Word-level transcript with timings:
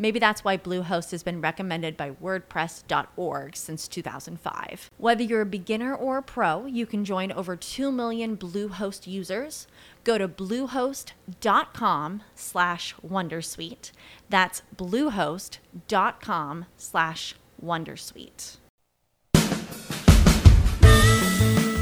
Maybe 0.00 0.18
that's 0.18 0.42
why 0.42 0.56
Bluehost 0.56 1.10
has 1.10 1.22
been 1.22 1.42
recommended 1.42 1.94
by 1.94 2.12
WordPress.org 2.12 3.54
since 3.54 3.86
2005. 3.86 4.90
Whether 4.96 5.22
you're 5.22 5.42
a 5.42 5.46
beginner 5.46 5.94
or 5.94 6.16
a 6.16 6.22
pro, 6.22 6.64
you 6.64 6.86
can 6.86 7.04
join 7.04 7.30
over 7.30 7.54
2 7.54 7.92
million 7.92 8.34
Bluehost 8.34 9.06
users. 9.06 9.66
Go 10.02 10.16
to 10.16 10.26
bluehost.com 10.26 12.22
slash 12.34 12.94
Wondersuite. 13.06 13.92
That's 14.30 14.62
bluehost.com 14.74 16.64
slash 16.78 17.34
Wondersuite. 17.62 18.56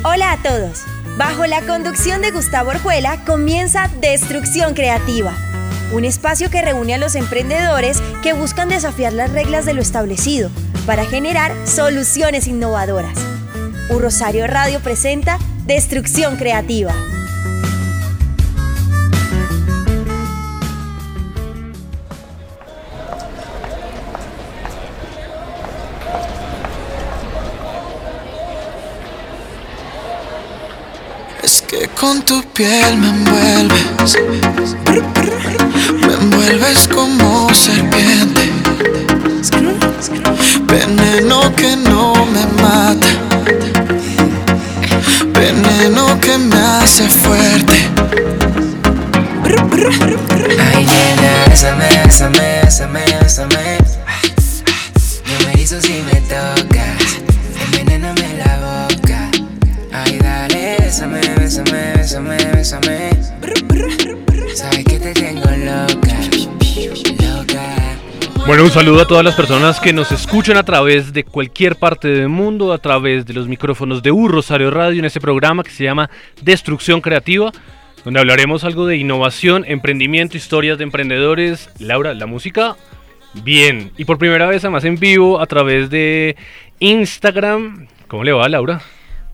Hola 0.05 0.33
a 0.33 0.43
todos. 0.43 0.85
Bajo 1.17 1.47
la 1.47 1.61
conducción 1.63 2.23
de 2.23 2.31
Gustavo 2.31 2.71
Orjuela 2.71 3.25
comienza 3.25 3.89
Destrucción 4.01 4.75
Creativa, 4.75 5.37
un 5.93 6.05
espacio 6.05 6.51
que 6.51 6.63
reúne 6.63 6.95
a 6.95 6.99
los 6.99 7.15
emprendedores 7.15 8.03
que 8.23 8.33
buscan 8.33 8.69
desafiar 8.69 9.13
las 9.13 9.33
reglas 9.33 9.65
de 9.65 9.75
lo 9.75 9.83
establecido 9.83 10.51
para 10.87 11.05
generar 11.05 11.53
soluciones 11.67 12.47
innovadoras. 12.47 13.19
Un 13.91 14.03
Rosario 14.03 14.47
Radio 14.47 14.81
presenta 14.81 15.39
Destrucción 15.67 16.37
Creativa. 16.37 16.95
Que 31.69 31.87
con 31.89 32.23
tu 32.23 32.43
piel 32.55 32.97
me 32.97 33.09
envuelves, 33.09 34.17
me 36.07 36.15
envuelves 36.15 36.89
como 36.89 37.53
serpiente, 37.53 38.51
veneno 40.65 41.55
que 41.55 41.77
no 41.77 42.15
me 42.25 42.47
mata, 42.63 43.09
veneno 45.35 46.19
que 46.21 46.39
me 46.39 46.57
hace 46.57 47.07
fuerte. 47.07 47.77
Ay, 50.75 50.87
nena, 50.87 51.45
bésame, 51.49 51.89
bésame, 52.63 53.05
bésame. 53.21 53.79
No 55.27 55.47
me 55.47 55.63
hizo 55.63 55.81
si 55.83 56.03
me 56.03 56.21
tocas. 56.23 56.78
Bueno, 68.47 68.65
un 68.65 68.71
saludo 68.71 69.01
a 69.01 69.07
todas 69.07 69.25
las 69.25 69.35
personas 69.35 69.81
que 69.81 69.95
nos 69.95 70.13
escuchan 70.13 70.59
a 70.59 70.63
través 70.63 71.15
de 71.15 71.25
cualquier 71.25 71.77
parte 71.77 72.09
del 72.09 72.29
mundo, 72.29 72.75
a 72.75 72.79
través 72.79 73.25
de 73.25 73.33
los 73.33 73.49
micrófonos 73.49 74.03
de 74.03 74.11
U 74.11 74.29
Rosario 74.29 74.71
Radio 74.71 74.99
en 74.99 75.07
este 75.07 75.19
programa 75.19 75.63
que 75.63 75.71
se 75.71 75.85
llama 75.85 76.11
Destrucción 76.43 77.01
Creativa, 77.01 77.53
donde 78.05 78.21
hablaremos 78.21 78.65
algo 78.65 78.87
de 78.87 78.99
innovación, 78.99 79.65
emprendimiento, 79.67 80.37
historias 80.37 80.77
de 80.77 80.85
emprendedores. 80.85 81.71
Laura, 81.79 82.13
la 82.13 82.27
música, 82.27 82.77
bien. 83.45 83.93
Y 83.97 84.05
por 84.05 84.19
primera 84.19 84.47
vez 84.47 84.63
además 84.65 84.85
en 84.85 84.97
vivo 84.97 85.41
a 85.41 85.47
través 85.47 85.89
de 85.89 86.37
Instagram. 86.81 87.87
¿Cómo 88.09 88.25
le 88.25 88.33
va, 88.33 88.47
Laura? 88.47 88.83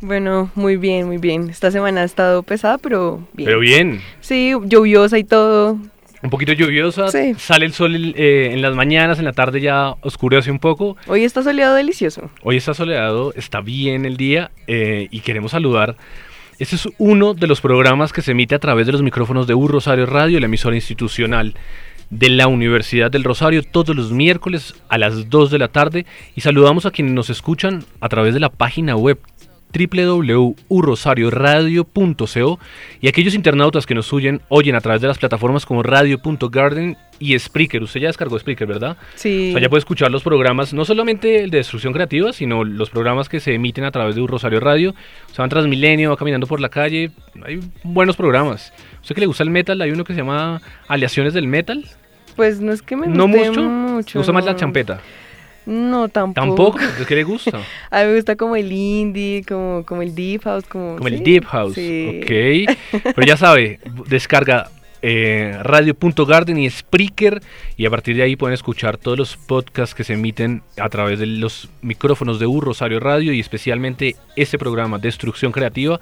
Bueno, 0.05 0.51
muy 0.55 0.77
bien, 0.77 1.07
muy 1.07 1.17
bien. 1.17 1.49
Esta 1.49 1.71
semana 1.71 2.03
ha 2.03 2.05
estado 2.05 2.43
pesada, 2.43 2.77
pero 2.77 3.27
bien. 3.33 3.47
Pero 3.47 3.59
bien. 3.61 4.01
Sí, 4.21 4.53
lluviosa 4.67 5.17
y 5.19 5.25
todo. 5.25 5.79
Un 6.23 6.29
poquito 6.31 6.53
lluviosa, 6.53 7.09
Sí. 7.09 7.35
sale 7.39 7.65
el 7.65 7.73
sol 7.73 7.95
eh, 7.97 8.51
en 8.53 8.61
las 8.61 8.75
mañanas, 8.75 9.19
en 9.19 9.25
la 9.25 9.33
tarde 9.33 9.63
ya 9.63 9.95
oscurece 10.03 10.51
un 10.51 10.59
poco. 10.59 10.99
Hoy 11.07 11.25
está 11.25 11.43
soleado 11.43 11.75
delicioso. 11.75 12.31
Hoy 12.43 12.59
está 12.59 12.75
soleado, 12.75 13.33
está 13.35 13.63
bien 13.63 14.05
el 14.05 14.19
día 14.19 14.51
eh, 14.67 15.09
y 15.11 15.21
queremos 15.21 15.53
saludar. 15.53 15.97
Este 16.59 16.77
es 16.77 16.87
uno 16.99 17.33
de 17.33 17.47
los 17.47 17.63
programas 17.63 18.13
que 18.13 18.21
se 18.21 18.33
emite 18.33 18.55
a 18.55 18.59
través 18.59 18.85
de 18.87 18.93
los 18.93 19.03
micrófonos 19.03 19.47
de 19.47 19.55
U 19.55 19.69
Rosario 19.69 20.05
Radio, 20.05 20.39
la 20.39 20.47
emisora 20.47 20.77
institucional 20.77 21.55
de 22.11 22.29
la 22.29 22.47
Universidad 22.47 23.11
del 23.11 23.25
Rosario, 23.25 23.63
todos 23.63 23.97
los 23.97 24.13
miércoles 24.13 24.75
a 24.89 24.99
las 24.99 25.31
2 25.31 25.51
de 25.51 25.59
la 25.59 25.69
tarde. 25.69 26.07
Y 26.37 26.43
saludamos 26.43 26.87
a 26.87 26.91
quienes 26.91 27.13
nos 27.15 27.31
escuchan 27.31 27.85
a 28.01 28.09
través 28.09 28.35
de 28.35 28.41
la 28.41 28.51
página 28.51 28.95
web 28.97 29.19
www.urosarioradio.co 29.75 32.59
y 33.01 33.09
aquellos 33.09 33.35
internautas 33.35 33.87
que 33.87 33.95
nos 33.95 34.13
oyen, 34.13 34.41
oyen 34.49 34.75
a 34.77 34.81
través 34.81 35.01
de 35.03 35.09
las 35.09 35.19
plataformas 35.19 35.67
como 35.67 35.83
radio.garden 35.83 36.97
y 37.19 37.39
Spreaker. 37.39 37.83
Usted 37.83 38.01
ya 38.01 38.09
descargó 38.09 38.39
Spreaker, 38.39 38.67
¿verdad? 38.67 38.97
Sí. 39.15 39.51
O 39.51 39.53
sea, 39.53 39.63
ya 39.63 39.69
puede 39.69 39.81
escuchar 39.81 40.11
los 40.11 40.23
programas, 40.23 40.73
no 40.75 40.85
solamente 40.85 41.45
el 41.45 41.51
de 41.51 41.59
Destrucción 41.59 41.93
Creativa, 41.93 42.33
sino 42.33 42.65
los 42.65 42.91
programas 42.91 43.29
que 43.29 43.41
se 43.41 43.55
emiten 43.55 43.85
a 43.85 43.91
través 43.91 44.15
de 44.15 44.21
un 44.21 44.29
Rosario 44.29 44.61
Radio. 44.61 44.91
O 45.31 45.35
sea, 45.35 45.43
van 45.43 45.51
Transmilenio, 45.51 46.11
va 46.11 46.17
caminando 46.17 46.47
por 46.47 46.61
la 46.61 46.69
calle. 46.69 47.11
Hay 47.45 47.61
buenos 47.83 48.17
programas. 48.17 48.73
¿Usted 49.01 49.15
que 49.15 49.21
le 49.21 49.27
gusta 49.27 49.43
el 49.43 49.51
metal? 49.51 49.81
Hay 49.83 49.91
uno 49.91 50.05
que 50.05 50.13
se 50.15 50.21
llama 50.21 50.61
Aleaciones 50.89 51.35
del 51.35 51.47
Metal. 51.47 51.85
Pues 52.37 52.61
no 52.61 52.73
es 52.73 52.83
que 52.83 52.97
me 52.97 53.07
No 53.07 53.29
guste 53.29 53.49
mucho. 53.51 53.63
mucho. 53.63 54.19
¿Le 54.19 54.21
gusta 54.21 54.33
más 54.33 54.45
la 54.45 54.53
no. 54.53 54.59
champeta? 54.59 54.95
No, 54.95 55.01
tampoco. 55.65 56.33
Tampoco. 56.33 56.79
¿De 56.79 57.07
qué 57.07 57.15
le 57.15 57.25
gusta? 57.25 57.61
A 57.91 58.03
mí 58.03 58.09
me 58.09 58.15
gusta 58.17 58.37
como 58.37 58.57
el 58.57 58.71
indie, 58.71 59.45
como, 59.47 59.85
como 59.87 60.03
el 60.03 60.15
deep 60.15 60.43
house, 60.43 60.65
como... 60.67 60.97
Como 60.97 61.09
el 61.09 61.23
Deep 61.23 61.45
House. 61.45 61.75
sí. 61.75 62.21
Ok. 62.23 63.03
Pero 63.15 63.27
ya 63.27 63.37
sabe, 63.37 63.81
descarga 64.07 64.71
eh, 65.07 65.59
radio.garden 65.61 66.57
y 66.57 66.71
Spreaker 66.71 67.43
y 67.77 67.85
a 67.85 67.91
partir 67.91 68.17
de 68.17 68.23
ahí 68.23 68.37
pueden 68.37 68.55
escuchar 68.55 68.97
todos 68.97 69.19
los 69.19 69.37
podcasts 69.37 69.95
que 69.95 70.03
se 70.03 70.15
emiten 70.15 70.63
a 70.79 70.89
través 70.89 71.19
de 71.19 71.27
los 71.27 71.69
micrófonos 71.83 72.39
de 72.39 72.47
U 72.47 72.63
Rosario 72.63 73.01
Radio 73.01 73.35
y 73.35 73.39
especialmente 73.39 74.17
este 74.35 74.57
programa 74.57 74.99
Destrucción 74.99 75.53
Creativa. 75.53 76.01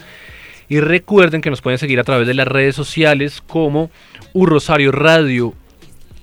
Y 0.68 0.78
recuerden 0.78 1.40
que 1.40 1.50
nos 1.50 1.60
pueden 1.60 1.78
seguir 1.78 1.98
a 1.98 2.04
través 2.04 2.28
de 2.28 2.34
las 2.34 2.46
redes 2.46 2.76
sociales 2.76 3.42
como 3.44 3.90
U 4.34 4.46
Rosario 4.46 4.92
Radio 4.92 5.52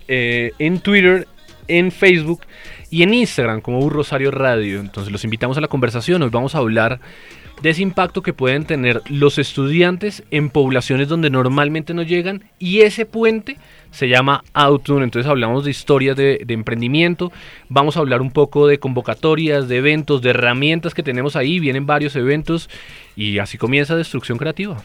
eh, 0.08 0.54
en 0.58 0.80
Twitter, 0.80 1.28
en 1.68 1.92
Facebook 1.92 2.44
y 2.90 3.04
en 3.04 3.14
Instagram 3.14 3.62
como 3.62 3.80
U 3.80 3.90
Rosario 3.90 4.32
Radio. 4.32 4.80
Entonces 4.80 5.12
los 5.12 5.24
invitamos 5.24 5.58
a 5.58 5.62
la 5.62 5.68
conversación. 5.68 6.22
Hoy 6.24 6.30
vamos 6.30 6.56
a 6.56 6.60
hablar 6.60 7.00
de 7.62 7.70
ese 7.70 7.82
impacto 7.82 8.22
que 8.22 8.34
pueden 8.34 8.66
tener 8.66 9.02
los 9.10 9.38
estudiantes 9.38 10.24
en 10.32 10.50
poblaciones 10.50 11.08
donde 11.08 11.30
normalmente 11.30 11.94
no 11.94 12.04
llegan 12.04 12.46
y 12.58 12.82
ese 12.82 13.06
puente 13.06 13.58
se 13.92 14.08
llama 14.08 14.44
Outdoor, 14.54 15.04
entonces 15.04 15.30
hablamos 15.30 15.66
de 15.66 15.72
historias 15.72 16.16
de, 16.16 16.42
de 16.46 16.54
emprendimiento, 16.54 17.32
vamos 17.68 17.98
a 17.98 18.00
hablar 18.00 18.22
un 18.22 18.32
poco 18.32 18.68
de 18.68 18.80
convocatorias, 18.80 19.68
de 19.68 19.78
eventos, 19.78 20.22
de 20.22 20.30
herramientas 20.30 20.94
que 20.94 21.04
tenemos 21.04 21.36
ahí, 21.36 21.60
vienen 21.60 21.86
varios 21.86 22.16
eventos 22.16 22.70
y 23.16 23.40
así 23.40 23.58
comienza 23.58 23.96
Destrucción 23.96 24.38
Creativa. 24.38 24.78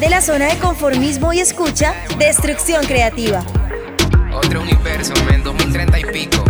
de 0.00 0.08
la 0.08 0.22
zona 0.22 0.46
de 0.46 0.56
conformismo 0.58 1.34
y 1.34 1.40
escucha 1.40 1.94
Destrucción 2.18 2.86
Creativa. 2.86 3.44
Otro 4.32 4.62
universo, 4.62 5.12
en 5.30 5.44
2030 5.44 5.98
y 5.98 6.04
pico. 6.06 6.42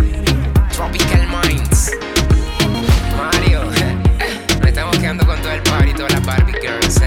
Tropical 0.71 1.27
Minds. 1.27 1.91
Mario, 3.17 3.65
nos 3.65 3.75
estamos 4.67 4.97
quedando 4.97 5.25
con 5.25 5.37
todo 5.41 5.51
el 5.51 5.61
party, 5.63 5.93
todas 5.93 6.13
las 6.13 6.25
Barbie 6.25 6.53
Girls. 6.61 6.95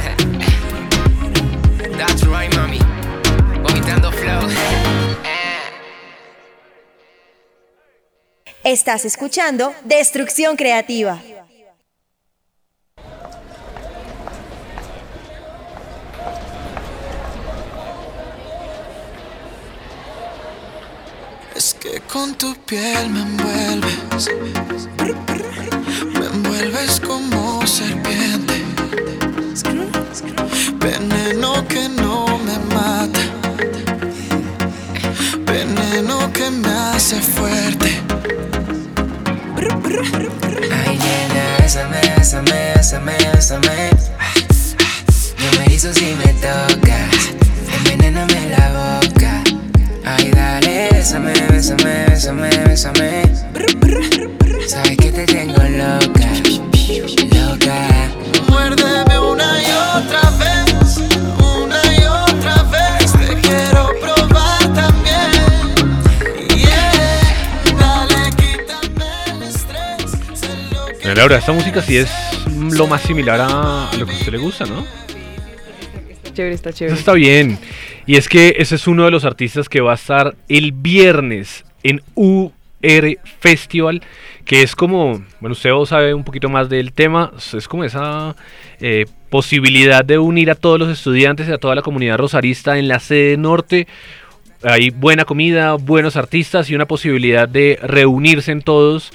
That's 1.96 2.26
right, 2.26 2.54
mami. 2.54 2.78
Vomitando 3.62 4.12
flow. 4.12 4.42
Estás 8.62 9.06
escuchando 9.06 9.74
Destrucción 9.84 10.56
Creativa. 10.56 11.22
Que 21.84 22.00
con 22.10 22.34
tu 22.36 22.56
piel 22.64 23.10
me 23.10 23.20
envuelves, 23.20 24.30
me 26.14 26.26
envuelves 26.26 26.98
como 26.98 27.66
serpiente, 27.66 28.54
veneno 30.78 31.68
que 31.68 31.86
no 31.90 32.38
me 32.38 32.56
mata, 32.74 33.20
veneno 35.44 36.32
que 36.32 36.50
me 36.50 36.70
hace 36.70 37.20
fuerte. 37.20 38.00
Ay, 40.86 40.98
nena, 41.04 41.44
bésame, 41.58 42.00
bésame, 42.16 42.72
bésame, 42.76 43.16
bésame. 43.34 43.90
Yo 45.38 45.48
me 45.58 45.74
hizo 45.74 45.92
si 45.92 46.14
me 46.14 46.32
tocas. 46.44 47.34
Envenéname 47.76 48.40
la 48.56 48.66
boca. 48.72 49.23
Ay, 50.06 50.30
dale, 50.30 50.88
bésame, 50.92 51.32
bésame, 51.50 52.06
bésame, 52.08 52.50
bésame. 52.66 53.22
Sabes 54.66 54.96
que 54.98 55.10
te 55.10 55.24
tengo 55.24 55.62
loca, 55.62 56.28
loca. 57.32 58.10
Muérdeme 58.48 59.18
una 59.18 59.62
y 59.62 59.66
otra 59.96 60.30
vez, 60.38 60.98
una 61.38 61.80
y 61.94 62.04
otra 62.04 62.62
vez. 62.64 63.12
Te 63.12 63.40
quiero 63.40 63.92
probar 64.00 64.74
también. 64.74 65.30
Yeah, 66.54 67.24
dale, 67.78 68.30
quítame 68.36 69.10
el 69.26 69.42
estrés. 69.42 70.10
Sé 70.34 70.48
lo 70.72 70.86
que 70.86 70.92
Bueno, 71.02 71.14
Laura, 71.14 71.38
esta 71.38 71.52
música 71.52 71.80
sí 71.82 71.96
es 71.96 72.10
lo 72.46 72.86
más 72.86 73.02
similar 73.02 73.40
a 73.40 73.88
lo 73.98 74.06
que 74.06 74.12
a 74.12 74.16
usted 74.16 74.32
le 74.32 74.38
gusta, 74.38 74.64
¿no? 74.66 74.84
Chévere, 76.34 76.54
está 76.54 76.70
Eso 76.70 76.78
chévere. 76.78 76.98
está 76.98 77.12
bien. 77.14 77.58
Y 78.06 78.16
es 78.16 78.28
que 78.28 78.56
ese 78.58 78.74
es 78.74 78.86
uno 78.86 79.04
de 79.04 79.10
los 79.10 79.24
artistas 79.24 79.68
que 79.68 79.80
va 79.80 79.92
a 79.92 79.94
estar 79.94 80.34
el 80.48 80.72
viernes 80.72 81.64
en 81.82 82.02
UR 82.14 82.52
Festival, 83.40 84.02
que 84.44 84.62
es 84.62 84.76
como, 84.76 85.24
bueno, 85.40 85.52
usted 85.52 85.70
sabe 85.86 86.12
un 86.12 86.24
poquito 86.24 86.48
más 86.50 86.68
del 86.68 86.92
tema, 86.92 87.32
es 87.56 87.66
como 87.66 87.84
esa 87.84 88.36
eh, 88.80 89.06
posibilidad 89.30 90.04
de 90.04 90.18
unir 90.18 90.50
a 90.50 90.54
todos 90.54 90.78
los 90.78 90.90
estudiantes 90.90 91.48
y 91.48 91.52
a 91.52 91.58
toda 91.58 91.74
la 91.74 91.82
comunidad 91.82 92.18
rosarista 92.18 92.78
en 92.78 92.88
la 92.88 93.00
sede 93.00 93.36
norte. 93.36 93.86
Hay 94.62 94.90
buena 94.90 95.24
comida, 95.24 95.74
buenos 95.74 96.16
artistas 96.16 96.68
y 96.70 96.74
una 96.74 96.86
posibilidad 96.86 97.48
de 97.48 97.78
reunirse 97.82 98.52
en 98.52 98.62
todos 98.62 99.12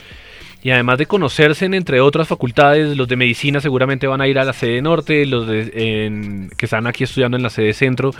y 0.61 0.71
además 0.71 0.97
de 0.97 1.06
conocerse 1.06 1.65
en- 1.65 1.73
entre 1.73 2.01
otras 2.01 2.27
facultades, 2.27 2.97
los 2.97 3.07
de 3.07 3.15
medicina 3.15 3.61
seguramente 3.61 4.07
van 4.07 4.21
a 4.21 4.27
ir 4.27 4.39
a 4.39 4.44
la 4.44 4.53
sede 4.53 4.81
norte, 4.81 5.25
los 5.25 5.47
de- 5.47 6.50
que 6.57 6.65
están 6.65 6.85
aquí 6.88 7.03
estudiando 7.06 7.38
en 7.38 7.44
la 7.44 7.50
sede 7.50 7.73
centro 7.73 8.11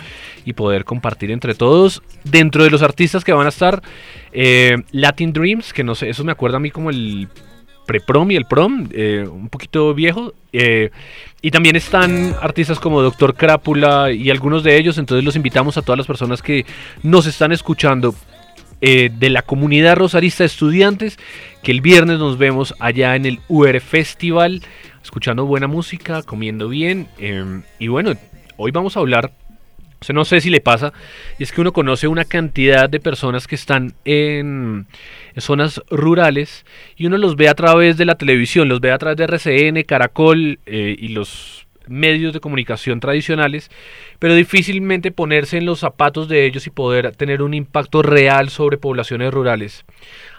y 0.44 0.54
poder 0.54 0.84
compartir 0.84 1.30
entre 1.30 1.54
todos. 1.54 2.02
Dentro 2.24 2.64
de 2.64 2.70
los 2.70 2.82
artistas 2.82 3.24
que 3.24 3.32
van 3.32 3.46
a 3.46 3.50
estar, 3.50 3.82
eh, 4.32 4.76
Latin 4.92 5.32
Dreams, 5.32 5.72
que 5.72 5.84
no 5.84 5.94
sé, 5.94 6.08
eso 6.08 6.24
me 6.24 6.32
acuerda 6.32 6.56
a 6.56 6.60
mí 6.60 6.70
como 6.70 6.90
el 6.90 7.28
pre-prom 7.86 8.30
y 8.30 8.36
el 8.36 8.44
prom, 8.44 8.88
eh, 8.92 9.26
un 9.30 9.48
poquito 9.48 9.92
viejo. 9.94 10.32
eh, 10.52 10.90
y 11.42 11.52
también 11.52 11.76
están 11.76 12.34
artistas 12.42 12.80
como 12.80 13.02
Doctor 13.02 13.36
Crápula 13.36 14.10
y 14.10 14.30
algunos 14.30 14.64
de 14.64 14.76
ellos, 14.76 14.98
entonces 14.98 15.24
los 15.24 15.36
invitamos 15.36 15.76
a 15.76 15.82
todas 15.82 15.96
las 15.96 16.08
personas 16.08 16.42
que 16.42 16.66
nos 17.04 17.26
están 17.26 17.52
escuchando 17.52 18.12
eh, 18.80 19.10
de 19.12 19.30
la 19.30 19.42
comunidad 19.42 19.96
rosarista 19.96 20.42
de 20.42 20.48
estudiantes, 20.48 21.18
que 21.62 21.72
el 21.72 21.80
viernes 21.80 22.18
nos 22.18 22.38
vemos 22.38 22.74
allá 22.78 23.16
en 23.16 23.26
el 23.26 23.40
UR 23.48 23.80
Festival, 23.80 24.62
escuchando 25.02 25.46
buena 25.46 25.66
música, 25.66 26.22
comiendo 26.22 26.68
bien. 26.68 27.08
eh, 27.18 27.60
y 27.78 27.88
bueno, 27.88 28.12
hoy 28.56 28.70
vamos 28.70 28.96
a 28.96 29.00
hablar, 29.00 29.32
o 30.08 30.12
no 30.12 30.24
sé 30.24 30.40
si 30.40 30.50
le 30.50 30.60
pasa, 30.60 30.92
y 31.38 31.42
es 31.42 31.52
que 31.52 31.60
uno 31.60 31.72
conoce 31.72 32.08
una 32.08 32.24
cantidad 32.24 32.88
de 32.88 33.00
personas 33.00 33.46
que 33.46 33.54
están 33.54 33.94
en, 34.04 34.86
en 35.34 35.42
zonas 35.42 35.82
rurales 35.90 36.64
y 36.96 37.06
uno 37.06 37.18
los 37.18 37.36
ve 37.36 37.48
a 37.48 37.54
través 37.54 37.96
de 37.96 38.04
la 38.04 38.16
televisión, 38.16 38.68
los 38.68 38.80
ve 38.80 38.92
a 38.92 38.98
través 38.98 39.18
de 39.18 39.24
RCN, 39.24 39.82
Caracol 39.84 40.58
eh, 40.66 40.96
y 40.98 41.08
los 41.08 41.66
medios 41.90 42.32
de 42.32 42.40
comunicación 42.40 43.00
tradicionales, 43.00 43.70
pero 44.18 44.34
difícilmente 44.34 45.10
ponerse 45.10 45.58
en 45.58 45.66
los 45.66 45.80
zapatos 45.80 46.28
de 46.28 46.46
ellos 46.46 46.66
y 46.66 46.70
poder 46.70 47.14
tener 47.16 47.42
un 47.42 47.52
impacto 47.52 48.02
real 48.02 48.48
sobre 48.48 48.78
poblaciones 48.78 49.32
rurales. 49.32 49.84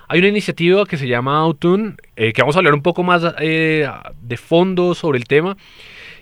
Hay 0.07 0.19
una 0.19 0.27
iniciativa 0.27 0.85
que 0.85 0.97
se 0.97 1.07
llama 1.07 1.37
Autun, 1.39 1.97
eh, 2.15 2.33
que 2.33 2.41
vamos 2.41 2.55
a 2.55 2.59
hablar 2.59 2.73
un 2.73 2.81
poco 2.81 3.03
más 3.03 3.23
eh, 3.39 3.87
de 4.21 4.37
fondo 4.37 4.95
sobre 4.95 5.17
el 5.17 5.25
tema, 5.25 5.55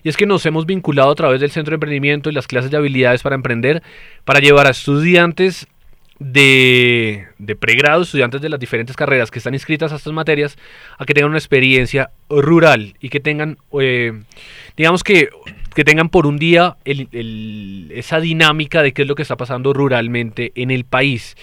y 0.03 0.09
es 0.09 0.17
que 0.17 0.25
nos 0.25 0.45
hemos 0.45 0.65
vinculado 0.65 1.11
a 1.11 1.15
través 1.15 1.41
del 1.41 1.51
Centro 1.51 1.71
de 1.71 1.75
Emprendimiento 1.75 2.29
y 2.29 2.33
las 2.33 2.47
clases 2.47 2.71
de 2.71 2.77
habilidades 2.77 3.23
para 3.23 3.35
emprender 3.35 3.83
para 4.25 4.39
llevar 4.39 4.67
a 4.67 4.71
estudiantes 4.71 5.67
de, 6.19 7.27
de 7.37 7.55
pregrado, 7.55 8.01
estudiantes 8.01 8.41
de 8.41 8.49
las 8.49 8.59
diferentes 8.59 8.95
carreras 8.95 9.31
que 9.31 9.39
están 9.39 9.53
inscritas 9.53 9.91
a 9.93 9.95
estas 9.95 10.13
materias, 10.13 10.57
a 10.97 11.05
que 11.05 11.13
tengan 11.13 11.29
una 11.29 11.39
experiencia 11.39 12.11
rural 12.29 12.95
y 12.99 13.09
que 13.09 13.19
tengan, 13.19 13.57
eh, 13.79 14.21
digamos 14.75 15.03
que, 15.03 15.29
que 15.73 15.83
tengan 15.85 16.09
por 16.09 16.27
un 16.27 16.37
día 16.37 16.75
el- 16.83 17.07
el- 17.13 17.91
esa 17.95 18.19
dinámica 18.19 18.81
de 18.83 18.91
qué 18.91 19.03
es 19.03 19.07
lo 19.07 19.15
que 19.15 19.21
está 19.21 19.37
pasando 19.37 19.71
ruralmente 19.73 20.51
en 20.55 20.71
el 20.71 20.83
país. 20.83 21.37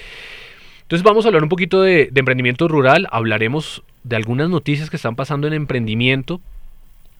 Entonces 0.82 1.02
vamos 1.02 1.24
a 1.24 1.28
hablar 1.28 1.42
un 1.42 1.48
poquito 1.48 1.82
de, 1.82 2.10
de 2.12 2.20
emprendimiento 2.20 2.68
rural, 2.68 3.08
hablaremos 3.10 3.82
de 4.04 4.16
algunas 4.16 4.48
noticias 4.50 4.90
que 4.90 4.96
están 4.96 5.16
pasando 5.16 5.46
en 5.48 5.54
emprendimiento. 5.54 6.40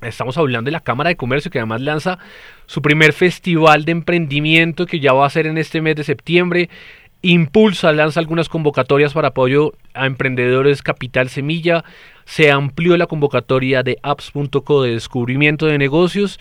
Estamos 0.02 0.36
hablando 0.36 0.68
de 0.68 0.72
la 0.72 0.80
Cámara 0.80 1.08
de 1.08 1.16
Comercio 1.16 1.50
que 1.50 1.58
además 1.58 1.80
lanza 1.80 2.18
su 2.66 2.82
primer 2.82 3.14
festival 3.14 3.86
de 3.86 3.92
emprendimiento 3.92 4.84
que 4.86 5.00
ya 5.00 5.14
va 5.14 5.26
a 5.26 5.30
ser 5.30 5.46
en 5.46 5.56
este 5.58 5.80
mes 5.80 5.96
de 5.96 6.04
septiembre. 6.04 6.68
Impulsa 7.32 7.90
lanza 7.93 8.20
algunas 8.20 8.49
convocatorias 8.49 9.12
para 9.12 9.28
apoyo 9.28 9.73
a 9.94 10.06
emprendedores 10.06 10.81
Capital 10.81 11.28
Semilla. 11.28 11.82
Se 12.25 12.52
amplió 12.52 12.96
la 12.96 13.08
convocatoria 13.08 13.82
de 13.82 13.99
apps.co 14.00 14.84
de 14.84 14.93
descubrimiento 14.93 15.67
de 15.67 15.76
negocios. 15.76 16.38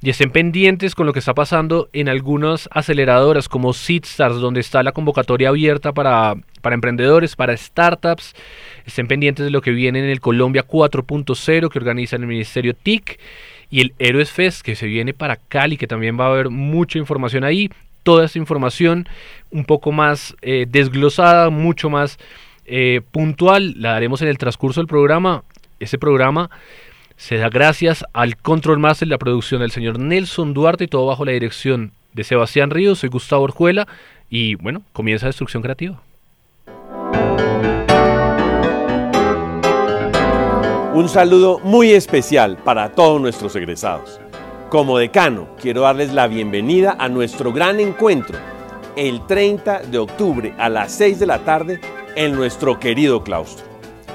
Y 0.00 0.08
estén 0.08 0.30
pendientes 0.30 0.94
con 0.94 1.04
lo 1.04 1.12
que 1.12 1.18
está 1.18 1.34
pasando 1.34 1.90
en 1.92 2.08
algunas 2.08 2.66
aceleradoras 2.72 3.46
como 3.46 3.74
Seedstars, 3.74 4.36
donde 4.36 4.60
está 4.60 4.82
la 4.82 4.92
convocatoria 4.92 5.50
abierta 5.50 5.92
para, 5.92 6.34
para 6.62 6.76
emprendedores, 6.76 7.36
para 7.36 7.54
startups. 7.54 8.34
Estén 8.86 9.08
pendientes 9.08 9.44
de 9.44 9.50
lo 9.50 9.60
que 9.60 9.72
viene 9.72 9.98
en 9.98 10.06
el 10.06 10.22
Colombia 10.22 10.66
4.0 10.66 11.68
que 11.68 11.78
organiza 11.78 12.16
el 12.16 12.26
Ministerio 12.26 12.74
TIC 12.74 13.20
y 13.68 13.82
el 13.82 13.92
Héroes 13.98 14.30
Fest 14.30 14.62
que 14.62 14.76
se 14.76 14.86
viene 14.86 15.12
para 15.12 15.36
Cali, 15.36 15.76
que 15.76 15.86
también 15.86 16.18
va 16.18 16.24
a 16.24 16.30
haber 16.30 16.48
mucha 16.48 16.98
información 16.98 17.44
ahí. 17.44 17.68
Toda 18.02 18.24
esta 18.24 18.38
información 18.38 19.08
un 19.50 19.64
poco 19.64 19.92
más 19.92 20.34
eh, 20.42 20.66
desglosada, 20.68 21.50
mucho 21.50 21.90
más 21.90 22.18
eh, 22.64 23.00
puntual, 23.10 23.74
la 23.76 23.92
daremos 23.92 24.22
en 24.22 24.28
el 24.28 24.38
transcurso 24.38 24.80
del 24.80 24.88
programa. 24.88 25.44
Este 25.78 25.98
programa 25.98 26.50
se 27.16 27.36
da 27.36 27.48
gracias 27.48 28.04
al 28.12 28.36
Control 28.36 28.78
Master, 28.78 29.08
la 29.08 29.18
producción 29.18 29.60
del 29.60 29.70
señor 29.70 29.98
Nelson 29.98 30.54
Duarte 30.54 30.84
y 30.84 30.88
todo 30.88 31.06
bajo 31.06 31.24
la 31.24 31.32
dirección 31.32 31.92
de 32.12 32.24
Sebastián 32.24 32.70
Ríos. 32.70 33.00
Soy 33.00 33.08
Gustavo 33.08 33.44
Orjuela 33.44 33.86
y 34.30 34.54
bueno, 34.56 34.82
comienza 34.92 35.26
Destrucción 35.26 35.62
Creativa. 35.62 36.00
Un 40.94 41.08
saludo 41.08 41.58
muy 41.60 41.92
especial 41.92 42.58
para 42.58 42.92
todos 42.92 43.20
nuestros 43.20 43.56
egresados. 43.56 44.20
Como 44.72 44.96
decano, 44.96 45.48
quiero 45.60 45.82
darles 45.82 46.14
la 46.14 46.28
bienvenida 46.28 46.96
a 46.98 47.10
nuestro 47.10 47.52
gran 47.52 47.78
encuentro 47.78 48.38
el 48.96 49.26
30 49.26 49.80
de 49.80 49.98
octubre 49.98 50.54
a 50.56 50.70
las 50.70 50.92
6 50.92 51.18
de 51.18 51.26
la 51.26 51.40
tarde 51.40 51.78
en 52.16 52.34
nuestro 52.34 52.80
querido 52.80 53.22
claustro. 53.22 53.66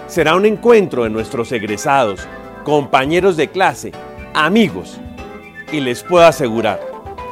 Será 0.07 0.35
un 0.35 0.47
encuentro 0.47 1.03
de 1.03 1.11
nuestros 1.11 1.51
egresados, 1.51 2.27
compañeros 2.63 3.37
de 3.37 3.49
clase, 3.49 3.91
amigos, 4.33 4.97
y 5.71 5.79
les 5.79 6.01
puedo 6.01 6.25
asegurar 6.25 6.81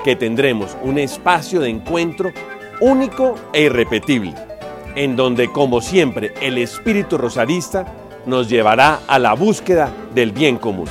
que 0.04 0.16
tendremos 0.16 0.78
un 0.84 1.00
espacio 1.00 1.62
de 1.62 1.70
encuentro 1.70 2.32
único 2.80 3.34
e 3.54 3.64
irrepetible, 3.64 4.36
en 4.94 5.16
donde, 5.16 5.52
como 5.52 5.82
siempre, 5.82 6.36
el 6.42 6.60
espíritu 6.60 7.18
rosarista 7.18 7.92
nos 8.28 8.48
llevará 8.50 9.00
a 9.08 9.18
la 9.18 9.34
búsqueda 9.34 9.92
del 10.14 10.32
bien 10.32 10.58
común. 10.58 10.88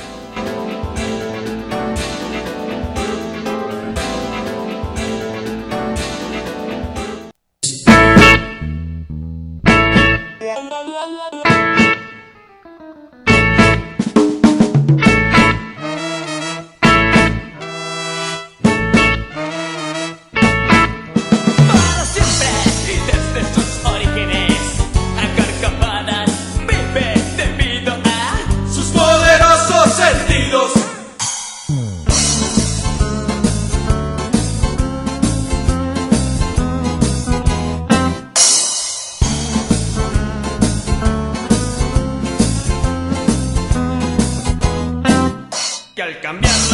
al 46.05 46.19
cambiar. 46.19 46.64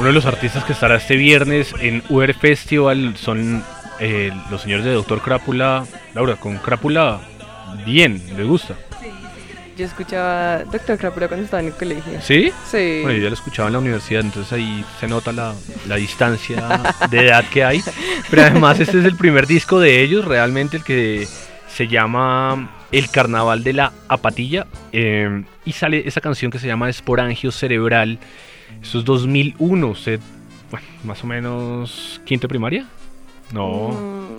Uno 0.00 0.06
de 0.08 0.14
los 0.14 0.24
artistas 0.24 0.64
que 0.64 0.72
estará 0.72 0.96
este 0.96 1.14
viernes 1.16 1.74
en 1.78 2.02
UR 2.08 2.32
Festival 2.32 3.18
son 3.18 3.62
eh, 3.98 4.32
los 4.50 4.62
señores 4.62 4.86
de 4.86 4.92
Doctor 4.94 5.20
Crápula. 5.20 5.84
Laura, 6.14 6.36
con 6.36 6.56
Crápula, 6.56 7.20
bien, 7.84 8.22
le 8.34 8.44
gusta. 8.44 8.76
Yo 9.76 9.84
escuchaba 9.84 10.64
Doctor 10.64 10.96
Crápula 10.96 11.28
cuando 11.28 11.44
estaba 11.44 11.60
en 11.60 11.66
el 11.68 11.74
colegio. 11.74 12.18
¿Sí? 12.22 12.50
Sí. 12.70 13.00
Bueno, 13.02 13.18
yo 13.18 13.24
ya 13.24 13.28
lo 13.28 13.34
escuchaba 13.34 13.68
en 13.68 13.74
la 13.74 13.78
universidad, 13.78 14.22
entonces 14.22 14.50
ahí 14.54 14.82
se 14.98 15.06
nota 15.06 15.32
la, 15.32 15.54
la 15.86 15.96
distancia 15.96 16.80
de 17.10 17.26
edad 17.26 17.44
que 17.50 17.62
hay. 17.62 17.82
Pero 18.30 18.40
además 18.40 18.80
este 18.80 19.00
es 19.00 19.04
el 19.04 19.16
primer 19.16 19.46
disco 19.46 19.80
de 19.80 20.00
ellos, 20.00 20.24
realmente 20.24 20.78
el 20.78 20.82
que 20.82 21.28
se 21.68 21.88
llama 21.88 22.70
El 22.90 23.10
Carnaval 23.10 23.62
de 23.64 23.74
la 23.74 23.92
Apatilla. 24.08 24.66
eh, 24.92 25.44
y 25.66 25.72
sale 25.72 26.08
esa 26.08 26.22
canción 26.22 26.50
que 26.50 26.58
se 26.58 26.66
llama 26.66 26.88
Esporangio 26.88 27.52
Cerebral. 27.52 28.18
Eso 28.82 28.98
es 28.98 29.04
2001, 29.04 29.88
usted, 29.88 30.20
bueno, 30.70 30.86
más 31.04 31.22
o 31.22 31.26
menos 31.26 32.20
quinto 32.24 32.46
de 32.46 32.48
primaria. 32.48 32.86
No, 33.52 33.88
Mm, 33.90 34.30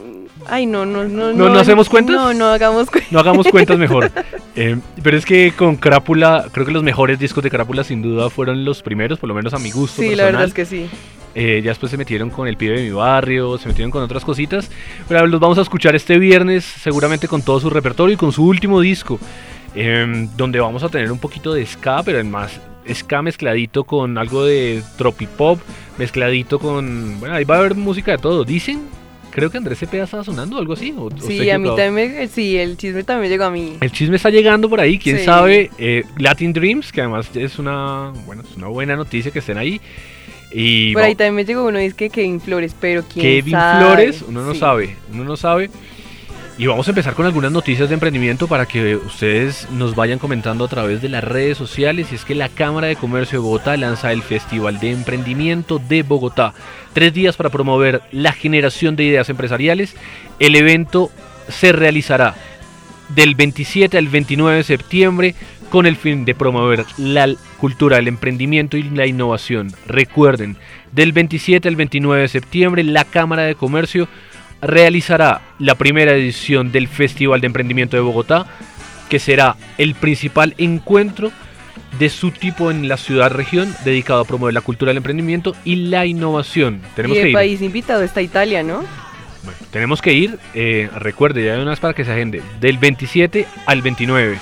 Ay, 0.47 0.65
no, 0.65 0.85
no, 0.85 1.03
no. 1.03 1.33
¿No- 1.33 1.49
no 1.49 1.59
hacemos 1.59 1.87
cuentas? 1.89 2.15
No, 2.15 2.33
no 2.33 2.47
hagamos 2.47 2.89
cuentas. 2.89 3.11
no 3.11 3.19
hagamos 3.19 3.47
cuentas 3.47 3.77
mejor. 3.77 4.11
Eh, 4.53 4.77
pero 5.01 5.15
es 5.15 5.25
que 5.25 5.53
con 5.55 5.77
Crápula, 5.77 6.47
creo 6.51 6.65
que 6.65 6.73
los 6.73 6.83
mejores 6.83 7.17
discos 7.17 7.41
de 7.41 7.49
Crápula 7.49 7.85
sin 7.85 8.01
duda 8.01 8.29
fueron 8.29 8.65
los 8.65 8.81
primeros, 8.81 9.17
por 9.17 9.29
lo 9.29 9.33
menos 9.33 9.53
a 9.53 9.59
mi 9.59 9.71
gusto. 9.71 10.01
Sí, 10.01 10.13
la 10.13 10.25
verdad 10.25 10.41
personal. 10.41 10.47
es 10.49 10.53
que 10.53 10.65
sí. 10.65 10.89
Eh, 11.35 11.61
ya 11.63 11.69
después 11.71 11.89
se 11.89 11.95
metieron 11.97 12.29
con 12.29 12.49
el 12.49 12.57
pibe 12.57 12.75
de 12.77 12.83
mi 12.83 12.89
barrio, 12.91 13.57
se 13.57 13.69
metieron 13.69 13.91
con 13.91 14.03
otras 14.03 14.25
cositas. 14.25 14.69
Pero 15.07 15.25
los 15.27 15.39
vamos 15.39 15.57
a 15.57 15.61
escuchar 15.61 15.95
este 15.95 16.19
viernes, 16.19 16.65
seguramente 16.65 17.29
con 17.29 17.41
todo 17.43 17.61
su 17.61 17.69
repertorio 17.69 18.15
y 18.15 18.17
con 18.17 18.33
su 18.33 18.45
último 18.45 18.81
disco, 18.81 19.19
em, 19.73 20.27
donde 20.35 20.59
vamos 20.59 20.83
a 20.83 20.89
tener 20.89 21.09
un 21.13 21.19
poquito 21.19 21.53
de 21.53 21.65
ska, 21.65 22.03
pero 22.03 22.17
además 22.17 22.59
ska 22.95 23.21
mezcladito 23.21 23.83
con 23.83 24.17
algo 24.17 24.45
de 24.45 24.81
tropipop, 24.97 25.59
mezcladito 25.97 26.59
con. 26.59 27.19
Bueno, 27.19 27.35
ahí 27.35 27.43
va 27.43 27.55
a 27.55 27.59
haber 27.59 27.75
música 27.75 28.11
de 28.11 28.17
todo. 28.17 28.43
Dicen, 28.43 28.81
creo 29.31 29.49
que 29.49 29.57
Andrés 29.57 29.79
Cepeda 29.79 30.03
estaba 30.03 30.23
sonando, 30.23 30.57
algo 30.57 30.73
así. 30.73 30.93
o- 30.97 31.09
Sí, 31.19 31.49
a 31.49 31.57
mí 31.59 31.67
también 31.75 31.93
me, 32.15 32.27
sí, 32.27 32.57
el 32.57 32.77
chisme 32.77 33.03
también 33.03 33.31
llegó 33.31 33.45
a 33.45 33.51
mí. 33.51 33.77
El 33.81 33.91
chisme 33.91 34.15
está 34.17 34.29
llegando 34.29 34.69
por 34.69 34.79
ahí, 34.79 34.97
quién 34.99 35.17
Sí. 35.19 35.25
sabe. 35.25 35.69
Eh, 35.77 36.03
Latin 36.17 36.53
Dreams, 36.53 36.91
que 36.91 37.01
además 37.01 37.29
es 37.35 37.57
una, 37.59 38.11
bueno, 38.25 38.43
es 38.49 38.55
una 38.57 38.67
buena 38.67 38.95
noticia 38.95 39.31
que 39.31 39.39
estén 39.39 39.57
ahí. 39.57 39.79
Y 40.53 40.91
Por 40.93 41.03
ahí 41.03 41.15
también 41.15 41.35
me 41.35 41.45
llegó 41.45 41.65
uno, 41.65 41.79
dice 41.79 41.95
que 41.95 42.09
Kevin 42.09 42.41
Flores, 42.41 42.75
pero 42.79 43.03
quién 43.03 43.23
Kevin 43.23 43.51
sabe. 43.53 43.85
Flores, 43.85 44.21
uno 44.27 44.43
no 44.45 44.53
Sí. 44.53 44.59
sabe, 44.59 44.95
uno 45.13 45.23
no 45.23 45.37
sabe. 45.37 45.69
Y 46.61 46.67
vamos 46.67 46.87
a 46.87 46.91
empezar 46.91 47.15
con 47.15 47.25
algunas 47.25 47.51
noticias 47.51 47.89
de 47.89 47.95
emprendimiento 47.95 48.47
para 48.47 48.67
que 48.67 48.95
ustedes 48.95 49.67
nos 49.71 49.95
vayan 49.95 50.19
comentando 50.19 50.63
a 50.63 50.67
través 50.67 51.01
de 51.01 51.09
las 51.09 51.23
redes 51.23 51.57
sociales. 51.57 52.11
Y 52.11 52.15
es 52.15 52.23
que 52.23 52.35
la 52.35 52.49
Cámara 52.49 52.85
de 52.85 52.95
Comercio 52.95 53.39
de 53.39 53.43
Bogotá 53.45 53.75
lanza 53.77 54.11
el 54.11 54.21
Festival 54.21 54.79
de 54.79 54.91
Emprendimiento 54.91 55.79
de 55.79 56.03
Bogotá. 56.03 56.53
Tres 56.93 57.15
días 57.15 57.35
para 57.35 57.49
promover 57.49 58.03
la 58.11 58.31
generación 58.31 58.95
de 58.95 59.05
ideas 59.05 59.27
empresariales. 59.31 59.95
El 60.37 60.55
evento 60.55 61.09
se 61.49 61.71
realizará 61.71 62.35
del 63.09 63.33
27 63.33 63.97
al 63.97 64.09
29 64.09 64.57
de 64.57 64.63
septiembre 64.63 65.35
con 65.71 65.87
el 65.87 65.95
fin 65.95 66.25
de 66.25 66.35
promover 66.35 66.85
la 66.99 67.33
cultura 67.57 67.95
del 67.95 68.07
emprendimiento 68.07 68.77
y 68.77 68.83
la 68.83 69.07
innovación. 69.07 69.73
Recuerden, 69.87 70.57
del 70.91 71.11
27 71.11 71.67
al 71.67 71.75
29 71.75 72.21
de 72.21 72.27
septiembre 72.27 72.83
la 72.83 73.03
Cámara 73.03 73.43
de 73.45 73.55
Comercio 73.55 74.07
realizará 74.61 75.41
la 75.59 75.75
primera 75.75 76.13
edición 76.13 76.71
del 76.71 76.87
Festival 76.87 77.41
de 77.41 77.47
Emprendimiento 77.47 77.97
de 77.97 78.01
Bogotá, 78.01 78.45
que 79.09 79.19
será 79.19 79.55
el 79.77 79.95
principal 79.95 80.53
encuentro 80.57 81.31
de 81.99 82.09
su 82.09 82.31
tipo 82.31 82.71
en 82.71 82.87
la 82.87 82.97
ciudad 82.97 83.29
región 83.31 83.73
dedicado 83.83 84.21
a 84.21 84.25
promover 84.25 84.53
la 84.53 84.61
cultura 84.61 84.91
del 84.91 84.97
emprendimiento 84.97 85.55
y 85.65 85.75
la 85.75 86.05
innovación. 86.05 86.81
Tenemos 86.95 87.17
y 87.17 87.19
que 87.19 87.23
el 87.23 87.29
ir. 87.29 87.33
país 87.33 87.61
invitado 87.61 88.01
está 88.03 88.21
Italia, 88.21 88.63
¿no? 88.63 88.83
Bueno, 89.43 89.57
tenemos 89.71 90.01
que 90.01 90.13
ir, 90.13 90.37
eh, 90.53 90.89
recuerde, 90.95 91.43
ya 91.43 91.55
hay 91.55 91.61
unas 91.61 91.79
para 91.79 91.93
que 91.93 92.05
se 92.05 92.11
agende, 92.11 92.41
del 92.59 92.77
27 92.77 93.47
al 93.65 93.81
29. 93.81 94.37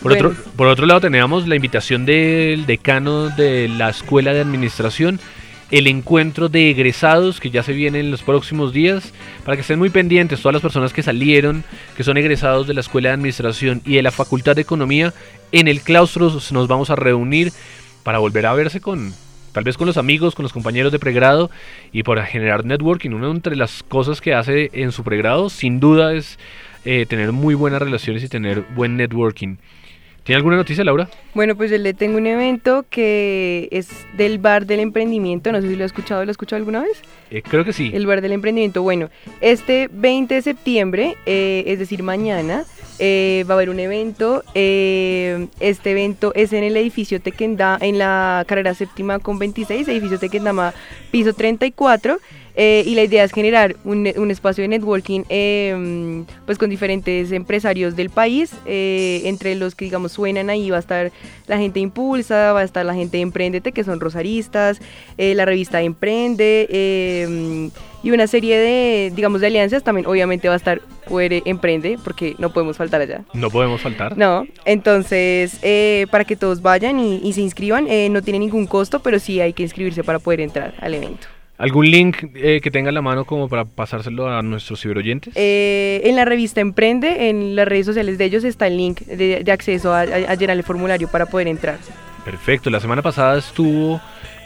Por, 0.00 0.12
Bueno. 0.12 0.28
otro, 0.28 0.42
por 0.56 0.66
otro 0.68 0.86
lado 0.86 1.00
tenemos 1.00 1.48
la 1.48 1.56
invitación 1.56 2.06
del 2.06 2.64
decano 2.66 3.30
de 3.30 3.68
la 3.68 3.90
Escuela 3.90 4.32
de 4.32 4.40
Administración, 4.40 5.18
el 5.70 5.86
encuentro 5.86 6.48
de 6.48 6.70
egresados 6.70 7.40
que 7.40 7.50
ya 7.50 7.62
se 7.62 7.72
viene 7.72 8.00
en 8.00 8.10
los 8.10 8.22
próximos 8.22 8.72
días, 8.72 9.12
para 9.44 9.56
que 9.56 9.60
estén 9.60 9.78
muy 9.78 9.90
pendientes 9.90 10.40
todas 10.40 10.54
las 10.54 10.62
personas 10.62 10.92
que 10.92 11.02
salieron, 11.02 11.64
que 11.96 12.04
son 12.04 12.16
egresados 12.16 12.66
de 12.66 12.74
la 12.74 12.80
Escuela 12.80 13.10
de 13.10 13.14
Administración 13.14 13.82
y 13.84 13.96
de 13.96 14.02
la 14.02 14.10
Facultad 14.10 14.56
de 14.56 14.62
Economía, 14.62 15.12
en 15.52 15.68
el 15.68 15.82
claustro 15.82 16.30
nos 16.52 16.68
vamos 16.68 16.90
a 16.90 16.96
reunir 16.96 17.52
para 18.02 18.18
volver 18.18 18.46
a 18.46 18.54
verse 18.54 18.80
con, 18.80 19.12
tal 19.52 19.64
vez 19.64 19.76
con 19.76 19.86
los 19.86 19.96
amigos, 19.96 20.34
con 20.34 20.42
los 20.42 20.52
compañeros 20.52 20.92
de 20.92 20.98
pregrado 20.98 21.50
y 21.92 22.02
para 22.02 22.24
generar 22.24 22.64
networking. 22.64 23.10
Una 23.10 23.30
entre 23.30 23.56
las 23.56 23.82
cosas 23.82 24.20
que 24.20 24.34
hace 24.34 24.70
en 24.72 24.92
su 24.92 25.04
pregrado, 25.04 25.50
sin 25.50 25.80
duda, 25.80 26.14
es 26.14 26.38
eh, 26.84 27.06
tener 27.06 27.32
muy 27.32 27.54
buenas 27.54 27.82
relaciones 27.82 28.22
y 28.24 28.28
tener 28.28 28.62
buen 28.74 28.96
networking. 28.96 29.56
¿Tiene 30.28 30.36
alguna 30.40 30.56
noticia, 30.56 30.84
Laura? 30.84 31.08
Bueno, 31.32 31.56
pues 31.56 31.70
yo 31.70 31.78
le 31.78 31.94
tengo 31.94 32.18
un 32.18 32.26
evento 32.26 32.84
que 32.90 33.66
es 33.72 33.88
del 34.18 34.38
Bar 34.38 34.66
del 34.66 34.80
Emprendimiento, 34.80 35.50
no 35.52 35.62
sé 35.62 35.68
si 35.68 35.74
lo 35.74 35.84
ha 35.84 35.86
escuchado, 35.86 36.22
¿lo 36.22 36.28
ha 36.28 36.32
escuchado 36.32 36.58
alguna 36.58 36.82
vez? 36.82 37.00
Eh, 37.30 37.40
creo 37.40 37.64
que 37.64 37.72
sí. 37.72 37.90
El 37.94 38.06
Bar 38.06 38.20
del 38.20 38.32
Emprendimiento, 38.32 38.82
bueno, 38.82 39.08
este 39.40 39.88
20 39.90 40.34
de 40.34 40.42
septiembre, 40.42 41.16
eh, 41.24 41.64
es 41.68 41.78
decir, 41.78 42.02
mañana, 42.02 42.66
eh, 42.98 43.46
va 43.48 43.54
a 43.54 43.56
haber 43.56 43.70
un 43.70 43.80
evento. 43.80 44.44
eh, 44.54 45.46
este 45.60 45.92
evento 45.92 46.32
es 46.34 46.52
en 46.52 46.62
el 46.62 46.76
edificio 46.76 47.22
Tequendama, 47.22 47.78
en 47.80 47.96
la 47.96 48.44
carrera 48.46 48.74
séptima 48.74 49.20
con 49.20 49.38
26, 49.38 49.88
edificio 49.88 50.18
Tequendama, 50.18 50.74
piso 51.10 51.32
34. 51.32 52.18
Eh, 52.60 52.82
y 52.84 52.96
la 52.96 53.04
idea 53.04 53.22
es 53.22 53.32
generar 53.32 53.76
un, 53.84 54.12
un 54.16 54.30
espacio 54.32 54.62
de 54.62 54.68
networking 54.68 55.22
eh, 55.28 56.24
pues 56.44 56.58
con 56.58 56.68
diferentes 56.68 57.30
empresarios 57.30 57.94
del 57.94 58.10
país, 58.10 58.52
eh, 58.66 59.22
entre 59.26 59.54
los 59.54 59.76
que 59.76 59.84
digamos 59.84 60.12
suenan 60.12 60.50
ahí 60.50 60.68
va 60.68 60.78
a 60.78 60.80
estar 60.80 61.12
la 61.46 61.56
gente 61.56 61.78
Impulsa, 61.80 62.52
va 62.52 62.60
a 62.60 62.64
estar 62.64 62.84
la 62.84 62.94
gente 62.94 63.16
de 63.18 63.22
Emprendete, 63.22 63.72
que 63.72 63.84
son 63.84 64.00
rosaristas, 64.00 64.80
eh, 65.16 65.34
la 65.34 65.44
revista 65.44 65.80
Emprende, 65.82 66.66
eh, 66.68 67.70
y 68.02 68.10
una 68.10 68.26
serie 68.26 68.58
de, 68.58 69.12
digamos, 69.14 69.40
de 69.40 69.48
alianzas. 69.48 69.82
También 69.82 70.06
obviamente 70.06 70.48
va 70.48 70.54
a 70.54 70.56
estar 70.56 70.80
UR 71.08 71.42
Emprende, 71.44 71.98
porque 72.02 72.34
no 72.38 72.52
podemos 72.52 72.76
faltar 72.76 73.00
allá. 73.00 73.24
No 73.32 73.50
podemos 73.50 73.80
faltar. 73.80 74.16
No, 74.16 74.46
entonces 74.64 75.58
eh, 75.62 76.06
para 76.10 76.24
que 76.24 76.36
todos 76.36 76.62
vayan 76.62 76.98
y, 76.98 77.20
y 77.22 77.32
se 77.32 77.40
inscriban, 77.40 77.86
eh, 77.88 78.08
no 78.10 78.22
tiene 78.22 78.38
ningún 78.40 78.66
costo, 78.66 79.00
pero 79.00 79.18
sí 79.18 79.40
hay 79.40 79.52
que 79.52 79.62
inscribirse 79.62 80.04
para 80.04 80.18
poder 80.18 80.40
entrar 80.40 80.74
al 80.80 80.94
evento. 80.94 81.26
¿Algún 81.58 81.90
link 81.90 82.18
eh, 82.36 82.60
que 82.62 82.70
tenga 82.70 82.88
en 82.90 82.94
la 82.94 83.02
mano 83.02 83.24
como 83.24 83.48
para 83.48 83.64
pasárselo 83.64 84.28
a 84.28 84.42
nuestros 84.42 84.80
ciberoyentes? 84.80 85.34
Eh, 85.36 86.00
en 86.04 86.14
la 86.14 86.24
revista 86.24 86.60
Emprende, 86.60 87.28
en 87.28 87.56
las 87.56 87.66
redes 87.66 87.84
sociales 87.86 88.16
de 88.16 88.24
ellos 88.26 88.44
está 88.44 88.68
el 88.68 88.76
link 88.76 89.00
de, 89.00 89.42
de 89.42 89.52
acceso 89.52 89.92
a, 89.92 90.02
a- 90.02 90.04
a 90.04 90.34
llenar 90.36 90.56
el 90.56 90.62
formulario 90.62 91.08
para 91.08 91.26
poder 91.26 91.48
entrar. 91.48 91.78
Perfecto. 92.24 92.70
La 92.70 92.78
semana 92.78 93.02
pasada 93.02 93.38
estuvo 93.38 94.00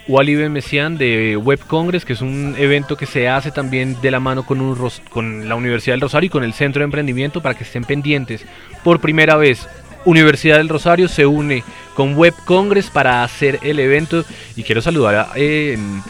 Wally 0.09 0.37
Ben 0.37 0.53
Messian 0.53 0.97
de 0.97 1.37
Web 1.37 1.61
Congress, 1.67 2.05
que 2.07 2.15
es 2.15 2.23
un 2.23 2.55
evento 2.59 2.97
que 2.97 3.05
se 3.07 3.29
hace 3.29 3.51
también 3.51 4.01
de 4.01 4.11
la 4.11 4.19
mano 4.19 4.47
con, 4.47 4.61
un 4.63 4.77
con 5.11 5.49
la 5.49 5.55
Universidad 5.55 5.93
del 5.95 6.01
Rosario 6.01 6.29
y 6.29 6.31
con 6.31 6.45
el 6.45 6.55
Centro 6.55 6.81
de 6.81 6.85
Emprendimiento 6.85 7.43
para 7.43 7.55
que 7.57 7.65
estén 7.65 7.85
pendientes. 7.85 8.45
Por 8.83 9.01
primera 9.01 9.37
vez, 9.37 9.69
Universidad 10.07 10.57
del 10.57 10.69
Rosario 10.71 11.09
se 11.09 11.27
une 11.27 11.63
con 11.95 12.15
Web 12.17 12.35
Congress 12.47 12.89
para 12.89 13.23
hacer 13.23 13.59
el 13.63 13.79
evento 13.79 14.25
y 14.57 14.63
quiero 14.63 14.81
saludar 14.81 15.15
a, 15.15 15.29
eh, 15.37 15.75
en- 15.75 16.01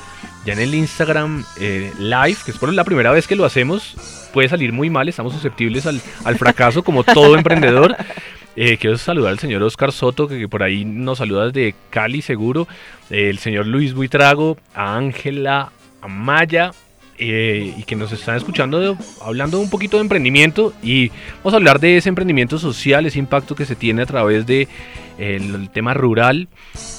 ya 0.44 0.52
en 0.54 0.58
el 0.61 0.75
Instagram 0.75 1.44
eh, 1.61 1.92
Live, 1.99 2.37
que 2.44 2.50
es 2.50 2.58
por 2.58 2.72
la 2.72 2.84
primera 2.84 3.11
vez 3.12 3.26
que 3.26 3.37
lo 3.37 3.44
hacemos. 3.44 3.94
Puede 4.32 4.49
salir 4.49 4.72
muy 4.72 4.90
mal, 4.90 5.08
estamos 5.08 5.32
susceptibles 5.34 5.87
al, 5.87 6.00
al 6.25 6.37
fracaso 6.38 6.82
como 6.82 7.04
todo 7.04 7.37
emprendedor. 7.37 7.96
Eh, 8.54 8.76
quiero 8.76 8.99
saludar 8.99 9.30
al 9.30 9.38
señor 9.38 9.62
Oscar 9.62 9.92
Soto, 9.92 10.28
que, 10.28 10.38
que 10.38 10.46
por 10.46 10.62
ahí 10.62 10.84
nos 10.84 11.16
saluda 11.16 11.46
desde 11.46 11.75
Cali, 11.88 12.20
seguro. 12.20 12.68
Eh, 13.08 13.30
el 13.30 13.38
señor 13.38 13.66
Luis 13.66 13.94
Buitrago, 13.94 14.58
a 14.75 14.94
Ángela 14.94 15.72
Amaya, 16.02 16.72
eh, 17.16 17.72
y 17.78 17.82
que 17.84 17.96
nos 17.96 18.12
están 18.12 18.37
escuchando 18.37 18.78
de- 18.78 18.94
hablando 19.25 19.58
un 19.58 19.70
poquito 19.70 19.96
de 19.96 20.02
emprendimiento. 20.02 20.75
Y 20.82 21.08
vamos 21.38 21.54
a 21.54 21.56
hablar 21.56 21.80
de 21.80 21.96
ese 21.96 22.11
emprendimiento 22.11 22.58
social, 22.58 23.06
ese 23.06 23.18
impacto 23.18 23.54
que 23.54 23.64
se 23.64 23.75
tiene 23.75 24.02
a 24.02 24.06
través 24.06 24.44
de 24.44 24.62
eh, 24.62 25.37
el, 25.40 25.54
el 25.54 25.70
tema 25.70 25.94
rural. 25.94 26.49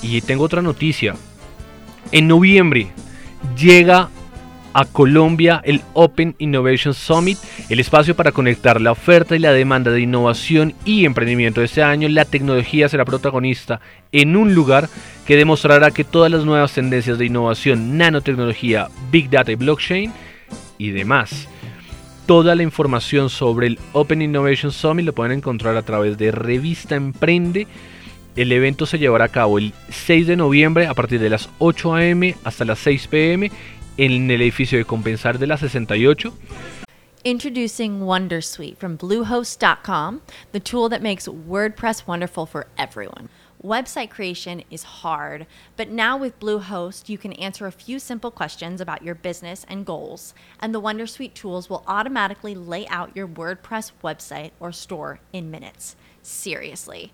Y 0.02 0.22
tengo 0.22 0.46
otra 0.46 0.64
noticia. 0.64 1.14
En 2.12 2.28
noviembre 2.28 2.88
llega 3.58 4.10
a 4.74 4.86
Colombia 4.86 5.62
el 5.64 5.82
Open 5.94 6.36
Innovation 6.40 6.94
Summit, 6.94 7.38
el 7.70 7.80
espacio 7.80 8.16
para 8.16 8.32
conectar 8.32 8.82
la 8.82 8.92
oferta 8.92 9.36
y 9.36 9.40
la 9.40 9.54
demanda 9.54 9.92
de 9.92 10.02
innovación 10.02 10.74
y 10.84 11.06
emprendimiento 11.06 11.62
este 11.62 11.84
año. 11.84 12.10
La 12.10 12.26
tecnología 12.26 12.90
será 12.90 13.06
protagonista 13.06 13.80
en 14.12 14.36
un 14.36 14.54
lugar 14.56 14.90
que 15.26 15.38
demostrará 15.38 15.92
que 15.92 16.04
todas 16.04 16.32
las 16.32 16.44
nuevas 16.44 16.74
tendencias 16.74 17.18
de 17.18 17.26
innovación, 17.26 17.98
nanotecnología, 17.98 18.90
big 19.12 19.30
data 19.30 19.52
y 19.52 19.56
blockchain 19.56 20.12
y 20.78 20.90
demás. 20.90 21.48
Toda 22.26 22.56
la 22.56 22.64
información 22.64 23.30
sobre 23.30 23.68
el 23.68 23.80
Open 23.92 24.22
Innovation 24.22 24.72
Summit 24.72 25.06
lo 25.06 25.14
pueden 25.14 25.38
encontrar 25.38 25.76
a 25.76 25.82
través 25.82 26.18
de 26.18 26.32
Revista 26.32 26.96
Emprende. 26.96 27.68
El 28.36 28.52
evento 28.52 28.88
se 28.88 28.98
llevará 28.98 29.26
a 29.26 29.30
cabo 29.30 29.60
el 29.60 29.74
6 29.90 30.26
de 30.26 30.36
noviembre 30.36 30.88
a 30.88 30.96
partir 30.96 31.20
de 31.20 31.30
las 31.30 31.50
8 31.60 31.96
am 31.96 32.34
hasta 32.44 32.66
las 32.66 32.80
6 32.80 33.08
pm 33.08 33.52
en 33.98 34.32
el 34.32 34.42
edificio 34.42 34.78
de 34.78 34.86
Compensar 34.86 35.38
de 35.38 35.46
la 35.46 35.58
68. 35.58 36.34
Introducing 37.24 38.02
Wondersuite 38.02 38.78
from 38.78 38.98
Bluehost.com, 38.98 40.22
the 40.52 40.60
tool 40.60 40.90
that 40.90 41.02
makes 41.02 41.28
WordPress 41.28 42.08
wonderful 42.08 42.46
for 42.46 42.66
everyone. 42.78 43.30
Website 43.64 44.10
creation 44.10 44.64
is 44.70 44.84
hard, 44.84 45.48
but 45.78 45.88
now 45.88 46.18
with 46.18 46.38
Bluehost, 46.40 47.08
you 47.08 47.18
can 47.18 47.32
answer 47.34 47.66
a 47.66 47.72
few 47.72 47.98
simple 47.98 48.30
questions 48.30 48.82
about 48.82 49.04
your 49.04 49.16
business 49.16 49.66
and 49.70 49.86
goals, 49.86 50.34
and 50.60 50.76
the 50.76 50.82
Wondersuite 50.82 51.34
tools 51.34 51.70
will 51.70 51.86
automatically 51.88 52.56
lay 52.56 52.86
out 52.88 53.16
your 53.16 53.28
WordPress 53.28 53.94
website 54.04 54.52
or 54.60 54.74
store 54.74 55.20
in 55.32 55.50
minutes. 55.50 55.96
Seriously. 56.22 57.14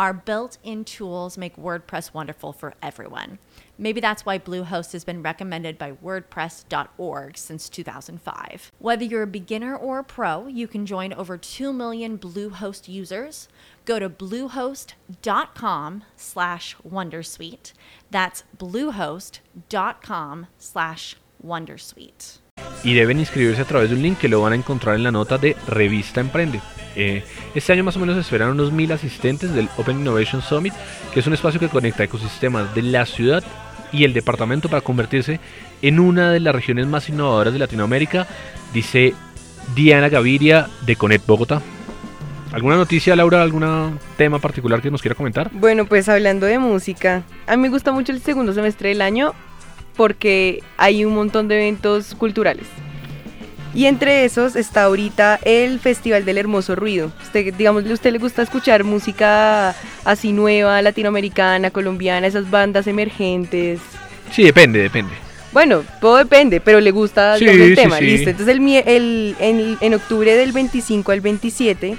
our 0.00 0.14
built 0.14 0.56
in 0.64 0.82
tools 0.82 1.36
make 1.36 1.56
WordPress 1.56 2.14
wonderful 2.14 2.54
for 2.54 2.72
everyone. 2.80 3.38
Maybe 3.76 4.00
that's 4.00 4.24
why 4.24 4.38
Bluehost 4.38 4.94
has 4.94 5.04
been 5.04 5.22
recommended 5.22 5.76
by 5.76 5.92
WordPress.org 5.92 7.36
since 7.36 7.68
2005. 7.68 8.72
Whether 8.78 9.04
you're 9.04 9.24
a 9.24 9.26
beginner 9.26 9.76
or 9.76 9.98
a 9.98 10.04
pro, 10.04 10.46
you 10.46 10.66
can 10.66 10.86
join 10.86 11.12
over 11.12 11.36
2 11.36 11.70
million 11.74 12.18
Bluehost 12.18 12.88
users. 12.88 13.46
Go 13.84 13.98
to 13.98 14.08
bluehost.com 14.08 16.04
slash 16.16 16.76
wondersuite. 16.76 17.74
That's 18.10 18.44
bluehost.com 18.56 20.46
slash 20.58 21.16
wondersuite. 21.44 22.38
y 22.84 22.94
deben 22.94 23.18
inscribirse 23.18 23.60
a 23.60 23.66
través 23.66 23.90
de 23.90 23.96
un 23.96 24.02
link 24.02 24.18
que 24.18 24.28
lo 24.28 24.40
van 24.40 24.52
a 24.52 24.56
encontrar 24.56 24.96
en 24.96 25.02
la 25.02 25.10
nota 25.10 25.36
de 25.36 25.56
Revista 25.66 26.20
Emprende. 26.20 26.60
Eh, 26.96 27.22
este 27.54 27.72
año 27.72 27.84
más 27.84 27.96
o 27.96 28.00
menos 28.00 28.16
se 28.16 28.20
esperan 28.20 28.50
unos 28.50 28.72
mil 28.72 28.90
asistentes 28.92 29.54
del 29.54 29.68
Open 29.76 30.00
Innovation 30.00 30.42
Summit, 30.42 30.74
que 31.12 31.20
es 31.20 31.26
un 31.26 31.34
espacio 31.34 31.60
que 31.60 31.68
conecta 31.68 32.04
ecosistemas 32.04 32.74
de 32.74 32.82
la 32.82 33.06
ciudad 33.06 33.44
y 33.92 34.04
el 34.04 34.12
departamento 34.12 34.68
para 34.68 34.82
convertirse 34.82 35.40
en 35.82 36.00
una 36.00 36.30
de 36.30 36.40
las 36.40 36.54
regiones 36.54 36.86
más 36.86 37.08
innovadoras 37.08 37.52
de 37.52 37.58
Latinoamérica, 37.58 38.26
dice 38.72 39.14
Diana 39.74 40.08
Gaviria 40.08 40.68
de 40.86 40.96
Conet 40.96 41.24
Bogotá. 41.26 41.60
¿Alguna 42.52 42.76
noticia, 42.76 43.14
Laura? 43.14 43.42
¿Algún 43.42 43.98
tema 44.16 44.40
particular 44.40 44.82
que 44.82 44.90
nos 44.90 45.00
quiera 45.00 45.14
comentar? 45.14 45.50
Bueno, 45.52 45.86
pues 45.86 46.08
hablando 46.08 46.46
de 46.46 46.58
música, 46.58 47.22
a 47.46 47.56
mí 47.56 47.62
me 47.62 47.68
gusta 47.68 47.92
mucho 47.92 48.10
el 48.10 48.20
segundo 48.20 48.52
semestre 48.52 48.88
del 48.88 49.02
año 49.02 49.34
porque 49.96 50.62
hay 50.76 51.04
un 51.04 51.14
montón 51.14 51.46
de 51.46 51.56
eventos 51.56 52.14
culturales. 52.16 52.66
Y 53.74 53.86
entre 53.86 54.24
esos 54.24 54.56
está 54.56 54.84
ahorita 54.84 55.38
el 55.44 55.78
Festival 55.78 56.24
del 56.24 56.38
Hermoso 56.38 56.74
Ruido. 56.74 57.12
Usted, 57.22 57.54
digamos, 57.54 57.84
¿a 57.88 57.92
usted 57.92 58.10
le 58.12 58.18
gusta 58.18 58.42
escuchar 58.42 58.82
música 58.84 59.74
así 60.04 60.32
nueva, 60.32 60.82
latinoamericana, 60.82 61.70
colombiana, 61.70 62.26
esas 62.26 62.50
bandas 62.50 62.86
emergentes? 62.86 63.78
Sí, 64.32 64.42
depende, 64.42 64.80
depende. 64.80 65.12
Bueno, 65.52 65.82
todo 66.00 66.16
depende, 66.16 66.60
pero 66.60 66.80
le 66.80 66.90
gusta 66.90 67.36
Sí, 67.36 67.44
digamos, 67.44 67.62
el 67.66 67.68
sí, 67.76 67.82
tema. 67.82 67.98
sí. 67.98 68.04
Listo. 68.04 68.30
Entonces, 68.30 68.56
el, 68.56 68.84
el- 68.86 69.36
en, 69.40 69.76
en 69.80 69.94
octubre 69.94 70.36
del 70.36 70.52
25 70.52 71.12
al 71.12 71.20
27 71.20 71.96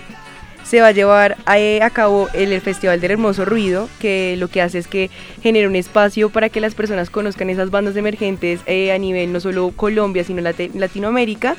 se 0.71 0.79
va 0.79 0.87
a 0.87 0.91
llevar 0.93 1.35
a, 1.45 1.85
a 1.85 1.89
cabo 1.89 2.29
el, 2.33 2.53
el 2.53 2.61
Festival 2.61 3.01
del 3.01 3.11
Hermoso 3.11 3.43
Ruido, 3.43 3.89
que 3.99 4.37
lo 4.37 4.47
que 4.47 4.61
hace 4.61 4.77
es 4.77 4.87
que 4.87 5.09
genera 5.43 5.67
un 5.67 5.75
espacio 5.75 6.29
para 6.29 6.47
que 6.47 6.61
las 6.61 6.75
personas 6.75 7.09
conozcan 7.09 7.49
esas 7.49 7.71
bandas 7.71 7.97
emergentes 7.97 8.61
eh, 8.67 8.93
a 8.93 8.97
nivel 8.97 9.33
no 9.33 9.41
solo 9.41 9.73
Colombia, 9.75 10.23
sino 10.23 10.41
Latinoamérica. 10.41 11.57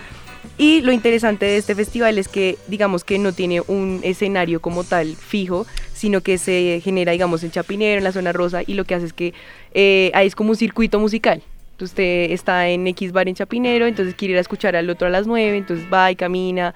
Y 0.57 0.81
lo 0.81 0.93
interesante 0.93 1.45
de 1.45 1.59
este 1.59 1.75
festival 1.75 2.17
es 2.17 2.27
que, 2.27 2.57
digamos 2.69 3.05
que 3.05 3.19
no 3.19 3.35
tiene 3.35 3.61
un 3.61 4.01
escenario 4.03 4.63
como 4.63 4.83
tal 4.83 5.15
fijo, 5.15 5.67
sino 5.93 6.23
que 6.23 6.39
se 6.39 6.81
genera, 6.83 7.13
digamos, 7.13 7.45
en 7.45 7.51
Chapinero, 7.51 7.99
en 7.99 8.05
la 8.05 8.13
zona 8.13 8.33
rosa, 8.33 8.63
y 8.67 8.73
lo 8.73 8.87
que 8.87 8.95
hace 8.95 9.05
es 9.05 9.13
que 9.13 9.35
eh, 9.75 10.11
ahí 10.15 10.27
es 10.27 10.35
como 10.35 10.53
un 10.53 10.57
circuito 10.57 10.99
musical. 10.99 11.43
Usted 11.81 12.31
está 12.31 12.69
en 12.69 12.87
X 12.87 13.13
bar 13.13 13.29
en 13.29 13.35
Chapinero, 13.35 13.87
entonces 13.87 14.15
quiere 14.15 14.33
ir 14.33 14.39
a 14.39 14.41
escuchar 14.41 14.77
al 14.77 14.89
otro 14.89 15.09
a 15.09 15.11
las 15.11 15.27
9, 15.27 15.57
entonces 15.57 15.87
va 15.93 16.13
y 16.13 16.17
camina, 16.17 16.75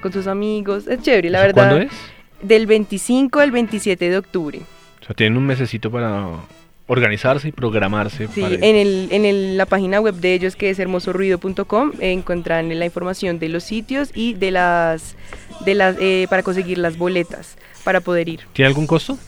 con 0.00 0.12
sus 0.12 0.26
amigos. 0.26 0.86
Es 0.86 1.00
chévere, 1.02 1.30
la 1.30 1.38
¿Eso 1.38 1.46
verdad. 1.54 1.68
¿Cuándo 1.70 1.84
es? 1.86 1.92
Del 2.42 2.66
25 2.66 3.40
al 3.40 3.50
27 3.50 4.10
de 4.10 4.16
octubre. 4.18 4.60
O 5.02 5.04
sea, 5.04 5.14
tienen 5.14 5.36
un 5.38 5.46
mesecito 5.46 5.90
para 5.90 6.26
organizarse 6.86 7.48
y 7.48 7.52
programarse. 7.52 8.28
Sí, 8.28 8.40
para- 8.40 8.54
en, 8.54 8.62
el, 8.76 9.08
en 9.10 9.24
el- 9.24 9.56
la 9.56 9.66
página 9.66 10.00
web 10.00 10.14
de 10.14 10.34
ellos 10.34 10.56
que 10.56 10.70
es 10.70 10.78
hermosorruido.com 10.78 11.92
eh, 12.00 12.12
encuentran 12.12 12.76
la 12.78 12.84
información 12.84 13.38
de 13.38 13.48
los 13.48 13.64
sitios 13.64 14.10
y 14.14 14.34
de 14.34 14.50
las, 14.52 15.16
de 15.64 15.74
las 15.74 15.96
eh, 16.00 16.26
para 16.30 16.42
conseguir 16.42 16.78
las 16.78 16.96
boletas 16.96 17.56
para 17.84 18.00
poder 18.00 18.28
ir. 18.28 18.40
¿Tiene 18.52 18.68
algún 18.68 18.86
costo? 18.86 19.18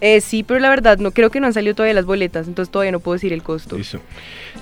Eh, 0.00 0.20
sí, 0.20 0.42
pero 0.44 0.60
la 0.60 0.68
verdad 0.70 0.98
no 0.98 1.10
creo 1.10 1.30
que 1.30 1.40
no 1.40 1.46
han 1.48 1.52
salido 1.52 1.74
todavía 1.74 1.94
las 1.94 2.04
boletas, 2.04 2.46
entonces 2.46 2.70
todavía 2.70 2.92
no 2.92 3.00
puedo 3.00 3.14
decir 3.14 3.32
el 3.32 3.42
costo. 3.42 3.76
Listo. 3.76 4.00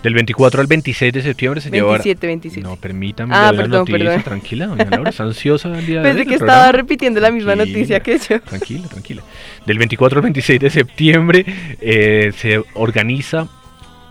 Del 0.03 0.14
24 0.14 0.61
al 0.61 0.66
26 0.66 1.12
de 1.12 1.22
septiembre 1.22 1.61
se 1.61 1.70
llevará... 1.70 1.99
27, 2.03 2.27
27. 2.27 2.66
No, 2.68 2.77
permítame 2.77 3.35
Ah, 3.35 3.51
leer 3.53 3.55
la 3.55 3.62
perdón, 3.62 3.79
noticia, 3.81 3.99
perdón. 3.99 4.22
tranquila, 4.22 4.66
doña 4.66 4.85
Laura, 4.90 5.11
está 5.11 5.25
ansiosa 5.25 5.79
el 5.79 5.87
día 5.87 5.99
de 6.01 6.05
Pensé 6.05 6.20
hoy 6.20 6.27
que 6.27 6.35
estaba 6.35 6.53
programa. 6.53 6.72
repitiendo 6.72 7.20
la 7.20 7.31
misma 7.31 7.55
Tranquila, 7.55 7.79
noticia 7.79 8.01
que 8.01 8.18
yo. 8.18 8.40
Tranquila, 8.40 8.88
tranquila. 8.88 9.22
Del 9.66 9.79
24 9.79 10.18
al 10.18 10.22
26 10.22 10.61
de 10.61 10.70
septiembre 10.70 11.44
eh, 11.81 12.33
se 12.37 12.62
organiza, 12.75 13.49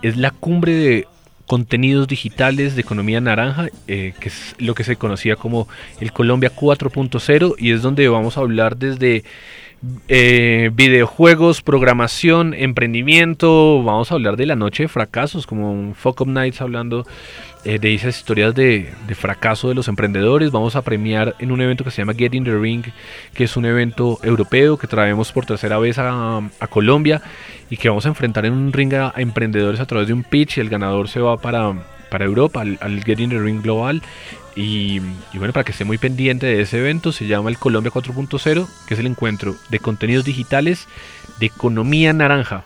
es 0.02 0.16
la 0.16 0.30
cumbre 0.30 0.72
de 0.74 1.08
contenidos 1.46 2.08
digitales 2.08 2.74
de 2.74 2.80
economía 2.80 3.20
naranja, 3.20 3.68
eh, 3.86 4.12
que 4.18 4.28
es 4.28 4.54
lo 4.58 4.74
que 4.74 4.82
se 4.84 4.96
conocía 4.96 5.36
como 5.36 5.68
el 6.00 6.12
Colombia 6.12 6.50
4.0 6.54 7.54
y 7.58 7.70
es 7.72 7.82
donde 7.82 8.08
vamos 8.08 8.36
a 8.36 8.40
hablar 8.40 8.76
desde 8.76 9.22
eh, 10.08 10.70
videojuegos, 10.72 11.62
programación, 11.62 12.54
emprendimiento, 12.54 13.82
vamos 13.82 14.10
a 14.10 14.14
hablar 14.14 14.36
de 14.36 14.46
la 14.46 14.56
noche 14.56 14.84
de 14.84 14.88
fracasos, 14.88 15.46
como 15.46 15.72
un 15.72 15.94
Fuck 15.94 16.22
Up 16.22 16.28
Nights 16.28 16.60
hablando 16.60 17.06
eh, 17.64 17.78
de 17.78 17.94
esas 17.94 18.16
historias 18.16 18.54
de, 18.54 18.92
fracaso 19.14 19.68
de 19.68 19.74
los 19.74 19.88
emprendedores. 19.88 20.50
Vamos 20.50 20.76
a 20.76 20.82
premiar 20.82 21.34
en 21.38 21.52
un 21.52 21.60
evento 21.60 21.84
que 21.84 21.90
se 21.90 21.98
llama 21.98 22.14
Get 22.14 22.34
in 22.34 22.44
the 22.44 22.56
Ring, 22.56 22.84
que 23.34 23.44
es 23.44 23.56
un 23.56 23.66
evento 23.66 24.18
europeo 24.22 24.76
que 24.78 24.86
traemos 24.86 25.32
por 25.32 25.46
tercera 25.46 25.78
vez 25.78 25.98
a, 25.98 26.38
a 26.38 26.66
Colombia 26.68 27.22
y 27.68 27.76
que 27.76 27.88
vamos 27.88 28.06
a 28.06 28.08
enfrentar 28.08 28.46
en 28.46 28.52
un 28.52 28.72
ring 28.72 28.94
a, 28.94 29.12
a 29.14 29.20
emprendedores 29.20 29.80
a 29.80 29.86
través 29.86 30.06
de 30.08 30.14
un 30.14 30.22
pitch 30.22 30.58
y 30.58 30.60
el 30.60 30.68
ganador 30.68 31.08
se 31.08 31.20
va 31.20 31.36
para, 31.36 31.74
para 32.10 32.24
Europa, 32.24 32.60
al, 32.60 32.78
al 32.80 33.04
the 33.04 33.14
Ring 33.14 33.62
Global. 33.62 34.02
Y, 34.54 35.00
y 35.32 35.38
bueno, 35.38 35.52
para 35.52 35.64
que 35.64 35.72
esté 35.72 35.84
muy 35.84 35.98
pendiente 35.98 36.46
de 36.46 36.62
ese 36.62 36.78
evento, 36.78 37.12
se 37.12 37.26
llama 37.26 37.50
el 37.50 37.58
Colombia 37.58 37.92
4.0, 37.92 38.66
que 38.88 38.94
es 38.94 39.00
el 39.00 39.06
encuentro 39.06 39.54
de 39.68 39.78
contenidos 39.78 40.24
digitales 40.24 40.88
de 41.38 41.46
economía 41.46 42.12
naranja. 42.12 42.64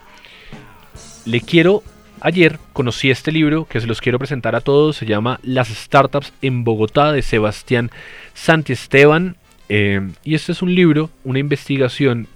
Le 1.25 1.41
quiero, 1.41 1.83
ayer 2.21 2.59
conocí 2.73 3.11
este 3.11 3.31
libro 3.31 3.65
que 3.65 3.81
se 3.81 3.87
los 3.87 3.99
quiero 3.99 4.19
presentar 4.19 4.55
a 4.55 4.61
todos, 4.61 4.95
se 4.95 5.05
llama 5.05 5.39
Las 5.43 5.67
Startups 5.67 6.33
en 6.41 6.63
Bogotá 6.63 7.11
de 7.11 7.21
Sebastián 7.21 7.91
Santiesteban. 8.33 9.35
Eh, 9.67 10.01
y 10.23 10.35
este 10.35 10.53
es 10.53 10.61
un 10.61 10.73
libro, 10.73 11.09
una 11.23 11.39
investigación 11.39 12.27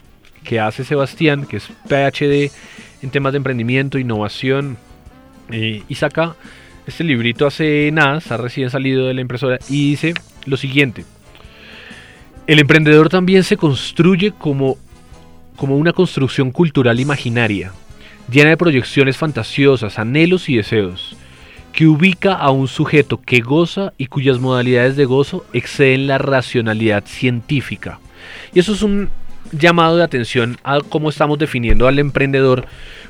que 0.44 0.60
hace 0.60 0.84
Sebastián, 0.84 1.46
que 1.46 1.58
es 1.58 1.70
PhD 1.88 2.52
en 3.02 3.10
temas 3.10 3.34
de 3.34 3.38
emprendimiento, 3.38 3.98
innovación, 3.98 4.78
eh, 5.52 5.84
y 5.88 5.96
saca 5.96 6.36
este 6.88 7.04
librito 7.04 7.48
hace 7.48 7.90
nada, 7.92 8.18
está 8.18 8.38
recién 8.38 8.70
salido 8.70 9.08
de 9.08 9.14
la 9.14 9.22
impresora, 9.22 9.58
y 9.70 9.92
dice 9.92 10.14
lo 10.46 10.58
siguiente. 10.58 11.06
El 12.48 12.60
emprendedor 12.60 13.10
también 13.10 13.44
se 13.44 13.58
construye 13.58 14.32
como, 14.32 14.78
como 15.56 15.78
una 15.78 15.94
construcción 15.94 16.52
cultural 16.52 17.00
imaginaria, 17.00 17.72
llena 18.30 18.52
de 18.52 18.58
proyecciones 18.58 19.18
fantasiosas, 19.18 19.98
anhelos 19.98 20.48
y 20.50 20.58
deseos, 20.58 21.18
que 21.74 21.88
ubica 21.88 22.34
a 22.34 22.52
un 22.52 22.68
sujeto 22.68 23.20
que 23.20 23.40
goza 23.40 23.94
y 23.98 24.08
cuyas 24.08 24.40
modalidades 24.40 24.96
de 24.96 25.06
gozo 25.06 25.46
exceden 25.54 26.08
la 26.08 26.18
racionalidad 26.18 27.04
científica. 27.06 28.00
Y 28.54 28.60
eso 28.60 28.74
es 28.74 28.82
un, 28.82 29.10
llamado 29.52 29.98
de 29.98 30.04
atención 30.04 30.58
a 30.64 30.80
cómo 30.82 31.10
estamos 31.10 31.40
definiendo 31.40 31.88
al 31.88 32.00
emprendedor, 32.00 32.66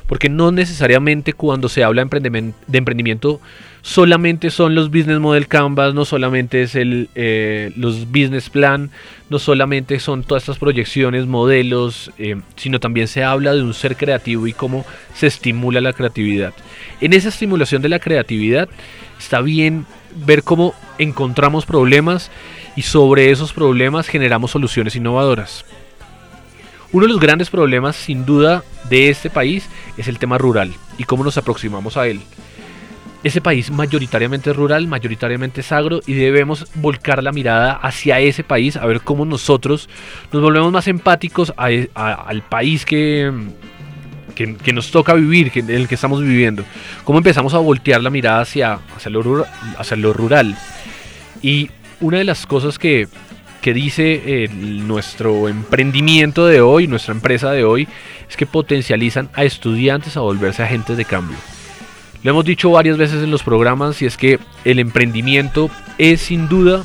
porque 0.06 0.28
no 0.28 0.52
necesariamente 0.52 1.32
cuando 1.32 1.68
se 1.68 1.82
habla 1.82 2.04
de 2.04 2.78
emprendimiento, 2.78 3.40
solamente 3.82 4.50
son 4.50 4.74
los 4.74 4.90
business 4.90 5.20
model 5.20 5.48
canvas, 5.48 5.94
no 5.94 6.04
solamente 6.04 6.62
es 6.62 6.74
el, 6.74 7.08
eh, 7.14 7.72
los 7.76 8.06
business 8.06 8.50
plan, 8.50 8.90
no 9.30 9.38
solamente 9.38 9.98
son 10.00 10.24
todas 10.24 10.44
estas 10.44 10.58
proyecciones, 10.58 11.26
modelos, 11.26 12.10
eh, 12.18 12.40
sino 12.56 12.80
también 12.80 13.08
se 13.08 13.24
habla 13.24 13.54
de 13.54 13.62
un 13.62 13.74
ser 13.74 13.96
creativo 13.96 14.46
y 14.46 14.52
cómo 14.52 14.84
se 15.14 15.26
estimula 15.26 15.80
la 15.80 15.92
creatividad. 15.92 16.52
En 17.00 17.12
esa 17.12 17.28
estimulación 17.28 17.82
de 17.82 17.88
la 17.88 17.98
creatividad 17.98 18.68
está 19.18 19.40
bien 19.40 19.86
ver 20.26 20.42
cómo 20.42 20.74
encontramos 20.98 21.66
problemas 21.66 22.30
y 22.74 22.82
sobre 22.82 23.30
esos 23.30 23.52
problemas 23.52 24.08
generamos 24.08 24.50
soluciones 24.50 24.96
innovadoras. 24.96 25.64
Uno 26.92 27.06
de 27.06 27.12
los 27.12 27.20
grandes 27.20 27.50
problemas, 27.50 27.96
sin 27.96 28.24
duda, 28.24 28.62
de 28.88 29.08
este 29.08 29.28
país 29.30 29.68
es 29.96 30.08
el 30.08 30.18
tema 30.18 30.38
rural 30.38 30.72
y 30.98 31.04
cómo 31.04 31.24
nos 31.24 31.36
aproximamos 31.36 31.96
a 31.96 32.06
él. 32.06 32.20
Ese 33.24 33.40
país 33.40 33.70
mayoritariamente 33.72 34.52
rural, 34.52 34.86
mayoritariamente 34.86 35.60
es 35.62 35.72
agro 35.72 36.00
y 36.06 36.14
debemos 36.14 36.66
volcar 36.74 37.22
la 37.24 37.32
mirada 37.32 37.72
hacia 37.72 38.20
ese 38.20 38.44
país 38.44 38.76
a 38.76 38.86
ver 38.86 39.00
cómo 39.00 39.24
nosotros 39.24 39.88
nos 40.32 40.42
volvemos 40.42 40.70
más 40.70 40.86
empáticos 40.86 41.52
a- 41.56 42.12
al 42.12 42.42
país 42.42 42.84
que, 42.84 43.32
que, 44.36 44.72
nos 44.72 44.92
toca 44.92 45.14
vivir, 45.14 45.50
que, 45.50 45.60
en 45.60 45.70
el 45.70 45.88
que 45.88 45.96
estamos 45.96 46.20
viviendo. 46.22 46.62
Cómo 47.02 47.18
empezamos 47.18 47.52
a 47.54 47.58
voltear 47.58 48.00
la 48.00 48.10
mirada 48.10 48.42
hacia, 48.42 48.78
hacia, 48.96 49.10
lo, 49.10 49.44
hacia 49.76 49.96
lo 49.96 50.12
rural. 50.12 50.56
Y 51.42 51.70
una 52.00 52.18
de 52.18 52.24
las 52.24 52.46
cosas 52.46 52.78
que, 52.78 53.08
que 53.66 53.74
dice 53.74 54.22
eh, 54.24 54.48
nuestro 54.48 55.48
emprendimiento 55.48 56.46
de 56.46 56.60
hoy, 56.60 56.86
nuestra 56.86 57.12
empresa 57.12 57.50
de 57.50 57.64
hoy, 57.64 57.88
es 58.30 58.36
que 58.36 58.46
potencializan 58.46 59.28
a 59.34 59.42
estudiantes 59.42 60.16
a 60.16 60.20
volverse 60.20 60.62
agentes 60.62 60.96
de 60.96 61.04
cambio. 61.04 61.36
Lo 62.22 62.30
hemos 62.30 62.44
dicho 62.44 62.70
varias 62.70 62.96
veces 62.96 63.24
en 63.24 63.32
los 63.32 63.42
programas 63.42 64.00
y 64.02 64.06
es 64.06 64.16
que 64.16 64.38
el 64.64 64.78
emprendimiento 64.78 65.68
es 65.98 66.20
sin 66.20 66.48
duda 66.48 66.84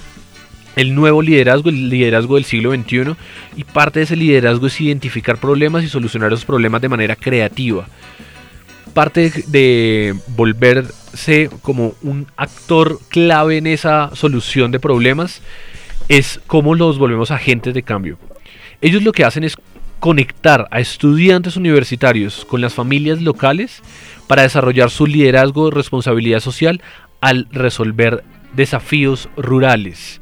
el 0.76 0.96
nuevo 0.96 1.22
liderazgo, 1.22 1.70
el 1.70 1.88
liderazgo 1.88 2.34
del 2.34 2.46
siglo 2.46 2.74
XXI 2.74 3.16
y 3.58 3.64
parte 3.64 4.00
de 4.00 4.06
ese 4.06 4.16
liderazgo 4.16 4.66
es 4.66 4.82
identificar 4.82 5.38
problemas 5.38 5.84
y 5.84 5.88
solucionar 5.88 6.34
esos 6.34 6.46
problemas 6.46 6.82
de 6.82 6.90
manera 6.90 7.16
creativa. 7.16 7.86
Parte 8.96 9.32
de, 9.46 10.16
volverse 10.30 11.52
como 11.62 11.94
un 12.02 12.26
actor 12.38 13.00
clave 13.10 13.58
en 13.58 13.68
esa 13.68 14.10
solución 14.16 14.72
de 14.72 14.80
problemas 14.80 15.44
es 16.08 16.40
cómo 16.48 16.76
los 16.76 16.98
volvemos 16.98 17.32
agentes 17.32 17.74
de 17.74 17.84
cambio. 17.84 18.18
Ellos 18.82 19.04
lo 19.04 19.12
que 19.12 19.26
hacen 19.26 19.44
es 19.44 19.58
conectar 20.00 20.68
a 20.72 20.80
estudiantes 20.80 21.58
universitarios 21.58 22.44
con 22.46 22.60
las 22.60 22.74
familias 22.74 23.22
locales 23.22 23.84
para 24.28 24.42
desarrollar 24.42 24.90
su 24.90 25.06
liderazgo 25.06 25.68
y 25.68 25.72
responsabilidad 25.72 26.40
social 26.40 26.82
al 27.22 27.48
resolver 27.52 28.24
desafíos 28.54 29.30
rurales. 29.38 30.20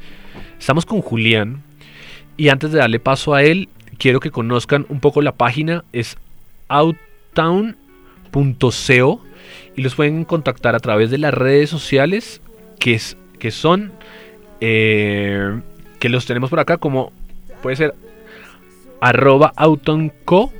Estamos 0.58 0.84
con 0.84 1.00
Julián 1.00 1.62
y 2.36 2.50
antes 2.50 2.72
de 2.72 2.78
darle 2.78 3.00
paso 3.00 3.34
a 3.34 3.42
él, 3.42 3.68
quiero 3.98 4.20
que 4.20 4.30
conozcan 4.30 4.84
un 4.88 5.00
poco 5.00 5.22
la 5.22 5.32
página, 5.32 5.84
es 5.92 6.18
outtown.co 6.68 7.74
y 9.76 9.82
los 9.82 9.94
pueden 9.94 10.24
contactar 10.24 10.74
a 10.74 10.80
través 10.80 11.10
de 11.10 11.18
las 11.18 11.32
redes 11.32 11.70
sociales 11.70 12.42
que, 12.78 12.94
es, 12.94 13.16
que 13.38 13.50
son, 13.50 13.92
eh, 14.60 15.60
que 16.00 16.08
los 16.08 16.26
tenemos 16.26 16.50
por 16.50 16.58
acá 16.58 16.78
como 16.78 17.12
puede 17.62 17.76
ser 17.76 17.94
arroba 19.00 19.52
outtownco 19.56 20.52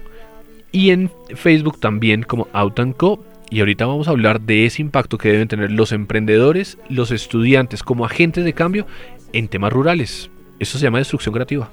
y 0.70 0.90
en 0.90 1.11
Facebook 1.35 1.81
también 1.81 2.22
como 2.22 2.46
outtownco 2.53 3.24
y 3.50 3.59
ahorita 3.59 3.85
vamos 3.87 4.07
a 4.07 4.12
hablar 4.12 4.40
de 4.40 4.64
ese 4.64 4.81
impacto 4.81 5.18
que 5.18 5.33
deben 5.33 5.48
tener 5.48 5.72
los 5.72 5.90
emprendedores, 5.90 6.79
los 6.88 7.11
estudiantes 7.11 7.83
como 7.83 8.05
agentes 8.05 8.44
de 8.44 8.53
cambio 8.53 8.87
en 9.33 9.48
temas 9.48 9.72
rurales. 9.72 10.31
Eso 10.61 10.79
se 10.79 10.85
llama 10.85 10.98
destrucción 10.98 11.33
creativa. 11.33 11.68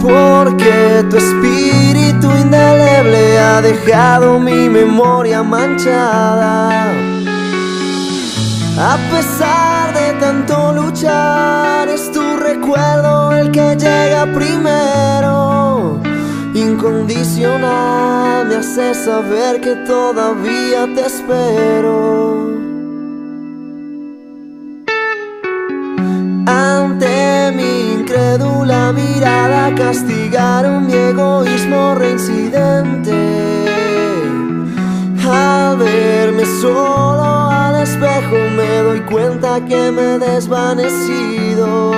Porque 0.00 1.04
tu 1.08 1.16
espíritu 1.16 2.30
indeleble 2.40 3.38
ha 3.38 3.62
dejado 3.62 4.40
mi 4.40 4.68
memoria 4.68 5.44
manchada. 5.44 7.15
A 8.78 8.98
pesar 9.10 9.94
de 9.94 10.12
tanto 10.20 10.72
luchar, 10.74 11.88
es 11.88 12.12
tu 12.12 12.36
recuerdo 12.36 13.32
el 13.32 13.50
que 13.50 13.74
llega 13.74 14.26
primero. 14.34 15.98
Incondicional, 16.52 18.46
me 18.46 18.56
hace 18.56 18.92
saber 18.92 19.62
que 19.62 19.76
todavía 19.86 20.86
te 20.94 21.06
espero. 21.06 22.50
Ante 26.46 27.52
mi 27.56 27.94
incrédula 27.94 28.92
mirada 28.92 29.74
castigaron 29.74 30.86
mi 30.86 30.92
egoísmo 30.92 31.94
reincidente. 31.94 33.16
Al 35.26 35.78
verme 35.78 36.44
solo 36.60 37.25
espejo 37.96 38.36
me 38.56 38.78
doy 38.82 39.00
cuenta 39.00 39.64
que 39.64 39.90
me 39.90 40.14
he 40.14 40.18
desvanecido. 40.18 41.92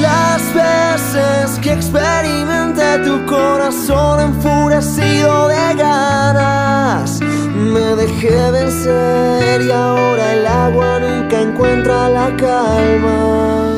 Las 0.00 0.42
veces 0.54 1.58
que 1.60 1.72
experimenté 1.72 2.98
tu 3.04 3.26
corazón 3.26 4.20
enfurecido 4.20 5.48
de 5.48 5.74
ganas, 5.74 7.20
me 7.20 7.96
dejé 7.96 8.50
vencer 8.50 9.62
y 9.62 9.70
ahora 9.70 10.32
el 10.34 10.46
agua 10.46 11.00
nunca 11.00 11.40
encuentra 11.40 12.08
la 12.08 12.36
calma. 12.36 13.74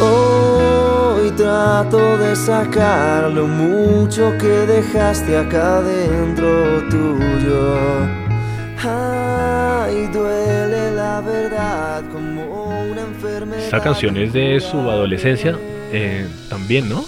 Hoy 0.00 1.30
trato 1.32 2.16
de 2.18 2.36
sacar 2.36 3.30
lo 3.30 3.46
mucho 3.46 4.32
que 4.38 4.66
dejaste 4.66 5.36
acá 5.36 5.80
dentro 5.82 6.88
tuyo. 6.88 8.25
Enfermedad. 13.76 13.76
Esta 13.76 13.80
canción 13.82 14.16
es 14.16 14.32
de 14.32 14.60
su 14.60 14.78
adolescencia 14.90 15.56
eh, 15.92 16.26
también, 16.48 16.88
¿no? 16.88 17.04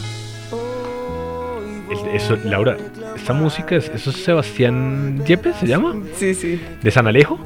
El- 1.91 2.15
eso, 2.17 2.37
Laura, 2.45 2.77
esta 3.17 3.33
música, 3.33 3.77
es, 3.77 3.91
¿eso 3.95 4.11
es 4.11 4.17
Sebastián 4.17 5.25
Yepes 5.27 5.57
se 5.57 5.67
llama? 5.67 5.97
Sí, 6.17 6.35
sí. 6.35 6.61
¿De 6.83 6.91
San 6.91 7.07
Alejo? 7.07 7.39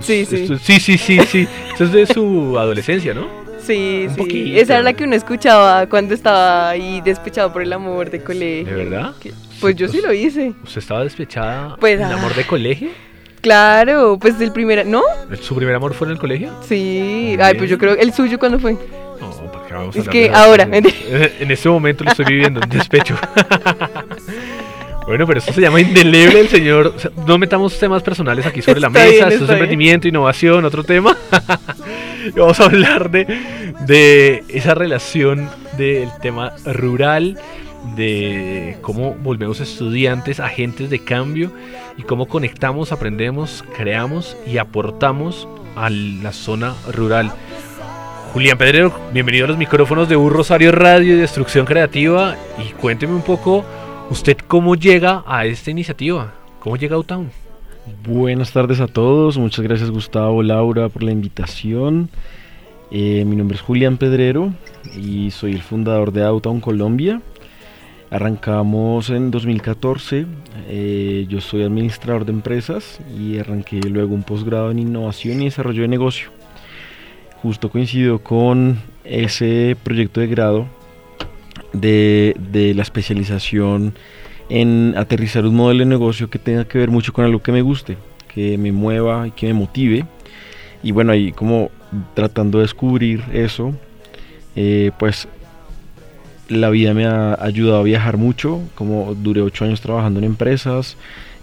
Sí, 0.00 0.24
sí. 0.24 0.42
Esto- 0.42 0.58
sí, 0.58 0.80
sí, 0.80 0.98
sí, 0.98 1.20
sí. 1.26 1.48
Eso 1.74 1.84
es 1.84 1.92
de 1.92 2.06
su 2.06 2.58
adolescencia, 2.58 3.14
¿no? 3.14 3.28
Sí, 3.60 4.04
Un 4.08 4.14
sí. 4.14 4.20
poquito. 4.20 4.60
Esa 4.60 4.74
era 4.74 4.82
la 4.82 4.92
que 4.92 5.04
uno 5.04 5.14
escuchaba 5.14 5.86
cuando 5.88 6.12
estaba 6.14 6.68
ahí 6.70 7.00
despechado 7.02 7.52
por 7.52 7.62
el 7.62 7.72
amor 7.72 8.10
de 8.10 8.20
colegio. 8.20 8.76
¿De 8.76 8.84
verdad? 8.84 9.14
Que- 9.20 9.32
Pues 9.60 9.76
yo 9.76 9.88
sí 9.88 10.00
lo 10.04 10.12
hice. 10.12 10.52
¿Usted 10.64 10.78
estaba 10.80 11.04
despechada 11.04 11.76
Pues, 11.76 11.98
en 11.98 12.04
amor 12.06 12.32
ah. 12.34 12.36
de 12.36 12.44
colegio? 12.46 12.88
Claro, 13.44 14.16
pues 14.18 14.40
el 14.40 14.52
primer. 14.52 14.86
¿No? 14.86 15.02
¿Su 15.38 15.54
primer 15.54 15.74
amor 15.74 15.92
fue 15.92 16.06
en 16.06 16.12
el 16.12 16.18
colegio? 16.18 16.50
Sí. 16.66 17.36
Ay, 17.38 17.54
pues 17.58 17.68
yo 17.68 17.76
creo. 17.76 17.94
¿El 17.94 18.14
suyo 18.14 18.38
cuándo 18.38 18.58
fue? 18.58 18.72
No, 18.72 19.30
¿para 19.52 19.66
qué 19.66 19.74
vamos 19.74 19.94
a 19.94 19.98
Es 20.00 20.08
que 20.08 20.30
ahora, 20.30 20.66
cosas? 20.66 20.94
En 21.40 21.50
este 21.50 21.68
momento 21.68 22.04
lo 22.04 22.10
estoy 22.10 22.24
viviendo, 22.24 22.60
en 22.62 22.70
despecho. 22.70 23.16
Bueno, 25.06 25.26
pero 25.26 25.38
esto 25.38 25.52
se 25.52 25.60
llama 25.60 25.82
indeleble 25.82 26.40
el 26.40 26.48
señor. 26.48 26.94
o 26.96 26.98
sea, 26.98 27.10
no 27.26 27.36
metamos 27.36 27.78
temas 27.78 28.02
personales 28.02 28.46
aquí 28.46 28.62
sobre 28.62 28.80
la 28.80 28.88
mesa. 28.88 29.28
esto 29.28 29.44
es 29.44 29.50
emprendimiento, 29.50 30.08
innovación, 30.08 30.64
otro 30.64 30.82
tema. 30.82 31.14
Vamos 32.34 32.58
a 32.58 32.64
hablar 32.64 33.10
de, 33.10 33.26
de 33.80 34.44
esa 34.48 34.72
relación 34.72 35.50
del 35.76 36.08
tema 36.22 36.54
rural, 36.64 37.38
de 37.96 38.78
cómo 38.80 39.14
volvemos 39.14 39.60
estudiantes, 39.60 40.40
agentes 40.40 40.90
de 40.90 41.04
cambio 41.04 41.52
y 41.96 42.02
cómo 42.02 42.26
conectamos, 42.26 42.92
aprendemos, 42.92 43.64
creamos 43.76 44.36
y 44.46 44.58
aportamos 44.58 45.46
a 45.76 45.90
la 45.90 46.32
zona 46.32 46.74
rural. 46.92 47.32
Julián 48.32 48.58
Pedrero, 48.58 48.92
bienvenido 49.12 49.44
a 49.44 49.48
los 49.48 49.58
micrófonos 49.58 50.08
de 50.08 50.16
Un 50.16 50.32
Rosario 50.32 50.72
Radio 50.72 51.14
y 51.14 51.18
Destrucción 51.18 51.66
Creativa 51.66 52.36
y 52.58 52.72
cuénteme 52.72 53.14
un 53.14 53.22
poco 53.22 53.64
usted 54.10 54.36
cómo 54.48 54.74
llega 54.74 55.22
a 55.26 55.46
esta 55.46 55.70
iniciativa, 55.70 56.34
cómo 56.58 56.76
llega 56.76 56.94
a 56.94 56.96
Outtown. 56.96 57.30
Buenas 58.02 58.50
tardes 58.50 58.80
a 58.80 58.88
todos, 58.88 59.38
muchas 59.38 59.64
gracias 59.64 59.90
Gustavo, 59.90 60.42
Laura 60.42 60.88
por 60.88 61.02
la 61.02 61.12
invitación. 61.12 62.08
Eh, 62.90 63.24
mi 63.24 63.36
nombre 63.36 63.56
es 63.56 63.62
Julián 63.62 63.98
Pedrero 63.98 64.52
y 64.96 65.30
soy 65.30 65.52
el 65.52 65.62
fundador 65.62 66.12
de 66.12 66.24
Outtown 66.24 66.60
Colombia. 66.60 67.20
Arrancamos 68.14 69.10
en 69.10 69.32
2014, 69.32 70.24
eh, 70.68 71.26
yo 71.28 71.40
soy 71.40 71.64
administrador 71.64 72.24
de 72.24 72.30
empresas 72.30 73.00
y 73.18 73.38
arranqué 73.38 73.80
luego 73.80 74.14
un 74.14 74.22
posgrado 74.22 74.70
en 74.70 74.78
innovación 74.78 75.42
y 75.42 75.46
desarrollo 75.46 75.82
de 75.82 75.88
negocio. 75.88 76.28
justo 77.42 77.70
coincidió 77.70 78.22
con 78.22 78.78
ese 79.02 79.76
proyecto 79.82 80.20
de 80.20 80.28
grado 80.28 80.68
de, 81.72 82.36
de 82.52 82.72
la 82.74 82.82
especialización 82.82 83.94
en 84.48 84.94
aterrizar 84.96 85.44
un 85.44 85.56
modelo 85.56 85.80
de 85.80 85.86
negocio 85.86 86.30
que 86.30 86.38
tenga 86.38 86.68
que 86.68 86.78
ver 86.78 86.92
mucho 86.92 87.12
con 87.12 87.24
algo 87.24 87.42
que 87.42 87.50
me 87.50 87.62
guste, 87.62 87.96
que 88.32 88.56
me 88.56 88.70
mueva 88.70 89.26
y 89.26 89.32
que 89.32 89.48
me 89.48 89.54
motive. 89.54 90.06
Y 90.84 90.92
bueno, 90.92 91.10
ahí 91.10 91.32
como 91.32 91.72
tratando 92.14 92.58
de 92.58 92.62
descubrir 92.62 93.24
eso, 93.32 93.74
eh, 94.54 94.92
pues 95.00 95.26
la 96.48 96.70
vida 96.70 96.94
me 96.94 97.06
ha 97.06 97.34
ayudado 97.42 97.78
a 97.80 97.82
viajar 97.82 98.16
mucho, 98.16 98.60
como 98.74 99.14
duré 99.14 99.40
ocho 99.42 99.64
años 99.64 99.80
trabajando 99.80 100.18
en 100.20 100.24
empresas 100.26 100.96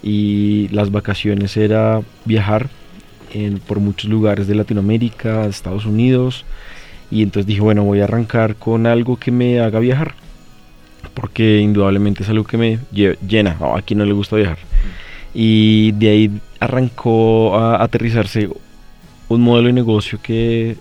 y 0.03 0.67
las 0.69 0.91
vacaciones 0.91 1.57
era 1.57 2.01
viajar 2.25 2.69
en- 3.33 3.59
por 3.59 3.79
muchos 3.79 4.09
lugares 4.09 4.47
de 4.47 4.55
Latinoamérica, 4.55 5.45
Estados 5.45 5.85
Unidos, 5.85 6.45
y 7.09 7.23
entonces 7.23 7.47
dije, 7.47 7.61
bueno, 7.61 7.83
voy 7.83 8.01
a 8.01 8.05
arrancar 8.05 8.55
con 8.55 8.85
algo 8.87 9.17
que 9.17 9.31
me 9.31 9.59
haga 9.59 9.79
viajar, 9.79 10.13
porque 11.13 11.59
indudablemente 11.59 12.23
es 12.23 12.29
algo 12.29 12.43
que 12.43 12.57
me 12.57 12.79
lle- 12.93 13.17
llena, 13.27 13.57
¿no? 13.59 13.75
a 13.75 13.81
quien 13.81 13.99
no 13.99 14.05
le 14.05 14.13
gusta 14.13 14.35
viajar. 14.35 14.57
Y 15.33 15.93
de 15.93 16.09
ahí 16.09 16.31
arrancó 16.59 17.57
a 17.57 17.81
aterrizarse 17.83 18.49
un 19.29 19.41
modelo 19.41 19.67
de 19.67 19.73
negocio 19.73 20.19
que 20.21 20.75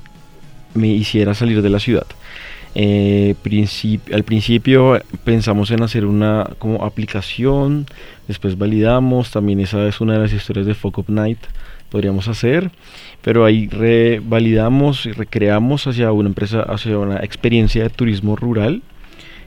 me 0.75 0.89
hiciera 0.89 1.35
salir 1.35 1.63
de 1.63 1.71
la 1.71 1.79
ciudad. 1.81 2.07
Eh, 2.75 3.35
al 4.13 4.23
principio 4.23 5.01
pensamos 5.25 5.71
en 5.71 5.83
hacer 5.83 6.07
una 6.07 6.51
como 6.59 6.85
aplicación, 6.85 7.87
después 8.29 8.57
validamos, 8.57 9.33
también 9.33 9.59
esa 9.61 9.87
es 9.89 10.01
una 10.01 10.13
de 10.15 10.21
las 10.21 10.33
historias 10.33 10.67
de 10.67 10.75
Fuck 10.75 10.99
Up 10.99 11.07
Night, 11.09 11.39
podríamos 11.91 12.29
hacer, 12.29 12.71
pero 13.23 13.45
ahí 13.45 13.67
revalidamos 13.67 15.07
y 15.07 15.13
recreamos 15.13 15.87
hacia 15.87 16.13
una 16.13 16.29
empresa, 16.29 16.63
hacia 16.63 16.97
una 16.99 17.17
experiencia 17.19 17.83
de 17.83 17.91
turismo 17.91 18.37
rural 18.37 18.83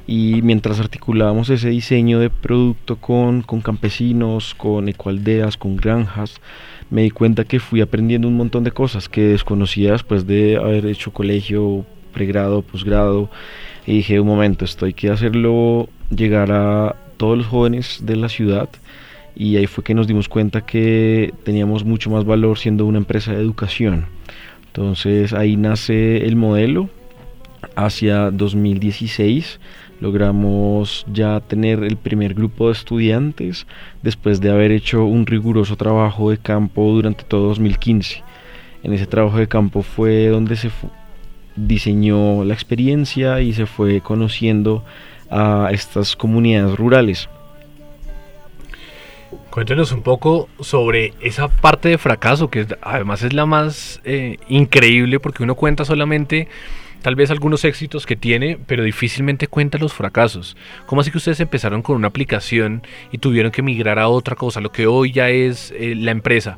y 0.05 0.41
mientras 0.41 0.79
articulábamos 0.79 1.49
ese 1.49 1.69
diseño 1.69 2.19
de 2.19 2.29
producto 2.29 2.97
con, 2.97 3.41
con 3.41 3.61
campesinos, 3.61 4.53
con 4.53 4.89
ecoaldeas, 4.89 5.55
con 5.55 5.77
granjas, 5.77 6.41
me 6.89 7.03
di 7.03 7.09
cuenta 7.09 7.45
que 7.45 7.59
fui 7.59 7.81
aprendiendo 7.81 8.27
un 8.27 8.35
montón 8.35 8.63
de 8.63 8.71
cosas 8.71 9.07
que 9.07 9.21
desconocía 9.21 9.93
después 9.93 10.27
de 10.27 10.57
haber 10.57 10.85
hecho 10.85 11.13
colegio, 11.13 11.85
pregrado, 12.13 12.61
posgrado. 12.61 13.29
Y 13.85 13.93
dije, 13.97 14.19
un 14.19 14.27
momento, 14.27 14.63
esto 14.63 14.85
hay 14.85 14.93
que 14.93 15.09
hacerlo 15.09 15.89
llegar 16.09 16.51
a 16.51 16.95
todos 17.17 17.37
los 17.37 17.47
jóvenes 17.47 17.99
de 18.03 18.15
la 18.15 18.29
ciudad. 18.29 18.69
Y 19.35 19.57
ahí 19.57 19.67
fue 19.67 19.83
que 19.83 19.93
nos 19.93 20.07
dimos 20.07 20.29
cuenta 20.29 20.61
que 20.61 21.33
teníamos 21.43 21.83
mucho 21.83 22.09
más 22.09 22.23
valor 22.23 22.57
siendo 22.59 22.85
una 22.85 22.99
empresa 22.99 23.33
de 23.33 23.41
educación. 23.41 24.05
Entonces 24.67 25.33
ahí 25.33 25.57
nace 25.57 26.25
el 26.25 26.35
modelo. 26.35 26.89
Hacia 27.75 28.29
2016 28.29 29.59
logramos 30.01 31.05
ya 31.11 31.39
tener 31.39 31.83
el 31.83 31.95
primer 31.95 32.33
grupo 32.33 32.67
de 32.67 32.73
estudiantes 32.73 33.65
después 34.01 34.41
de 34.41 34.51
haber 34.51 34.71
hecho 34.71 35.05
un 35.05 35.25
riguroso 35.25 35.77
trabajo 35.77 36.29
de 36.29 36.37
campo 36.37 36.91
durante 36.91 37.23
todo 37.23 37.47
2015. 37.47 38.21
En 38.83 38.93
ese 38.93 39.05
trabajo 39.07 39.37
de 39.37 39.47
campo 39.47 39.81
fue 39.81 40.27
donde 40.27 40.57
se 40.57 40.69
diseñó 41.55 42.43
la 42.43 42.53
experiencia 42.53 43.41
y 43.41 43.53
se 43.53 43.65
fue 43.65 44.01
conociendo 44.01 44.83
a 45.29 45.69
estas 45.71 46.15
comunidades 46.15 46.77
rurales. 46.77 47.29
Cuéntenos 49.49 49.91
un 49.91 50.01
poco 50.01 50.49
sobre 50.59 51.13
esa 51.21 51.47
parte 51.47 51.89
de 51.89 51.97
fracaso, 51.97 52.49
que 52.49 52.65
además 52.81 53.21
es 53.21 53.33
la 53.33 53.45
más 53.45 54.01
eh, 54.03 54.37
increíble 54.47 55.19
porque 55.19 55.43
uno 55.43 55.55
cuenta 55.55 55.85
solamente 55.85 56.47
tal 57.03 57.15
vez 57.15 57.29
algunos 57.29 57.63
éxitos 57.65 58.05
que 58.05 58.15
tiene, 58.15 58.57
pero 58.65 58.83
difícilmente 58.83 59.47
cuenta 59.47 59.77
los 59.77 59.93
fracasos. 59.93 60.57
¿Cómo 60.87 61.01
así 61.01 61.11
que 61.11 61.17
ustedes 61.17 61.39
empezaron 61.39 61.81
con 61.83 61.97
una 61.97 62.07
aplicación 62.07 62.81
y 63.11 63.19
tuvieron 63.19 63.51
que 63.51 63.61
migrar 63.61 63.99
a 63.99 64.07
otra 64.07 64.35
cosa, 64.35 64.61
lo 64.61 64.71
que 64.71 64.87
hoy 64.87 65.11
ya 65.11 65.29
es 65.29 65.71
eh, 65.77 65.93
la 65.95 66.11
empresa? 66.11 66.57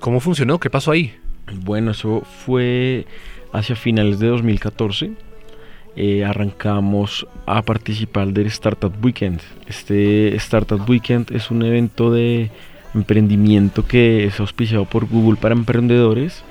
¿Cómo 0.00 0.20
funcionó? 0.20 0.58
¿Qué 0.58 0.68
pasó 0.68 0.90
ahí? 0.90 1.14
Bueno, 1.52 1.92
eso 1.92 2.22
fue 2.44 3.06
hacia 3.54 3.76
finales 3.76 4.18
de 4.18 4.26
2014. 4.26 5.12
Eh, 5.96 6.24
arrancamos 6.24 7.26
a 7.46 7.62
participar 7.62 8.28
del 8.32 8.48
Startup 8.48 8.92
Weekend. 9.02 9.40
Este 9.66 10.34
Startup 10.36 10.82
Weekend 10.88 11.30
es 11.32 11.52
un 11.52 11.62
evento 11.62 12.10
de 12.10 12.50
emprendimiento 12.94 13.86
que 13.86 14.24
es 14.24 14.40
auspiciado 14.40 14.84
por 14.84 15.06
Google 15.06 15.38
para 15.40 15.54
emprendedores 15.54 16.42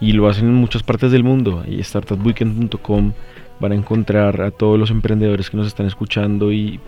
y 0.00 0.12
lo 0.12 0.28
hacen 0.28 0.46
en 0.46 0.54
muchas 0.54 0.82
partes 0.82 1.12
del 1.12 1.22
mundo. 1.22 1.62
Y 1.68 1.80
startupweekend.com 1.82 3.12
van 3.60 3.72
a 3.72 3.76
encontrar 3.76 4.42
a 4.42 4.50
todos 4.50 4.78
los 4.78 4.90
emprendedores 4.90 5.50
que 5.50 5.56
nos 5.56 5.68
están 5.68 5.86
escuchando 5.86 6.50
y 6.50 6.80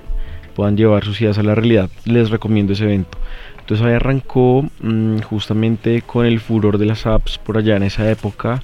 puedan 0.56 0.76
llevar 0.76 1.04
sus 1.04 1.20
ideas 1.20 1.38
a 1.38 1.44
la 1.44 1.54
realidad. 1.54 1.88
Les 2.04 2.30
recomiendo 2.30 2.72
ese 2.72 2.84
evento. 2.84 3.16
Entonces 3.60 3.86
ahí 3.86 3.94
arrancó 3.94 4.66
mm, 4.80 5.18
justamente 5.20 6.02
con 6.02 6.26
el 6.26 6.40
furor 6.40 6.78
de 6.78 6.86
las 6.86 7.06
apps 7.06 7.38
por 7.38 7.58
allá 7.58 7.76
en 7.76 7.84
esa 7.84 8.10
época. 8.10 8.60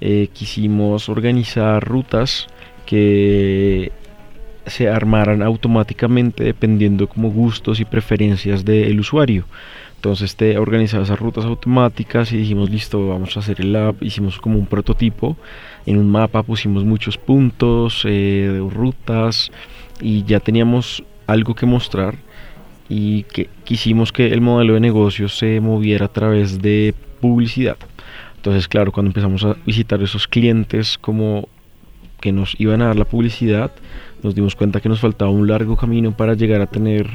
Eh, 0.00 0.28
quisimos 0.32 1.08
organizar 1.08 1.82
rutas 1.84 2.46
que 2.86 3.92
se 4.66 4.88
armaran 4.88 5.42
automáticamente 5.42 6.44
dependiendo 6.44 7.08
como 7.08 7.30
gustos 7.30 7.80
y 7.80 7.84
preferencias 7.84 8.64
del 8.64 8.98
usuario. 9.00 9.46
Entonces 9.96 10.34
te 10.34 10.56
organizaba 10.56 11.04
esas 11.04 11.18
rutas 11.18 11.44
automáticas 11.44 12.32
y 12.32 12.38
dijimos 12.38 12.70
listo, 12.70 13.08
vamos 13.08 13.36
a 13.36 13.40
hacer 13.40 13.60
el 13.60 13.76
app, 13.76 14.02
hicimos 14.02 14.38
como 14.38 14.58
un 14.58 14.64
prototipo, 14.64 15.36
en 15.84 15.98
un 15.98 16.10
mapa 16.10 16.42
pusimos 16.42 16.84
muchos 16.84 17.18
puntos, 17.18 18.04
eh, 18.08 18.66
rutas 18.70 19.50
y 20.00 20.24
ya 20.24 20.40
teníamos 20.40 21.04
algo 21.26 21.54
que 21.54 21.66
mostrar 21.66 22.14
y 22.88 23.24
que 23.24 23.50
quisimos 23.64 24.10
que 24.10 24.32
el 24.32 24.40
modelo 24.40 24.74
de 24.74 24.80
negocio 24.80 25.28
se 25.28 25.60
moviera 25.60 26.06
a 26.06 26.12
través 26.12 26.62
de 26.62 26.94
publicidad. 27.20 27.76
Entonces, 28.40 28.68
claro, 28.68 28.90
cuando 28.90 29.10
empezamos 29.10 29.44
a 29.44 29.54
visitar 29.66 30.02
esos 30.02 30.26
clientes 30.26 30.96
como 30.98 31.46
que 32.22 32.32
nos 32.32 32.58
iban 32.58 32.80
a 32.80 32.86
dar 32.86 32.96
la 32.96 33.04
publicidad, 33.04 33.70
nos 34.22 34.34
dimos 34.34 34.56
cuenta 34.56 34.80
que 34.80 34.88
nos 34.88 35.00
faltaba 35.00 35.30
un 35.30 35.46
largo 35.46 35.76
camino 35.76 36.16
para 36.16 36.32
llegar 36.32 36.62
a 36.62 36.66
tener 36.66 37.06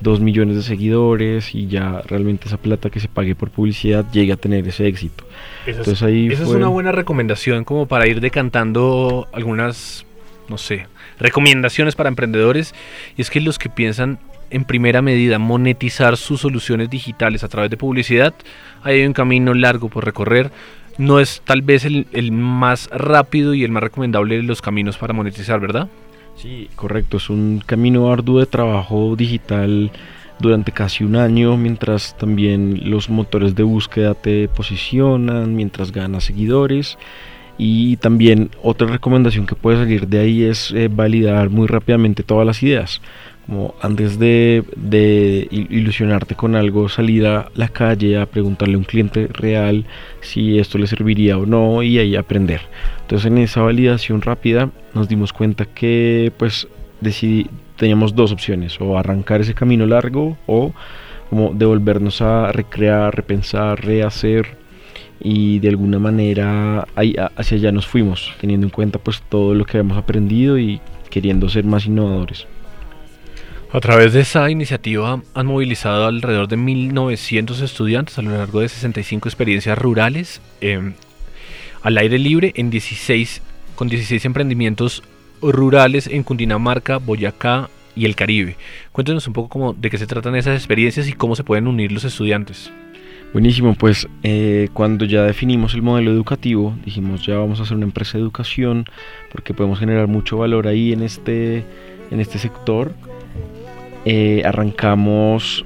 2 0.00 0.20
millones 0.20 0.56
de 0.56 0.62
seguidores 0.62 1.54
y 1.54 1.66
ya 1.66 2.00
realmente 2.06 2.48
esa 2.48 2.56
plata 2.56 2.88
que 2.90 3.00
se 3.00 3.08
pague 3.08 3.34
por 3.34 3.50
publicidad 3.50 4.10
llegue 4.12 4.32
a 4.32 4.36
tener 4.36 4.66
ese 4.66 4.86
éxito. 4.86 5.24
Esa, 5.66 5.78
Entonces 5.78 5.94
es, 5.94 6.02
ahí 6.02 6.26
esa 6.28 6.42
es 6.42 6.48
fue- 6.48 6.56
una 6.56 6.68
buena 6.68 6.90
recomendación 6.92 7.64
como 7.64 7.86
para 7.86 8.06
ir 8.08 8.20
decantando 8.22 9.28
algunas, 9.32 10.04
no 10.48 10.56
sé, 10.58 10.86
recomendaciones 11.18 11.94
para 11.96 12.08
emprendedores. 12.08 12.74
Y 13.16 13.20
es 13.22 13.28
que 13.30 13.40
los 13.42 13.58
que 13.58 13.68
piensan 13.68 14.18
en 14.52 14.64
primera 14.64 15.02
medida 15.02 15.38
monetizar 15.38 16.16
sus 16.16 16.40
soluciones 16.40 16.90
digitales 16.90 17.42
a 17.42 17.48
través 17.48 17.70
de 17.70 17.76
publicidad, 17.76 18.34
hay 18.82 19.04
un 19.04 19.12
camino 19.12 19.54
largo 19.54 19.88
por 19.88 20.04
recorrer. 20.04 20.50
No 20.98 21.20
es 21.20 21.42
tal 21.44 21.62
vez 21.62 21.84
el, 21.84 22.06
el 22.12 22.32
más 22.32 22.88
rápido 22.90 23.54
y 23.54 23.64
el 23.64 23.70
más 23.70 23.82
recomendable 23.82 24.36
de 24.36 24.42
los 24.42 24.60
caminos 24.60 24.98
para 24.98 25.14
monetizar, 25.14 25.58
¿verdad? 25.58 25.88
Sí, 26.36 26.68
correcto, 26.76 27.16
es 27.16 27.30
un 27.30 27.62
camino 27.64 28.12
arduo 28.12 28.40
de 28.40 28.46
trabajo 28.46 29.14
digital 29.16 29.90
durante 30.38 30.72
casi 30.72 31.04
un 31.04 31.16
año, 31.16 31.56
mientras 31.56 32.16
también 32.18 32.90
los 32.90 33.08
motores 33.08 33.54
de 33.54 33.62
búsqueda 33.62 34.14
te 34.14 34.48
posicionan, 34.48 35.54
mientras 35.54 35.92
ganas 35.92 36.24
seguidores. 36.24 36.98
Y 37.58 37.96
también 37.98 38.50
otra 38.62 38.88
recomendación 38.88 39.46
que 39.46 39.54
puede 39.54 39.76
salir 39.78 40.08
de 40.08 40.18
ahí 40.18 40.42
es 40.42 40.72
eh, 40.72 40.88
validar 40.88 41.48
muy 41.50 41.68
rápidamente 41.68 42.22
todas 42.22 42.46
las 42.46 42.62
ideas. 42.62 43.00
Como 43.46 43.74
antes 43.82 44.18
de, 44.18 44.62
de 44.76 45.48
il- 45.50 45.66
ilusionarte 45.70 46.34
con 46.36 46.54
algo, 46.54 46.88
salir 46.88 47.26
a 47.26 47.50
la 47.54 47.68
calle 47.68 48.16
a 48.16 48.26
preguntarle 48.26 48.74
a 48.74 48.78
un 48.78 48.84
cliente 48.84 49.26
real 49.26 49.84
si 50.20 50.58
esto 50.58 50.78
le 50.78 50.86
serviría 50.86 51.36
o 51.38 51.44
no 51.44 51.82
y 51.82 51.98
ahí 51.98 52.14
aprender. 52.16 52.60
Entonces 53.02 53.26
en 53.30 53.38
esa 53.38 53.62
validación 53.62 54.22
rápida 54.22 54.70
nos 54.94 55.08
dimos 55.08 55.32
cuenta 55.32 55.64
que 55.64 56.32
pues 56.36 56.68
decidí, 57.00 57.48
teníamos 57.76 58.14
dos 58.14 58.30
opciones, 58.30 58.80
o 58.80 58.96
arrancar 58.96 59.40
ese 59.40 59.54
camino 59.54 59.86
largo 59.86 60.38
o 60.46 60.72
como 61.28 61.52
devolvernos 61.52 62.22
a 62.22 62.52
recrear, 62.52 63.14
repensar, 63.14 63.84
rehacer 63.84 64.56
y 65.20 65.58
de 65.58 65.68
alguna 65.68 65.98
manera 65.98 66.86
hacia 67.36 67.56
allá 67.56 67.72
nos 67.72 67.86
fuimos, 67.86 68.32
teniendo 68.40 68.66
en 68.66 68.70
cuenta 68.70 68.98
pues 68.98 69.20
todo 69.28 69.52
lo 69.54 69.64
que 69.64 69.78
habíamos 69.78 69.98
aprendido 69.98 70.58
y 70.58 70.80
queriendo 71.10 71.48
ser 71.48 71.64
más 71.64 71.86
innovadores. 71.86 72.46
A 73.74 73.80
través 73.80 74.12
de 74.12 74.20
esa 74.20 74.50
iniciativa 74.50 75.22
han 75.32 75.46
movilizado 75.46 76.06
alrededor 76.06 76.46
de 76.46 76.58
1.900 76.58 77.62
estudiantes 77.62 78.18
a 78.18 78.22
lo 78.22 78.36
largo 78.36 78.60
de 78.60 78.68
65 78.68 79.30
experiencias 79.30 79.78
rurales 79.78 80.42
eh, 80.60 80.92
al 81.80 81.96
aire 81.96 82.18
libre 82.18 82.52
en 82.56 82.68
16, 82.68 83.40
con 83.74 83.88
16 83.88 84.26
emprendimientos 84.26 85.02
rurales 85.40 86.06
en 86.06 86.22
Cundinamarca, 86.22 86.98
Boyacá 86.98 87.70
y 87.96 88.04
el 88.04 88.14
Caribe. 88.14 88.58
Cuéntenos 88.92 89.26
un 89.26 89.32
poco 89.32 89.48
cómo, 89.48 89.72
de 89.72 89.88
qué 89.88 89.96
se 89.96 90.06
tratan 90.06 90.36
esas 90.36 90.54
experiencias 90.54 91.08
y 91.08 91.14
cómo 91.14 91.34
se 91.34 91.42
pueden 91.42 91.66
unir 91.66 91.92
los 91.92 92.04
estudiantes. 92.04 92.70
Buenísimo, 93.32 93.74
pues 93.74 94.06
eh, 94.22 94.68
cuando 94.74 95.06
ya 95.06 95.22
definimos 95.22 95.72
el 95.72 95.80
modelo 95.80 96.10
educativo, 96.10 96.76
dijimos 96.84 97.24
ya 97.24 97.38
vamos 97.38 97.58
a 97.58 97.62
hacer 97.62 97.78
una 97.78 97.86
empresa 97.86 98.18
de 98.18 98.24
educación 98.24 98.84
porque 99.30 99.54
podemos 99.54 99.78
generar 99.78 100.08
mucho 100.08 100.36
valor 100.36 100.66
ahí 100.66 100.92
en 100.92 101.02
este, 101.02 101.64
en 102.10 102.20
este 102.20 102.38
sector. 102.38 102.92
Eh, 104.04 104.42
arrancamos 104.44 105.64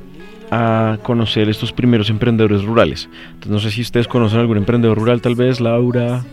a 0.50 0.98
conocer 1.02 1.48
estos 1.48 1.72
primeros 1.72 2.10
emprendedores 2.10 2.62
rurales. 2.64 3.08
Entonces 3.32 3.50
no 3.50 3.58
sé 3.60 3.70
si 3.70 3.80
ustedes 3.82 4.06
conocen 4.08 4.40
algún 4.40 4.58
emprendedor 4.58 4.98
rural, 4.98 5.20
tal 5.20 5.34
vez 5.34 5.60
Laura, 5.60 6.24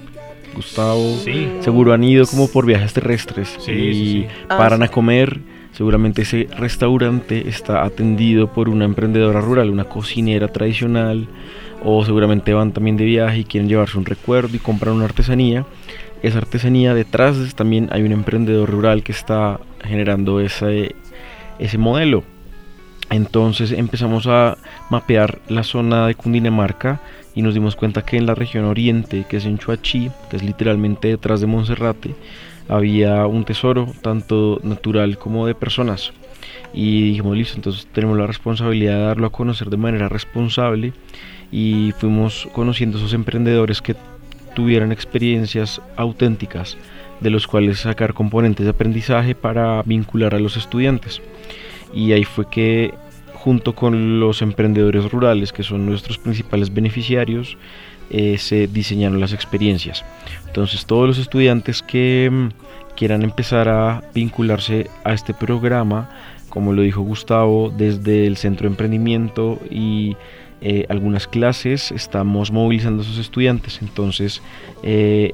Gustavo. 0.56 1.18
Sí. 1.24 1.48
Seguro 1.62 1.94
han 1.94 2.04
ido 2.04 2.26
como 2.28 2.48
por 2.48 2.66
viajes 2.66 2.94
terrestres 2.94 3.58
Sí, 3.60 3.72
y 3.72 3.94
sí, 3.94 4.04
sí. 4.22 4.28
Ah, 4.50 4.58
paran 4.58 4.80
sí. 4.80 4.86
a 4.86 4.88
comer. 4.90 5.40
Seguramente 5.72 6.22
ese 6.22 6.48
restaurante 6.56 7.50
está 7.50 7.84
atendido 7.84 8.54
por 8.54 8.70
una 8.70 8.86
emprendedora 8.86 9.42
rural, 9.42 9.72
una 9.72 9.86
cocinera 9.86 10.48
tradicional, 10.50 11.28
o 11.84 12.06
seguramente 12.06 12.54
van 12.54 12.72
también 12.74 12.96
de 12.98 13.06
viaje 13.06 13.40
y 13.40 13.44
quieren 13.46 13.68
llevarse 13.68 13.98
un 13.98 14.06
recuerdo 14.06 14.56
y 14.56 14.60
compran 14.60 14.94
una 14.94 15.06
artesanía. 15.06 15.66
Esa 16.22 16.38
artesanía 16.38 16.94
detrás 16.94 17.40
de- 17.40 17.52
también 17.54 17.90
hay 17.92 18.04
un 18.04 18.12
emprendedor 18.12 18.70
rural 18.70 19.02
que 19.02 19.12
está 19.14 19.60
generando 19.84 20.40
ese, 20.40 20.94
ese 21.60 21.78
modelo. 21.78 22.24
Entonces 23.10 23.72
empezamos 23.72 24.28
a 24.28 24.58
mapear 24.90 25.40
la 25.48 25.64
zona 25.64 26.08
de 26.08 26.16
Cundinamarca 26.16 27.00
y 27.36 27.42
nos 27.42 27.54
dimos 27.54 27.76
cuenta 27.76 28.04
que 28.04 28.18
en 28.18 28.26
la 28.26 28.36
región 28.36 28.66
oriente, 28.66 29.26
que 29.30 29.38
es 29.38 29.46
en 29.46 29.58
Chuachi, 29.58 30.10
que 30.30 30.38
es 30.38 30.44
literalmente 30.44 31.10
detrás 31.10 31.42
de 31.42 31.48
Monserrate, 31.48 32.16
había 32.70 33.28
un 33.28 33.44
tesoro 33.44 33.88
tanto 34.02 34.60
natural 34.64 35.18
como 35.18 35.46
de 35.46 35.56
personas. 35.56 36.14
Y 36.74 37.04
dijimos, 37.04 37.38
listo, 37.38 37.56
entonces 37.56 37.88
tenemos 37.92 38.18
la 38.18 38.28
responsabilidad 38.28 38.98
de 38.98 39.04
darlo 39.04 39.28
a 39.28 39.32
conocer 39.32 39.70
de 39.70 39.78
manera 39.78 40.10
responsable 40.10 40.94
y 41.52 41.94
fuimos 41.98 42.48
conociendo 42.54 42.98
esos 42.98 43.14
emprendedores 43.14 43.82
que 43.82 43.96
tuvieran 44.56 44.92
experiencias 44.92 45.82
auténticas 45.98 46.78
de 47.24 47.30
los 47.30 47.48
cuales 47.48 47.80
sacar 47.80 48.14
componentes 48.14 48.66
de 48.66 48.72
aprendizaje 48.72 49.34
para 49.34 49.82
vincular 49.84 50.36
a 50.36 50.40
los 50.40 50.58
estudiantes. 50.58 51.22
Y 51.94 52.12
ahí 52.12 52.26
fue 52.26 52.50
que 52.50 52.94
junto 53.34 53.74
con 53.74 54.20
los 54.20 54.42
emprendedores 54.42 55.10
rurales, 55.12 55.52
que 55.52 55.64
son 55.64 55.86
nuestros 55.86 56.18
principales 56.18 56.74
beneficiarios, 56.74 57.58
eh, 58.10 58.38
se 58.38 58.68
diseñaron 58.68 59.20
las 59.20 59.34
experiencias. 59.34 60.04
Entonces 60.46 60.86
todos 60.86 61.08
los 61.08 61.18
estudiantes 61.18 61.82
que 61.82 62.30
mm, 62.32 62.50
quieran 62.96 63.24
empezar 63.24 63.70
a 63.70 64.04
vincularse 64.14 64.90
a 65.04 65.14
este 65.14 65.34
programa, 65.34 66.10
como 66.50 66.74
lo 66.74 66.82
dijo 66.82 67.02
Gustavo, 67.02 67.74
desde 67.76 68.28
el 68.28 68.38
centro 68.38 68.68
de 68.68 68.74
emprendimiento 68.74 69.60
y 69.70 70.16
eh, 70.62 70.86
algunas 70.88 71.28
clases, 71.28 71.92
estamos 71.92 72.52
movilizando 72.52 73.02
a 73.02 73.06
esos 73.06 73.18
estudiantes. 73.18 73.82
Entonces, 73.82 74.42
eh, 74.84 75.34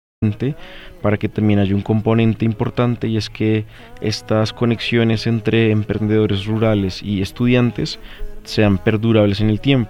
Para 1.01 1.17
que 1.17 1.29
también 1.29 1.57
haya 1.57 1.73
un 1.73 1.81
componente 1.81 2.45
importante 2.45 3.07
y 3.07 3.17
es 3.17 3.31
que 3.31 3.65
estas 4.01 4.53
conexiones 4.53 5.25
entre 5.25 5.71
emprendedores 5.71 6.45
rurales 6.45 7.01
y 7.01 7.23
estudiantes 7.23 7.97
sean 8.43 8.77
perdurables 8.77 9.41
en 9.41 9.49
el 9.49 9.59
tiempo. 9.59 9.89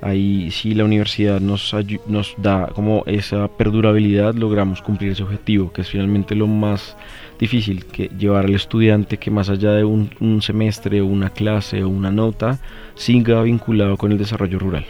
Ahí 0.00 0.50
si 0.50 0.72
la 0.72 0.86
universidad 0.86 1.42
nos, 1.42 1.76
nos 2.06 2.34
da 2.38 2.68
como 2.68 3.04
esa 3.04 3.48
perdurabilidad 3.48 4.34
logramos 4.34 4.80
cumplir 4.80 5.12
ese 5.12 5.24
objetivo, 5.24 5.70
que 5.74 5.82
es 5.82 5.90
finalmente 5.90 6.34
lo 6.34 6.46
más 6.46 6.96
difícil, 7.38 7.84
que 7.84 8.10
llevar 8.18 8.46
al 8.46 8.54
estudiante 8.54 9.18
que 9.18 9.30
más 9.30 9.50
allá 9.50 9.72
de 9.72 9.84
un, 9.84 10.08
un 10.20 10.40
semestre 10.40 11.02
o 11.02 11.06
una 11.06 11.28
clase 11.28 11.84
o 11.84 11.88
una 11.90 12.10
nota, 12.10 12.60
siga 12.94 13.42
vinculado 13.42 13.98
con 13.98 14.10
el 14.10 14.16
desarrollo 14.16 14.58
rural. 14.58 14.86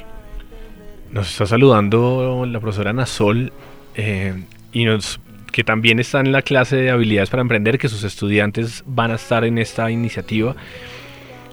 Nos 1.11 1.29
está 1.29 1.45
saludando 1.45 2.47
la 2.47 2.61
profesora 2.61 2.93
Nasol 2.93 3.53
eh, 3.97 4.45
y 4.73 4.85
nos 4.85 5.21
que 5.51 5.65
también 5.65 5.99
está 5.99 6.21
en 6.21 6.33
la 6.33 6.43
clase 6.43 6.77
de 6.77 6.91
habilidades 6.91 7.31
para 7.31 7.43
emprender, 7.43 7.79
que 7.79 7.89
sus 7.89 8.05
estudiantes 8.05 8.85
van 8.87 9.11
a 9.11 9.17
estar 9.17 9.45
en 9.45 9.59
esta 9.59 9.91
iniciativa. 9.91 10.55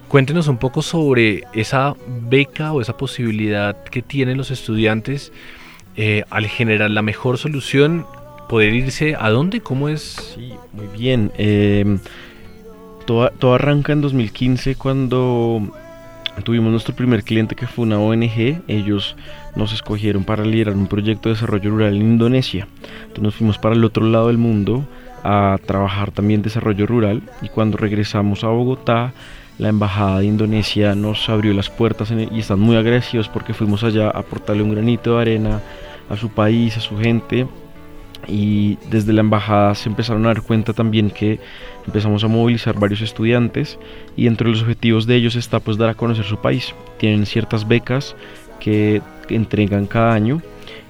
Cuéntenos 0.08 0.48
un 0.48 0.58
poco 0.58 0.82
sobre 0.82 1.44
esa 1.54 1.96
beca 2.08 2.72
o 2.72 2.82
esa 2.82 2.96
posibilidad 2.96 3.84
que 3.86 4.02
tienen 4.02 4.38
los 4.38 4.52
estudiantes 4.52 5.34
eh, 5.96 6.24
al 6.30 6.46
generar 6.48 6.92
la 6.92 7.02
mejor 7.02 7.38
solución, 7.38 8.06
poder 8.48 8.74
irse 8.74 9.16
a 9.20 9.30
dónde, 9.30 9.62
cómo 9.62 9.90
es. 9.90 10.36
Sí, 10.36 10.54
muy 10.72 10.88
bien. 10.88 11.32
eh, 11.38 11.98
todo, 13.06 13.30
todo 13.32 13.56
arranca 13.56 13.94
en 13.94 14.02
2015 14.02 14.76
cuando 14.76 15.62
tuvimos 16.44 16.72
nuestro 16.72 16.96
primer 16.96 17.24
cliente 17.24 17.56
que 17.56 17.68
fue 17.68 17.84
una 17.84 18.00
ONG. 18.00 18.62
Ellos 18.68 19.16
nos 19.58 19.74
escogieron 19.74 20.24
para 20.24 20.46
liderar 20.46 20.76
un 20.76 20.88
proyecto 20.88 21.30
de 21.30 21.36
desarrollo 21.36 21.72
rural 21.72 21.96
en 21.96 22.02
Indonesia. 22.02 22.68
Entonces 23.02 23.24
nos 23.24 23.36
fuimos 23.36 23.58
para 23.58 23.76
el 23.76 23.84
otro 23.84 24.06
lado 24.06 24.28
del 24.28 24.38
mundo 24.38 24.86
a 25.24 25.58
trabajar 25.66 26.12
también 26.12 26.42
desarrollo 26.42 26.86
rural 26.86 27.24
y 27.42 27.50
cuando 27.50 27.78
regresamos 27.78 28.44
a 28.44 28.48
Bogotá 28.48 29.14
la 29.58 29.70
embajada 29.70 30.20
de 30.20 30.26
Indonesia 30.26 30.94
nos 30.94 31.28
abrió 31.30 31.54
las 31.54 31.70
puertas 31.70 32.12
y 32.12 32.40
están 32.40 32.60
muy 32.60 32.76
agradecidos 32.76 33.28
porque 33.28 33.56
fuimos 33.56 33.84
allá 33.84 34.08
a 34.08 34.20
aportarle 34.20 34.62
un 34.62 34.72
granito 34.72 35.16
de 35.16 35.22
arena 35.22 35.62
a 36.10 36.16
su 36.16 36.30
país, 36.30 36.78
a 36.78 36.80
su 36.80 36.98
gente 36.98 37.48
y 38.28 38.78
desde 38.90 39.14
la 39.14 39.22
embajada 39.22 39.74
se 39.74 39.90
empezaron 39.90 40.26
a 40.26 40.30
dar 40.30 40.42
cuenta 40.42 40.74
también 40.74 41.10
que 41.10 41.40
empezamos 41.86 42.24
a 42.24 42.28
movilizar 42.28 42.80
varios 42.80 43.02
estudiantes 43.02 43.80
y 44.16 44.28
entre 44.28 44.50
los 44.50 44.62
objetivos 44.62 45.08
de 45.08 45.16
ellos 45.16 45.36
está 45.36 45.60
pues 45.60 45.78
dar 45.78 45.90
a 45.90 45.96
conocer 45.96 46.26
su 46.26 46.38
país. 46.38 46.74
Tienen 46.98 47.26
ciertas 47.26 47.68
becas 47.68 48.16
que 48.60 49.02
entregan 49.30 49.86
cada 49.86 50.14
año. 50.14 50.42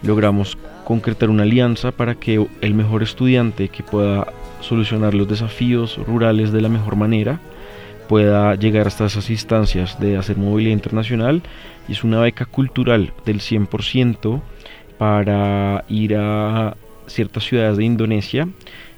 Logramos 0.04 0.58
concretar 0.84 1.30
una 1.30 1.44
alianza 1.44 1.92
para 1.92 2.16
que 2.16 2.46
el 2.62 2.74
mejor 2.74 3.04
estudiante 3.04 3.70
que 3.70 3.84
pueda 3.84 4.28
solucionar 4.62 5.14
los 5.14 5.28
desafíos 5.28 5.98
rurales 5.98 6.52
de 6.52 6.62
la 6.62 6.70
mejor 6.70 6.96
manera 6.96 7.40
pueda 8.08 8.56
llegar 8.56 8.88
hasta 8.88 9.06
esas 9.06 9.30
instancias 9.30 10.00
de 10.00 10.18
hacer 10.18 10.38
movilidad 10.38 10.74
internacional 10.74 11.42
y 11.88 11.92
es 11.92 12.04
una 12.04 12.22
beca 12.22 12.46
cultural 12.46 13.14
del 13.26 13.40
100% 13.40 14.42
para 14.98 15.84
ir 15.90 16.16
a 16.16 16.76
ciertas 17.06 17.44
ciudades 17.44 17.78
de 17.78 17.84
Indonesia 17.84 18.48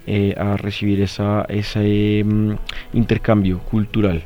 eh, 0.08 0.36
a 0.38 0.58
recibir 0.58 1.02
esa, 1.02 1.46
ese 1.50 2.24
mm, 2.24 2.54
intercambio 2.94 3.60
cultural. 3.60 4.24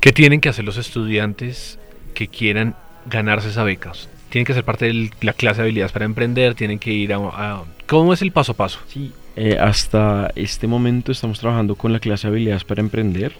¿Qué 0.00 0.12
tienen 0.12 0.40
que 0.40 0.48
hacer 0.48 0.64
los 0.64 0.78
estudiantes 0.78 1.78
que 2.14 2.28
quieran 2.28 2.74
ganarse 3.06 3.48
esa 3.48 3.64
beca? 3.64 3.92
Tienen 4.30 4.46
que 4.46 4.54
ser 4.54 4.64
parte 4.64 4.86
de 4.86 5.10
la 5.20 5.32
clase 5.34 5.58
de 5.60 5.64
habilidades 5.64 5.92
para 5.92 6.04
emprender, 6.06 6.54
tienen 6.54 6.78
que 6.78 6.92
ir 6.92 7.12
a... 7.12 7.16
a- 7.18 7.64
¿Cómo 7.86 8.12
es 8.14 8.22
el 8.22 8.32
paso 8.32 8.52
a 8.52 8.56
paso? 8.56 8.78
Sí, 8.86 9.12
eh, 9.36 9.58
hasta 9.60 10.30
este 10.34 10.66
momento 10.66 11.12
estamos 11.12 11.38
trabajando 11.40 11.74
con 11.74 11.92
la 11.92 12.00
clase 12.00 12.26
de 12.26 12.32
habilidades 12.32 12.64
para 12.64 12.80
emprender 12.80 13.32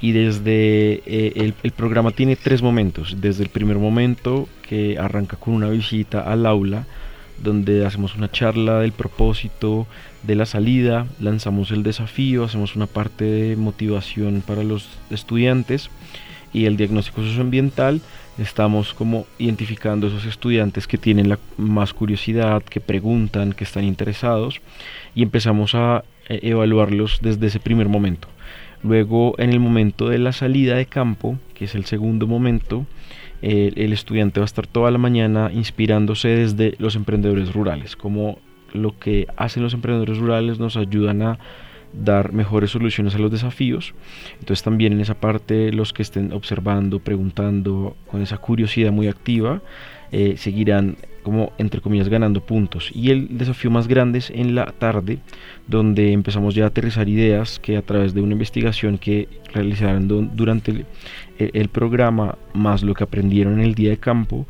y 0.00 0.12
desde 0.12 1.02
eh, 1.06 1.32
el, 1.36 1.54
el 1.62 1.70
programa 1.70 2.10
tiene 2.10 2.36
tres 2.36 2.60
momentos. 2.60 3.16
Desde 3.20 3.42
el 3.42 3.48
primer 3.48 3.78
momento 3.78 4.48
que 4.68 4.98
arranca 4.98 5.36
con 5.38 5.54
una 5.54 5.68
visita 5.70 6.20
al 6.20 6.44
aula 6.44 6.84
donde 7.42 7.84
hacemos 7.86 8.14
una 8.14 8.30
charla 8.30 8.80
del 8.80 8.92
propósito 8.92 9.86
de 10.22 10.34
la 10.34 10.44
salida, 10.46 11.06
lanzamos 11.20 11.70
el 11.70 11.82
desafío, 11.82 12.44
hacemos 12.44 12.76
una 12.76 12.86
parte 12.86 13.24
de 13.24 13.56
motivación 13.56 14.42
para 14.46 14.62
los 14.62 14.88
estudiantes 15.10 15.88
y 16.52 16.66
el 16.66 16.76
diagnóstico 16.76 17.22
socioambiental 17.22 18.00
estamos 18.38 18.94
como 18.94 19.26
identificando 19.38 20.06
esos 20.06 20.24
estudiantes 20.24 20.86
que 20.86 20.98
tienen 20.98 21.28
la 21.28 21.38
más 21.56 21.92
curiosidad, 21.94 22.62
que 22.62 22.80
preguntan, 22.80 23.52
que 23.52 23.64
están 23.64 23.84
interesados 23.84 24.60
y 25.14 25.22
empezamos 25.22 25.74
a 25.74 26.04
eh, 26.28 26.40
evaluarlos 26.42 27.20
desde 27.22 27.46
ese 27.46 27.60
primer 27.60 27.88
momento. 27.88 28.28
Luego 28.82 29.34
en 29.38 29.50
el 29.50 29.60
momento 29.60 30.08
de 30.08 30.18
la 30.18 30.32
salida 30.32 30.76
de 30.76 30.86
campo, 30.86 31.38
que 31.54 31.64
es 31.64 31.74
el 31.74 31.86
segundo 31.86 32.26
momento, 32.26 32.86
el 33.40 33.92
estudiante 33.92 34.40
va 34.40 34.44
a 34.44 34.46
estar 34.46 34.66
toda 34.66 34.90
la 34.90 34.96
mañana 34.96 35.50
inspirándose 35.52 36.28
desde 36.28 36.76
los 36.78 36.96
emprendedores 36.96 37.52
rurales, 37.52 37.94
como 37.94 38.38
lo 38.74 38.98
que 38.98 39.26
hacen 39.36 39.62
los 39.62 39.74
emprendedores 39.74 40.18
rurales 40.18 40.58
nos 40.58 40.76
ayudan 40.76 41.22
a 41.22 41.38
dar 42.02 42.32
mejores 42.32 42.70
soluciones 42.70 43.14
a 43.14 43.18
los 43.18 43.30
desafíos. 43.30 43.94
Entonces 44.40 44.62
también 44.62 44.92
en 44.92 45.00
esa 45.00 45.14
parte 45.14 45.72
los 45.72 45.92
que 45.92 46.02
estén 46.02 46.32
observando, 46.32 46.98
preguntando, 46.98 47.96
con 48.10 48.22
esa 48.22 48.38
curiosidad 48.38 48.92
muy 48.92 49.08
activa, 49.08 49.62
eh, 50.12 50.34
seguirán 50.36 50.96
como 51.22 51.52
entre 51.56 51.80
comillas 51.80 52.08
ganando 52.08 52.40
puntos. 52.42 52.90
Y 52.94 53.10
el 53.10 53.38
desafío 53.38 53.70
más 53.70 53.88
grande 53.88 54.18
es 54.18 54.30
en 54.30 54.54
la 54.54 54.66
tarde, 54.66 55.18
donde 55.66 56.12
empezamos 56.12 56.54
ya 56.54 56.64
a 56.64 56.66
aterrizar 56.68 57.08
ideas 57.08 57.58
que 57.58 57.78
a 57.78 57.82
través 57.82 58.12
de 58.12 58.20
una 58.20 58.32
investigación 58.32 58.98
que 58.98 59.28
realizaron 59.52 60.06
du- 60.06 60.28
durante 60.34 60.84
el 61.38 61.68
programa, 61.68 62.36
más 62.52 62.82
lo 62.82 62.92
que 62.94 63.04
aprendieron 63.04 63.54
en 63.54 63.60
el 63.60 63.74
día 63.74 63.90
de 63.90 63.96
campo, 63.96 64.46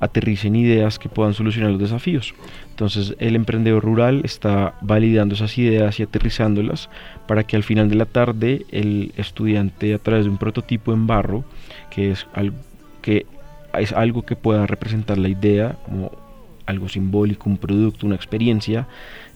aterricen 0.00 0.56
ideas 0.56 0.98
que 0.98 1.08
puedan 1.08 1.34
solucionar 1.34 1.72
los 1.72 1.80
desafíos. 1.80 2.34
Entonces 2.70 3.14
el 3.18 3.36
emprendedor 3.36 3.82
rural 3.82 4.22
está 4.24 4.74
validando 4.80 5.34
esas 5.34 5.56
ideas 5.58 5.98
y 5.98 6.02
aterrizándolas 6.02 6.88
para 7.26 7.44
que 7.44 7.56
al 7.56 7.62
final 7.62 7.88
de 7.88 7.96
la 7.96 8.06
tarde 8.06 8.64
el 8.70 9.12
estudiante 9.16 9.94
a 9.94 9.98
través 9.98 10.24
de 10.24 10.30
un 10.30 10.38
prototipo 10.38 10.92
en 10.92 11.06
barro, 11.06 11.44
que 11.90 12.12
es 12.12 12.26
algo 13.92 14.24
que 14.24 14.36
pueda 14.36 14.66
representar 14.66 15.18
la 15.18 15.28
idea 15.28 15.76
como 15.84 16.10
algo 16.68 16.88
simbólico, 16.88 17.48
un 17.48 17.56
producto, 17.56 18.06
una 18.06 18.14
experiencia, 18.14 18.86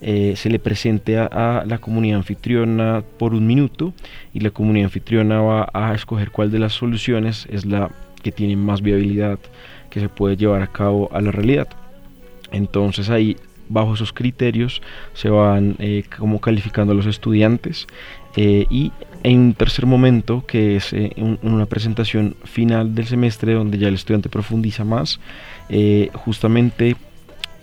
eh, 0.02 0.34
se 0.36 0.50
le 0.50 0.58
presente 0.58 1.18
a 1.18 1.64
la 1.66 1.78
comunidad 1.78 2.18
anfitriona 2.18 3.02
por 3.18 3.34
un 3.34 3.46
minuto 3.46 3.94
y 4.34 4.40
la 4.40 4.50
comunidad 4.50 4.86
anfitriona 4.86 5.40
va 5.40 5.68
a 5.72 5.94
escoger 5.94 6.30
cuál 6.30 6.50
de 6.50 6.58
las 6.58 6.74
soluciones 6.74 7.46
es 7.50 7.64
la 7.64 7.90
que 8.22 8.32
tiene 8.32 8.56
más 8.56 8.82
viabilidad 8.82 9.38
que 9.93 10.01
se 10.01 10.09
puede 10.09 10.36
llevar 10.36 10.62
a 10.62 10.66
cabo 10.68 11.11
a 11.12 11.20
la 11.20 11.30
realidad. 11.30 11.68
Entonces 12.51 13.11
ahí 13.11 13.36
bajo 13.68 13.95
esos 13.95 14.12
criterios 14.12 14.82
se 15.14 15.28
van 15.30 15.76
eh, 15.78 16.05
como 16.18 16.40
calificando 16.40 16.93
a 16.93 16.97
los 16.97 17.07
estudiantes 17.07 17.86
eh, 18.36 18.66
y 18.70 18.93
en 19.22 19.38
un 19.38 19.55
tercer 19.55 19.86
momento 19.86 20.45
que 20.47 20.76
es 20.76 20.93
eh, 20.93 21.12
un- 21.16 21.38
una 21.43 21.66
presentación 21.66 22.34
final 22.45 22.95
del 22.95 23.07
semestre 23.07 23.55
donde 23.55 23.78
ya 23.78 23.88
el 23.88 23.95
estudiante 23.95 24.28
profundiza 24.28 24.84
más 24.84 25.20
eh, 25.70 26.11
justamente 26.14 26.97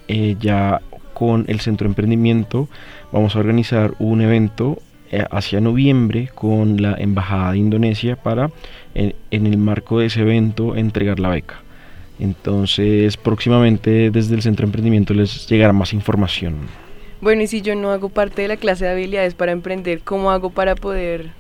eh, 0.08 0.36
ya 0.40 0.82
con 1.14 1.46
el 1.48 1.60
centro 1.60 1.86
de 1.86 1.92
emprendimiento 1.92 2.70
vamos 3.12 3.36
a 3.36 3.40
organizar 3.40 3.94
un 4.00 4.22
evento 4.22 4.82
eh, 5.12 5.26
hacia 5.30 5.60
noviembre 5.62 6.30
con 6.34 6.82
la 6.82 6.96
embajada 6.98 7.52
de 7.52 7.58
Indonesia 7.60 8.16
para 8.16 8.50
en, 8.96 9.14
en 9.30 9.46
el 9.46 9.58
marco 9.58 10.00
de 10.00 10.08
ese 10.08 10.22
evento 10.22 10.76
entregar 10.76 11.20
la 11.20 11.30
beca 11.30 11.62
entonces 12.20 13.18
próximamente 13.18 14.12
desde 14.12 14.36
el 14.36 14.42
centro 14.42 14.64
de 14.64 14.68
emprendimiento 14.70 15.14
les 15.14 15.48
llegará 15.48 15.74
más 15.74 15.94
información 15.94 16.56
Bueno, 17.22 17.42
y 17.42 17.48
si 17.48 17.62
yo 17.62 17.76
no 17.76 17.92
hago 17.92 18.10
parte 18.10 18.42
de 18.42 18.48
la 18.48 18.58
clase 18.58 18.86
de 18.86 18.92
habilidades 18.92 19.34
para 19.34 19.52
emprender, 19.52 20.02
¿cómo 20.04 20.32
hago 20.32 20.50
para 20.52 20.76
poder 20.76 21.32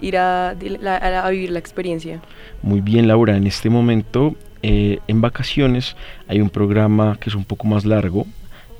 ir 0.00 0.16
a, 0.16 0.54
la- 0.80 0.96
a- 0.96 1.26
a 1.26 1.30
vivir 1.30 1.50
la 1.50 1.58
experiencia? 1.58 2.20
Muy 2.62 2.80
bien, 2.80 3.06
Laura. 3.08 3.36
En 3.36 3.46
este 3.46 3.68
momento, 3.70 4.34
eh, 4.62 4.98
en 5.08 5.20
vacaciones, 5.20 5.96
hay 6.28 6.40
un 6.40 6.48
programa 6.50 7.16
que 7.20 7.28
es 7.30 7.34
un 7.36 7.44
poco 7.44 7.66
más 7.68 7.84
largo, 7.84 8.26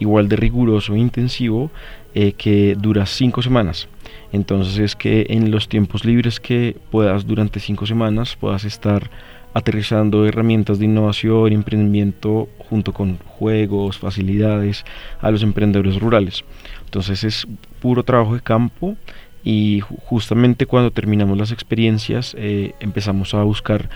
igual 0.01 0.29
de 0.29 0.37
riguroso 0.37 0.95
e 0.95 0.99
intensivo, 0.99 1.71
eh, 2.15 2.33
que 2.33 2.75
dura 2.79 3.05
cinco 3.07 3.41
semanas. 3.43 3.87
Entonces 4.33 4.79
es 4.79 4.97
que 4.97 5.27
en 5.29 5.51
los 5.51 5.69
tiempos 5.69 6.05
libres 6.05 6.41
que 6.41 6.77
puedas 6.91 7.27
durante 7.27 7.61
cinco 7.61 7.85
semanas 7.87 8.37
puedas 8.37 8.65
estar 8.65 9.11
aterrizando 9.55 10.27
herramientas 10.27 10.79
de 10.79 10.87
innovación 10.87 11.53
y 11.53 11.55
emprendimiento 11.55 12.49
junto 12.59 12.93
con 12.93 13.19
juegos, 13.19 13.99
facilidades 13.99 14.85
a 15.21 15.31
los 15.31 15.43
emprendedores 15.43 15.99
rurales. 15.99 16.45
Entonces 16.85 17.25
es 17.25 17.47
puro 17.81 18.03
trabajo 18.03 18.35
de 18.35 18.41
campo 18.41 18.97
y 19.45 19.81
ju- 19.81 19.99
justamente 20.05 20.67
cuando 20.67 20.91
terminamos 20.91 21.37
las 21.37 21.51
experiencias 21.53 22.35
eh, 22.39 22.75
empezamos 22.81 23.35
a 23.35 23.43
buscar 23.43 23.91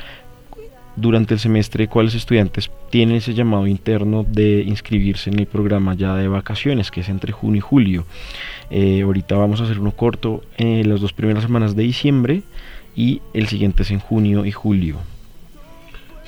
durante 0.97 1.35
el 1.35 1.41
semestre 1.41 1.89
cuáles 1.89 2.15
estudiantes 2.15 2.71
tienen 2.89 3.17
ese 3.17 3.35
llamado 3.35 3.67
interno 3.67 4.25
de 4.27 4.63
inscribirse 4.63 5.29
en 5.29 5.39
el 5.39 5.47
programa 5.47 5.95
ya 5.95 6.15
de 6.15 6.27
vacaciones 6.27 6.91
que 6.91 7.01
es 7.01 7.09
entre 7.11 7.33
junio 7.33 7.59
y 7.59 7.61
julio. 7.61 8.07
Eh, 8.71 9.03
ahorita 9.03 9.37
vamos 9.37 9.61
a 9.61 9.65
hacer 9.65 9.79
uno 9.79 9.91
corto 9.93 10.43
en 10.57 10.89
las 10.89 11.01
dos 11.03 11.13
primeras 11.13 11.43
semanas 11.45 11.77
de 11.77 11.83
diciembre 11.83 12.43
y 12.95 13.21
el 13.35 13.47
siguiente 13.47 13.83
es 13.83 13.91
en 13.91 14.01
junio 14.01 14.47
y 14.47 14.53
julio. 14.53 14.97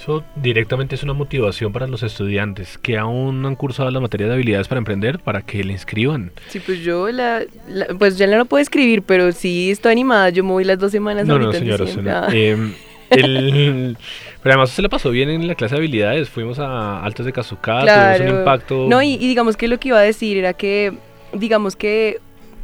Eso 0.08 0.24
directamente 0.36 0.94
es 0.94 1.02
una 1.02 1.12
motivación 1.12 1.70
para 1.70 1.86
los 1.86 2.02
estudiantes 2.02 2.78
que 2.78 2.96
aún 2.96 3.42
no 3.42 3.48
han 3.48 3.56
cursado 3.56 3.90
la 3.90 4.00
materia 4.00 4.26
de 4.26 4.32
habilidades 4.32 4.66
para 4.66 4.78
emprender 4.78 5.18
para 5.18 5.42
que 5.42 5.62
le 5.62 5.74
inscriban. 5.74 6.32
Sí, 6.48 6.60
pues 6.60 6.80
yo 6.80 7.10
la, 7.10 7.42
la- 7.68 7.88
pues 7.88 8.16
ya 8.16 8.26
no 8.26 8.38
lo 8.38 8.46
puedo 8.46 8.62
escribir, 8.62 9.02
pero 9.02 9.32
sí 9.32 9.70
estoy 9.70 9.92
animada. 9.92 10.30
Yo 10.30 10.44
me 10.44 10.52
voy 10.52 10.64
las 10.64 10.78
dos 10.78 10.92
semanas 10.92 11.26
No, 11.26 11.38
no, 11.38 11.52
señora. 11.52 11.84
Em, 12.32 12.72
el- 13.10 13.98
pero 14.42 14.54
además 14.54 14.70
se 14.70 14.80
le 14.80 14.88
pasó 14.88 15.10
bien 15.10 15.28
en 15.28 15.46
la 15.46 15.54
clase 15.54 15.74
de 15.74 15.80
habilidades. 15.80 16.30
Fuimos 16.30 16.58
a 16.58 17.04
Altos 17.04 17.26
de 17.26 17.32
Cazucá, 17.34 17.80
tuvimos 17.80 18.20
un 18.32 18.38
impacto. 18.38 18.86
No, 18.88 19.02
y, 19.02 19.12
y 19.12 19.28
digamos 19.28 19.58
que 19.58 19.68
lo 19.68 19.78
que 19.78 19.88
iba 19.88 19.98
a 19.98 20.02
decir 20.02 20.38
era 20.38 20.54
que, 20.54 20.94
digamos 21.34 21.76
que 21.76 22.16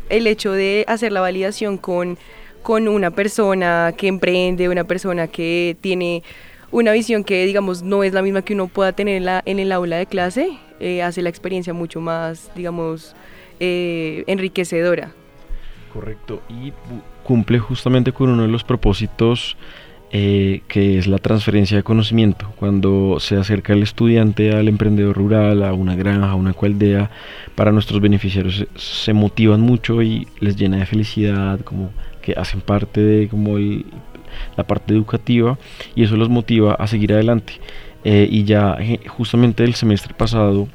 el 0.08 0.26
hecho 0.28 0.50
de 0.52 0.86
hacer 0.88 1.12
la 1.12 1.20
validación 1.20 1.76
con, 1.76 2.16
con 2.62 2.88
una 2.88 3.10
persona 3.10 3.92
que 3.98 4.08
emprende, 4.08 4.70
una 4.70 4.84
persona 4.84 5.26
que 5.26 5.76
tiene 5.82 6.22
una 6.74 6.92
visión 6.92 7.22
que, 7.22 7.46
digamos, 7.46 7.82
no 7.82 8.02
es 8.02 8.12
la 8.12 8.20
misma 8.20 8.42
que 8.42 8.52
uno 8.54 8.66
pueda 8.66 8.92
tener 8.92 9.16
en, 9.16 9.24
la, 9.24 9.42
en 9.46 9.58
el 9.60 9.70
aula 9.70 9.96
de 9.96 10.06
clase, 10.06 10.58
eh, 10.80 11.02
hace 11.02 11.22
la 11.22 11.28
experiencia 11.28 11.72
mucho 11.72 12.00
más, 12.00 12.50
digamos, 12.56 13.14
eh, 13.60 14.24
enriquecedora. 14.26 15.12
Correcto. 15.92 16.42
Y 16.48 16.72
cumple 17.22 17.60
justamente 17.60 18.10
con 18.12 18.28
uno 18.28 18.42
de 18.42 18.48
los 18.48 18.64
propósitos 18.64 19.56
eh, 20.10 20.62
que 20.66 20.98
es 20.98 21.06
la 21.06 21.18
transferencia 21.18 21.76
de 21.76 21.84
conocimiento. 21.84 22.52
Cuando 22.56 23.18
se 23.20 23.36
acerca 23.36 23.72
el 23.72 23.82
estudiante 23.84 24.52
al 24.52 24.66
emprendedor 24.68 25.16
rural, 25.16 25.62
a 25.62 25.72
una 25.72 25.94
granja, 25.94 26.30
a 26.30 26.34
una 26.34 26.54
cualdea, 26.54 27.10
para 27.54 27.70
nuestros 27.70 28.00
beneficiarios 28.00 28.66
se 28.74 29.12
motivan 29.12 29.60
mucho 29.60 30.02
y 30.02 30.26
les 30.40 30.56
llena 30.56 30.78
de 30.78 30.86
felicidad, 30.86 31.60
como 31.60 31.92
que 32.20 32.32
hacen 32.32 32.60
parte 32.60 33.00
de 33.00 33.28
como 33.28 33.58
el- 33.58 33.84
la 34.56 34.64
parte 34.64 34.94
educativa 34.94 35.58
y 35.94 36.04
eso 36.04 36.16
los 36.16 36.28
motiva 36.28 36.74
a 36.74 36.86
seguir 36.86 37.12
adelante. 37.12 37.54
Eh, 38.04 38.28
y 38.30 38.44
ya 38.44 38.76
eh, 38.78 39.00
justamente 39.08 39.64
el 39.64 39.74
semestre 39.74 40.12
pasado 40.14 40.68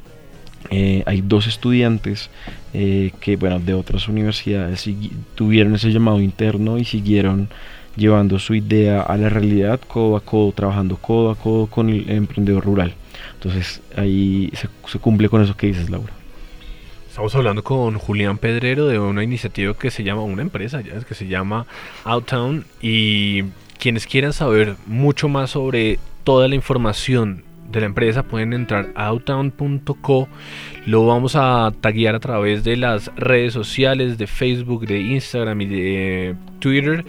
eh, 0.71 1.03
hay 1.05 1.21
dos 1.21 1.47
estudiantes 1.47 2.29
eh, 2.73 3.11
que, 3.21 3.37
bueno, 3.37 3.59
de 3.59 3.73
otras 3.73 4.07
universidades 4.07 4.87
tuvieron 5.35 5.73
ese 5.75 5.91
llamado 5.91 6.19
interno 6.19 6.77
y 6.77 6.85
siguieron 6.85 7.49
llevando 7.95 8.37
su 8.39 8.53
idea 8.53 9.01
a 9.01 9.17
la 9.17 9.29
realidad 9.29 9.79
codo 9.87 10.15
a 10.15 10.21
codo, 10.21 10.51
trabajando 10.51 10.97
codo 10.97 11.31
a 11.31 11.35
codo 11.35 11.67
con 11.67 11.89
el 11.89 12.09
emprendedor 12.09 12.63
rural. 12.65 12.93
Entonces 13.33 13.81
ahí 13.95 14.51
se, 14.53 14.69
se 14.87 14.99
cumple 14.99 15.29
con 15.29 15.41
eso 15.41 15.57
que 15.57 15.67
dices, 15.67 15.89
Laura. 15.89 16.18
Estamos 17.19 17.35
hablando 17.35 17.65
con 17.65 17.97
Julián 17.97 18.37
Pedrero 18.37 18.87
de 18.87 18.97
una 18.97 19.25
iniciativa 19.25 19.73
que 19.73 19.91
se 19.91 20.05
llama, 20.05 20.21
una 20.21 20.41
empresa 20.41 20.79
ya, 20.79 20.97
que 21.01 21.13
se 21.13 21.27
llama 21.27 21.65
Outtown 22.05 22.63
y 22.81 23.43
quienes 23.77 24.07
quieran 24.07 24.31
saber 24.31 24.77
mucho 24.85 25.27
más 25.27 25.49
sobre 25.49 25.99
toda 26.23 26.47
la 26.47 26.55
información 26.55 27.43
de 27.69 27.81
la 27.81 27.87
empresa 27.87 28.23
pueden 28.23 28.53
entrar 28.53 28.93
a 28.95 29.07
outtown.co. 29.07 30.29
Lo 30.85 31.07
vamos 31.07 31.35
a 31.35 31.73
taguear 31.81 32.15
a 32.15 32.21
través 32.21 32.63
de 32.63 32.77
las 32.77 33.13
redes 33.17 33.51
sociales 33.51 34.17
de 34.17 34.25
Facebook, 34.25 34.87
de 34.87 35.01
Instagram 35.01 35.59
y 35.59 35.65
de 35.65 36.35
Twitter 36.59 37.03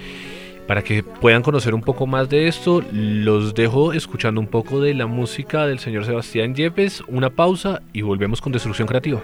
para 0.66 0.82
que 0.82 1.04
puedan 1.04 1.42
conocer 1.42 1.72
un 1.72 1.82
poco 1.82 2.08
más 2.08 2.28
de 2.28 2.48
esto. 2.48 2.82
Los 2.92 3.54
dejo 3.54 3.92
escuchando 3.92 4.40
un 4.40 4.48
poco 4.48 4.80
de 4.80 4.92
la 4.92 5.06
música 5.06 5.66
del 5.66 5.78
señor 5.78 6.04
Sebastián 6.04 6.56
Yepes, 6.56 7.04
una 7.06 7.30
pausa 7.30 7.80
y 7.92 8.02
volvemos 8.02 8.40
con 8.40 8.52
Destrucción 8.52 8.88
Creativa. 8.88 9.20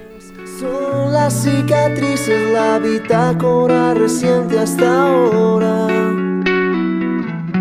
Son 0.59 1.13
las 1.13 1.35
cicatrices, 1.35 2.51
la 2.51 2.79
bitácora 2.79 3.93
reciente 3.93 4.59
hasta 4.59 5.03
ahora. 5.03 5.87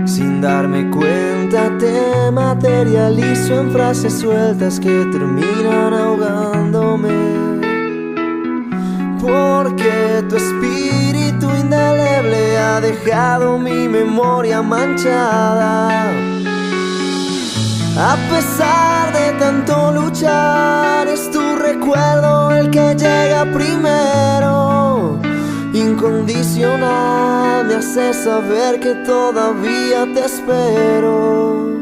Sin 0.05 0.39
darme 0.39 0.89
cuenta 0.91 1.77
te 1.77 2.31
materializo 2.31 3.59
en 3.59 3.71
frases 3.71 4.13
sueltas 4.13 4.79
que 4.79 5.05
terminan 5.11 5.93
ahogándome. 5.93 7.09
Porque 9.19 10.23
tu 10.29 10.37
espíritu 10.37 11.49
indeleble 11.59 12.57
ha 12.57 12.79
dejado 12.79 13.57
mi 13.57 13.89
memoria 13.89 14.61
manchada. 14.61 16.13
A 17.97 18.17
pesar 18.29 19.13
de 19.13 19.31
tanto 19.39 19.91
luchar, 19.93 21.07
es 21.07 21.31
tu 21.31 21.55
recuerdo 21.55 22.51
el 22.51 22.69
que 22.69 22.93
llega 22.93 23.45
primero. 23.53 25.17
Incondicional, 25.73 27.65
me 27.65 27.75
hace 27.75 28.13
saber 28.13 28.81
que 28.81 28.95
todavía 29.05 30.05
te 30.13 30.25
espero. 30.25 31.73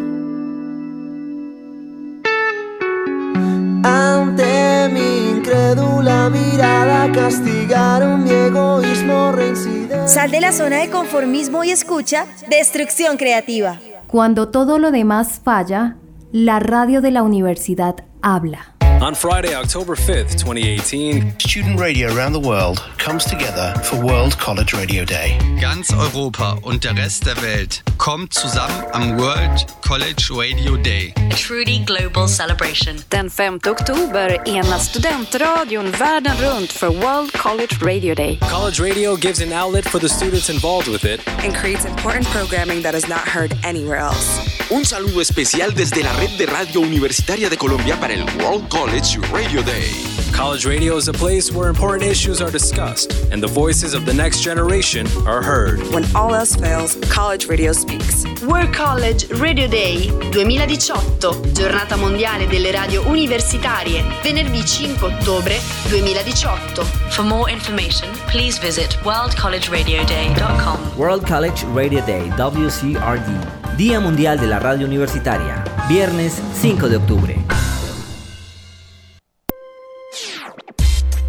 Ante 3.83 4.89
mi 4.89 5.31
incrédula 5.31 6.29
mirada, 6.29 7.11
castigaron 7.11 8.23
mi 8.23 8.29
egoísmo 8.29 9.31
reincidente. 9.31 10.07
Sal 10.07 10.29
de 10.29 10.41
la 10.41 10.51
zona 10.51 10.77
de 10.77 10.91
conformismo 10.91 11.63
y 11.63 11.71
escucha 11.71 12.27
Destrucción 12.49 13.17
Creativa. 13.17 13.79
Cuando 14.05 14.49
todo 14.49 14.77
lo 14.77 14.91
demás 14.91 15.41
falla, 15.43 15.95
la 16.33 16.59
radio 16.59 17.01
de 17.01 17.11
la 17.11 17.21
universidad 17.21 18.05
habla. 18.23 18.72
On 19.03 19.13
Friday, 19.13 19.53
October 19.53 19.97
5th, 19.97 20.39
2018, 20.39 21.37
Student 21.37 21.77
radio 21.77 22.07
around 22.15 22.31
the 22.31 22.39
world 22.39 22.79
comes 22.97 23.25
together 23.25 23.73
for 23.83 23.97
World 24.01 24.37
College 24.39 24.73
Radio 24.73 25.03
Day. 25.03 25.37
Ganz 25.59 25.91
Europa 25.91 26.57
und 26.61 26.85
der 26.85 26.95
Rest 26.95 27.25
der 27.25 27.35
Welt 27.41 27.83
kommt 27.97 28.33
zusammen 28.33 28.81
am 28.93 29.17
World 29.19 29.65
College 29.85 30.29
Radio 30.31 30.77
Day. 30.77 31.13
A 31.17 31.35
truly 31.35 31.79
global 31.79 32.29
celebration. 32.29 32.95
Den 33.11 33.29
5 33.29 33.67
oktober 33.67 34.39
enas 34.47 34.87
studentradion 34.87 35.91
världen 35.91 36.37
runt 36.37 36.71
för 36.71 36.87
World 36.87 37.33
College 37.33 37.75
Radio 37.81 38.15
Day. 38.15 38.39
college 38.49 38.79
radio 38.81 39.17
gives 39.17 39.41
an 39.41 39.51
outlet 39.51 39.85
for 39.85 39.99
the 39.99 40.07
students 40.07 40.49
involved 40.49 40.87
with 40.87 41.03
it. 41.03 41.19
and 41.43 41.53
creates 41.53 41.83
important 41.85 42.25
programming 42.27 42.81
that 42.81 42.95
is 42.95 43.09
not 43.09 43.27
heard 43.27 43.53
anywhere 43.65 43.99
else. 43.99 44.39
Un 44.69 44.85
saludo 44.85 45.19
especial 45.21 45.73
desde 45.75 46.01
la 46.03 46.13
red 46.13 46.31
de 46.37 46.45
radio 46.45 46.79
universitaria 46.81 47.49
de 47.49 47.57
Colombia 47.57 47.99
para 47.99 48.13
el 48.13 48.23
World 48.39 48.69
College 48.69 48.92
Radio 48.93 49.63
Day. 49.63 49.89
College 50.33 50.67
radio 50.67 50.97
is 50.97 51.07
a 51.07 51.13
place 51.13 51.51
where 51.51 51.67
important 51.67 52.03
issues 52.03 52.43
are 52.43 52.51
discussed 52.51 53.11
and 53.31 53.41
the 53.41 53.47
voices 53.47 53.95
of 53.95 54.05
the 54.05 54.13
next 54.13 54.41
generation 54.43 55.07
are 55.25 55.41
heard. 55.41 55.79
When 55.91 56.05
all 56.15 56.35
else 56.35 56.55
fails, 56.55 56.95
college 57.09 57.47
radio 57.47 57.73
speaks. 57.73 58.23
World 58.43 58.71
College 58.71 59.27
Radio 59.39 59.67
Day 59.67 60.11
2018, 60.29 61.53
giornata 61.53 61.95
mondiale 61.95 62.45
delle 62.45 62.71
radio 62.71 63.01
universitarie, 63.07 64.03
venerdì 64.21 64.61
5 64.61 65.05
ottobre 65.05 65.59
2018. 65.89 66.85
For 67.09 67.25
more 67.25 67.51
information, 67.51 68.11
please 68.27 68.59
visit 68.59 68.95
worldcollegeradio.day.com. 69.01 70.97
World 70.97 71.25
College 71.25 71.65
Radio 71.73 72.05
Day, 72.05 72.29
WCRD, 72.37 73.75
Día 73.75 73.99
Mundial 73.99 74.37
de 74.37 74.45
la 74.45 74.59
Radio 74.59 74.85
Universitaria, 74.85 75.63
viernes 75.87 76.39
5 76.61 76.87
de 76.89 76.97
octubre. 76.97 77.62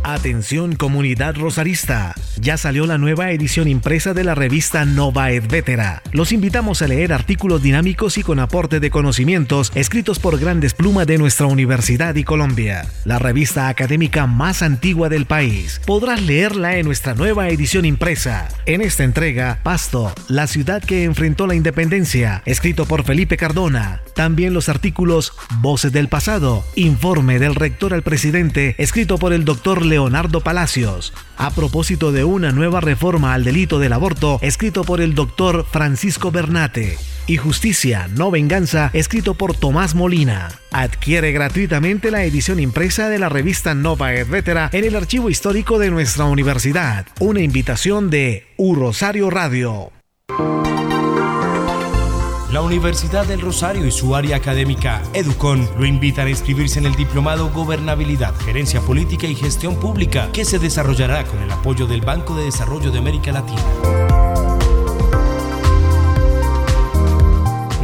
Atención 0.07 0.77
comunidad 0.77 1.35
rosarista, 1.35 2.15
ya 2.39 2.59
salió 2.59 2.85
la 2.85 2.99
nueva 2.99 3.31
edición 3.31 3.69
impresa 3.69 4.13
de 4.13 4.23
la 4.23 4.35
revista 4.35 4.85
Nova 4.85 5.31
et 5.31 5.51
Vetera. 5.51 6.03
Los 6.13 6.31
invitamos 6.31 6.83
a 6.83 6.89
leer 6.89 7.15
artículos 7.15 7.63
dinámicos 7.63 8.19
y 8.19 8.23
con 8.23 8.39
aporte 8.39 8.81
de 8.81 8.91
conocimientos 8.91 9.73
escritos 9.75 10.19
por 10.19 10.39
grandes 10.39 10.75
plumas 10.75 11.07
de 11.07 11.17
nuestra 11.17 11.47
universidad 11.47 12.15
y 12.17 12.25
Colombia. 12.25 12.87
La 13.07 13.19
revista 13.19 13.69
académica 13.69 14.27
más 14.27 14.61
antigua 14.61 15.09
del 15.09 15.25
país. 15.25 15.81
Podrás 15.87 16.21
leerla 16.21 16.77
en 16.77 16.85
nuestra 16.85 17.15
nueva 17.15 17.49
edición 17.49 17.87
impresa. 17.87 18.49
En 18.67 18.83
esta 18.83 19.05
entrega, 19.05 19.61
Pasto, 19.63 20.13
la 20.29 20.47
ciudad 20.49 20.85
que 20.85 21.05
enfrentó 21.05 21.47
la 21.47 21.55
independencia, 21.55 22.43
escrito 22.45 22.85
por 22.85 23.05
Felipe 23.05 23.39
Cardona. 23.39 24.03
También 24.15 24.53
los 24.53 24.69
artículos 24.69 25.33
Voces 25.61 25.93
del 25.93 26.09
pasado, 26.09 26.63
Informe 26.75 27.39
del 27.39 27.55
rector 27.55 27.95
al 27.95 28.03
presidente, 28.03 28.75
escrito 28.77 29.17
por 29.17 29.33
el 29.33 29.47
doctor 29.47 29.83
Leonardo 29.95 30.41
Palacios. 30.41 31.13
A 31.37 31.51
propósito 31.51 32.11
de 32.11 32.25
una 32.25 32.51
nueva 32.51 32.81
reforma 32.81 33.33
al 33.33 33.45
delito 33.45 33.79
del 33.79 33.93
aborto, 33.93 34.41
escrito 34.43 34.83
por 34.83 35.01
el 35.01 35.15
doctor 35.15 35.65
Francisco 35.71 36.33
Bernate. 36.33 36.99
Y 37.29 37.37
Justicia, 37.37 38.09
no 38.13 38.33
venganza, 38.33 38.91
escrito 38.93 39.35
por 39.35 39.55
Tomás 39.55 39.95
Molina. 39.95 40.49
Adquiere 40.73 41.31
gratuitamente 41.31 42.11
la 42.11 42.25
edición 42.25 42.59
impresa 42.59 43.09
de 43.09 43.21
la 43.21 43.29
revista 43.29 43.73
Nova 43.73 44.13
et 44.15 44.29
Vetera 44.29 44.69
en 44.73 44.83
el 44.85 44.97
archivo 44.97 45.31
histórico 45.31 45.79
de 45.79 45.93
nuestra 45.93 46.25
universidad. 46.25 47.07
Una 47.21 47.41
invitación 47.41 48.11
de 48.11 48.49
U 48.57 48.75
Rosario 48.75 49.31
Radio. 49.31 49.93
La 52.55 52.63
Universidad 52.63 53.27
del 53.27 53.41
Rosario 53.41 53.85
y 53.85 53.91
su 53.91 54.15
área 54.15 54.37
académica 54.37 55.03
Educon 55.13 55.69
lo 55.77 55.85
invitan 55.85 56.29
a 56.29 56.31
inscribirse 56.31 56.79
en 56.79 56.87
el 56.87 56.95
Diplomado 56.95 57.51
Gobernabilidad, 57.51 58.33
Gerencia 58.37 58.81
Política 58.81 59.27
y 59.27 59.35
Gestión 59.35 59.75
Pública 59.75 60.31
que 60.33 60.45
se 60.45 60.61
desarrollará 60.61 61.25
con 61.25 61.43
el 61.43 61.51
apoyo 61.51 61.89
del 61.89 62.03
Banco 62.03 62.37
de 62.37 62.45
Desarrollo 62.45 62.93
de 62.93 62.99
América 63.01 63.33
Latina. 63.33 63.61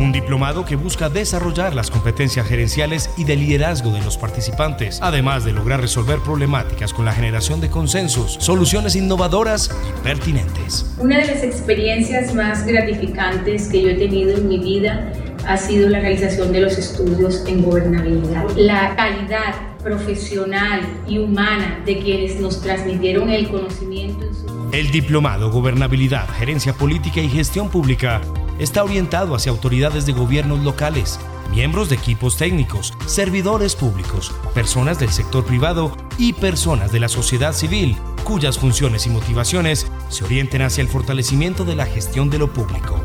Un 0.01 0.12
diplomado 0.12 0.64
que 0.64 0.76
busca 0.76 1.11
desarrollar 1.11 1.74
las 1.74 1.90
competencias 1.90 2.46
gerenciales 2.48 3.11
y 3.18 3.24
de 3.24 3.36
liderazgo 3.36 3.92
de 3.92 4.01
los 4.01 4.16
participantes, 4.16 4.98
además 5.03 5.44
de 5.44 5.53
lograr 5.53 5.82
resolver 5.82 6.20
problemáticas 6.20 6.94
con 6.94 7.05
la 7.05 7.12
generación 7.12 7.61
de 7.61 7.68
consensos, 7.68 8.38
soluciones 8.40 8.96
innovadoras 8.96 9.70
y 9.86 10.03
pertinentes. 10.03 10.96
Una 10.98 11.18
de 11.18 11.26
las 11.26 11.42
experiencias 11.42 12.34
más 12.34 12.66
gratificantes 12.66 13.68
que 13.68 13.82
yo 13.82 13.90
he 13.90 13.96
tenido 13.96 14.38
en 14.38 14.48
mi 14.48 14.59
vida 14.59 15.12
ha 15.46 15.59
sido 15.59 15.90
la 15.90 16.01
realización 16.01 16.51
de 16.51 16.62
los 16.62 16.78
estudios 16.78 17.44
en 17.46 17.62
gobernabilidad. 17.62 18.44
La 18.57 18.96
calidad 18.96 19.55
profesional 19.82 20.80
y 21.07 21.18
humana 21.18 21.78
de 21.84 21.98
quienes 21.98 22.40
nos 22.40 22.62
transmitieron 22.62 23.28
el 23.28 23.51
conocimiento 23.51 24.24
en 24.24 24.34
su 24.34 24.70
El 24.72 24.90
diplomado 24.90 25.51
Gobernabilidad, 25.51 26.26
Gerencia 26.38 26.72
Política 26.72 27.20
y 27.20 27.28
Gestión 27.28 27.68
Pública 27.68 28.22
está 28.61 28.84
orientado 28.84 29.34
hacia 29.34 29.50
autoridades 29.50 30.06
de 30.06 30.12
gobiernos 30.12 30.61
locales, 30.61 31.18
miembros 31.50 31.88
de 31.88 31.96
equipos 31.96 32.36
técnicos, 32.36 32.94
servidores 33.06 33.74
públicos, 33.74 34.32
personas 34.54 35.00
del 35.00 35.11
sector 35.11 35.44
privado 35.44 35.96
y 36.18 36.34
personas 36.34 36.92
de 36.92 37.00
la 37.00 37.08
sociedad 37.08 37.54
civil, 37.54 37.96
cuyas 38.22 38.58
funciones 38.58 39.06
y 39.06 39.11
motivaciones 39.11 39.86
se 40.11 40.24
orienten 40.24 40.62
hacia 40.62 40.82
el 40.82 40.88
fortalecimiento 40.88 41.64
de 41.64 41.74
la 41.74 41.86
gestión 41.86 42.30
de 42.30 42.38
lo 42.38 42.52
público. 42.52 43.00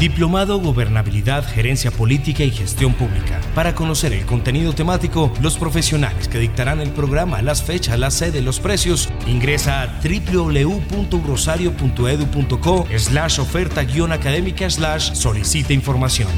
Diplomado 0.00 0.58
Gobernabilidad, 0.58 1.46
Gerencia 1.46 1.90
Política 1.90 2.42
y 2.42 2.50
Gestión 2.50 2.94
Pública. 2.94 3.38
Para 3.54 3.74
conocer 3.74 4.14
el 4.14 4.24
contenido 4.24 4.72
temático, 4.72 5.30
los 5.42 5.58
profesionales 5.58 6.26
que 6.26 6.38
dictarán 6.38 6.80
el 6.80 6.88
programa, 6.88 7.42
las 7.42 7.62
fechas, 7.62 7.98
la 7.98 8.10
sede, 8.10 8.40
los 8.40 8.60
precios, 8.60 9.10
ingresa 9.26 9.82
a 9.82 10.00
www.rosario.edu.co 10.02 12.86
slash 12.96 13.40
oferta 13.40 13.82
guion 13.82 14.12
académica 14.12 14.70
slash 14.70 15.12
solicita 15.12 15.74
información. 15.74 16.30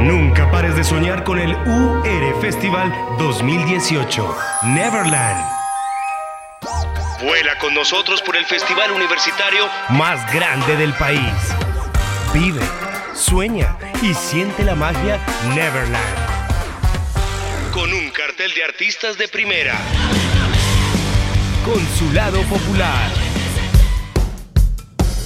Nunca 0.00 0.50
pares 0.50 0.74
de 0.76 0.84
soñar 0.84 1.24
con 1.24 1.38
el 1.38 1.52
UR 1.52 2.40
Festival 2.40 2.92
2018. 3.18 4.36
Neverland. 4.64 5.44
Vuela 7.22 7.58
con 7.60 7.74
nosotros 7.74 8.22
por 8.22 8.34
el 8.36 8.46
festival 8.46 8.92
universitario 8.92 9.66
más 9.90 10.32
grande 10.32 10.76
del 10.76 10.94
país. 10.94 11.20
Vive, 12.32 12.62
sueña 13.14 13.76
y 14.00 14.14
siente 14.14 14.64
la 14.64 14.74
magia 14.74 15.20
Neverland. 15.54 16.19
Cartel 18.40 18.54
de 18.54 18.64
artistas 18.64 19.18
de 19.18 19.28
primera. 19.28 19.78
Consulado 21.62 22.40
Popular. 22.44 23.10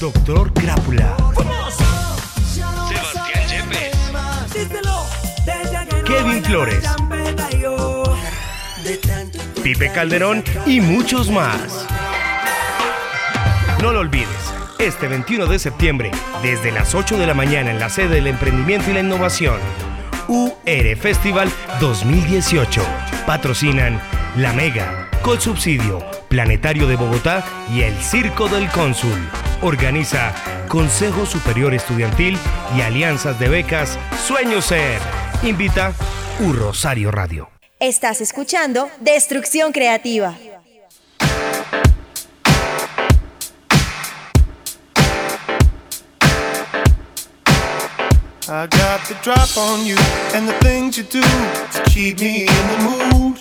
Doctor 0.01 0.53
Crápula. 0.53 1.17
Sebastián 2.89 3.49
Yepes. 3.49 3.97
Kevin 6.05 6.45
Flores. 6.45 6.85
Pipe 9.63 9.93
Calderón 9.93 10.43
y 10.67 10.81
muchos 10.81 11.31
más. 11.31 11.87
No 13.81 13.93
lo 13.93 14.01
olvides, 14.01 14.27
este 14.81 15.07
21 15.07 15.47
de 15.47 15.61
septiembre, 15.61 16.11
desde 16.43 16.73
las 16.73 16.97
8 16.97 17.17
de 17.17 17.29
la 17.29 17.35
mañana 17.35 17.71
en 17.71 17.79
la 17.79 17.91
sede 17.91 18.17
del 18.17 18.27
Emprendimiento 18.27 18.91
y 18.91 18.95
la 18.95 19.01
Innovación, 19.01 19.61
UR 20.27 20.97
Festival 20.97 21.49
2018. 21.81 23.04
Patrocinan 23.27 24.01
La 24.37 24.53
Mega, 24.53 25.09
Colsubsidio, 25.23 26.05
Planetario 26.29 26.87
de 26.87 26.97
Bogotá 26.97 27.43
y 27.73 27.81
el 27.81 27.95
Circo 27.95 28.49
del 28.49 28.69
Cónsul. 28.69 29.19
Organiza 29.63 30.35
Consejo 30.69 31.25
Superior 31.25 31.73
Estudiantil 31.73 32.37
y 32.77 32.83
Alianzas 32.83 33.39
de 33.39 33.49
Becas 33.49 33.99
Sueño 34.27 34.61
Ser. 34.61 35.01
Invita 35.43 35.95
U 36.41 36.53
Rosario 36.53 37.11
Radio. 37.11 37.49
Estás 37.81 38.21
escuchando 38.21 38.91
Destrucción 39.01 39.73
Creativa. 39.73 40.37
I 48.47 48.67
got 48.67 49.09
the 49.09 49.15
drop 49.23 49.57
on 49.57 49.87
you 49.87 49.97
and 50.35 50.47
the 50.47 50.53
things 50.61 50.99
you 50.99 51.05
do 51.05 51.23
to 51.23 51.83
keep 51.87 52.21
me 52.21 52.43
in 52.43 52.65
the 52.73 52.79
mood. 52.85 53.39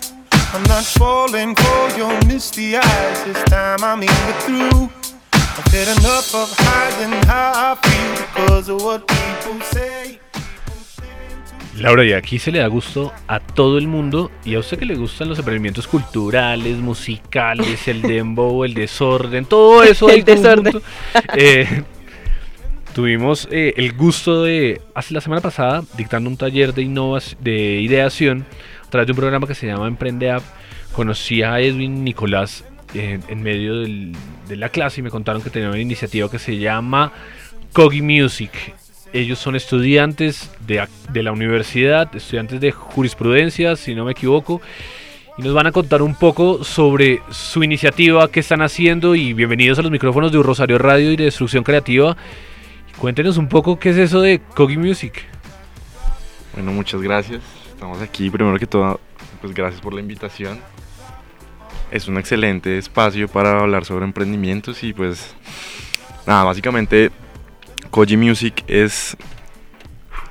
I'm 0.54 0.64
not 0.64 0.86
falling 0.86 1.56
for 1.56 1.98
your 1.98 2.14
misty 2.26 2.78
eyes. 2.78 3.24
This 3.26 3.44
time 3.46 3.84
I'm 3.84 4.02
even 4.02 4.34
through. 4.40 4.90
I've 5.34 5.72
had 5.74 5.90
enough 6.00 6.34
of 6.34 6.50
hiding 6.58 7.12
how 7.28 7.52
I 7.54 7.76
feel 7.84 8.26
because 8.28 8.70
of 8.70 8.82
what 8.82 9.06
people 9.06 9.60
say. 9.74 10.20
Laura, 11.76 12.06
y 12.06 12.14
aquí 12.14 12.40
se 12.40 12.52
le 12.54 12.60
da 12.60 12.68
gusto 12.68 13.12
a 13.28 13.42
todo 13.42 13.78
el 13.80 13.90
mundo 13.90 14.32
y 14.46 14.56
a 14.56 14.60
usted 14.60 14.80
que 14.80 14.86
le 14.86 14.96
gustan 14.96 15.28
los 15.28 15.38
emprendimientos 15.38 15.86
culturales, 15.86 16.78
musicales, 16.78 17.90
el 17.90 18.04
dembow, 18.04 18.64
el 18.64 18.74
desorden, 18.74 19.44
todo 19.44 19.84
eso. 19.84 20.10
El 20.14 20.24
desorden. 20.24 20.82
Eh, 21.36 21.84
tuvimos 22.94 23.48
eh, 23.52 23.74
el 23.78 23.94
gusto 23.94 24.44
de, 24.44 24.82
hace 24.94 25.14
la 25.14 25.22
semana 25.22 25.42
pasada, 25.42 25.84
dictando 25.98 26.30
un 26.30 26.38
taller 26.38 26.74
de, 26.74 26.84
innovación, 26.84 27.44
de 27.44 27.82
ideación 27.82 28.46
a 28.86 28.90
través 28.90 29.08
de 29.08 29.12
un 29.14 29.18
programa 29.18 29.48
que 29.48 29.56
se 29.56 29.68
llama 29.68 29.88
Emprende 29.88 30.32
App. 30.32 30.44
Conocí 30.94 31.42
a 31.42 31.60
Edwin 31.60 32.04
Nicolás 32.04 32.64
eh, 32.94 33.20
en 33.28 33.42
medio 33.42 33.82
de 33.82 34.56
la 34.56 34.70
clase 34.70 35.02
y 35.02 35.04
me 35.04 35.10
contaron 35.10 35.42
que 35.42 35.50
tenían 35.50 35.72
una 35.72 35.80
iniciativa 35.80 36.30
que 36.30 36.40
se 36.40 36.58
llama 36.58 37.12
Cogi 37.74 38.02
Music. 38.02 38.52
Ellos 39.12 39.40
son 39.40 39.56
estudiantes 39.56 40.52
de, 40.66 40.88
de 41.12 41.24
la 41.24 41.32
universidad, 41.32 42.16
estudiantes 42.16 42.62
de 42.62 42.72
jurisprudencia, 42.72 43.76
si 43.76 43.96
no 43.96 44.06
me 44.06 44.12
equivoco, 44.12 44.62
y 45.38 45.42
nos 45.42 45.54
van 45.54 45.68
a 45.68 45.72
contar 45.72 46.02
un 46.04 46.16
poco 46.16 46.64
sobre 46.64 47.22
su 47.32 47.64
iniciativa, 47.64 48.30
qué 48.32 48.40
están 48.40 48.62
haciendo 48.62 49.16
y 49.16 49.34
bienvenidos 49.34 49.80
a 49.80 49.82
los 49.82 49.92
micrófonos 49.92 50.32
de 50.32 50.42
Rosario 50.42 50.78
Radio 50.78 51.12
y 51.12 51.16
de 51.16 51.26
Destrucción 51.26 51.64
Creativa. 51.64 52.16
Cuéntenos 52.98 53.38
un 53.38 53.50
poco 53.50 53.80
qué 53.80 53.90
es 53.90 53.98
eso 53.98 54.22
de 54.22 54.42
Cogi 54.56 54.78
Music. 54.78 55.24
Bueno, 56.54 56.72
muchas 56.72 57.02
gracias. 57.02 57.42
Estamos 57.70 58.02
aquí. 58.02 58.30
Primero 58.30 58.58
que 58.58 58.68
todo, 58.68 59.00
pues 59.42 59.54
gracias 59.54 59.82
por 59.82 59.94
la 59.94 60.00
invitación. 60.00 60.60
Es 61.92 62.08
un 62.08 62.18
excelente 62.18 62.78
espacio 62.78 63.28
para 63.28 63.60
hablar 63.60 63.86
sobre 63.86 64.06
emprendimientos 64.06 64.84
y 64.84 64.94
pues 64.94 65.36
nada, 66.26 66.44
básicamente 66.44 67.12
Koji 67.90 68.18
Music 68.18 68.64
es 68.68 69.16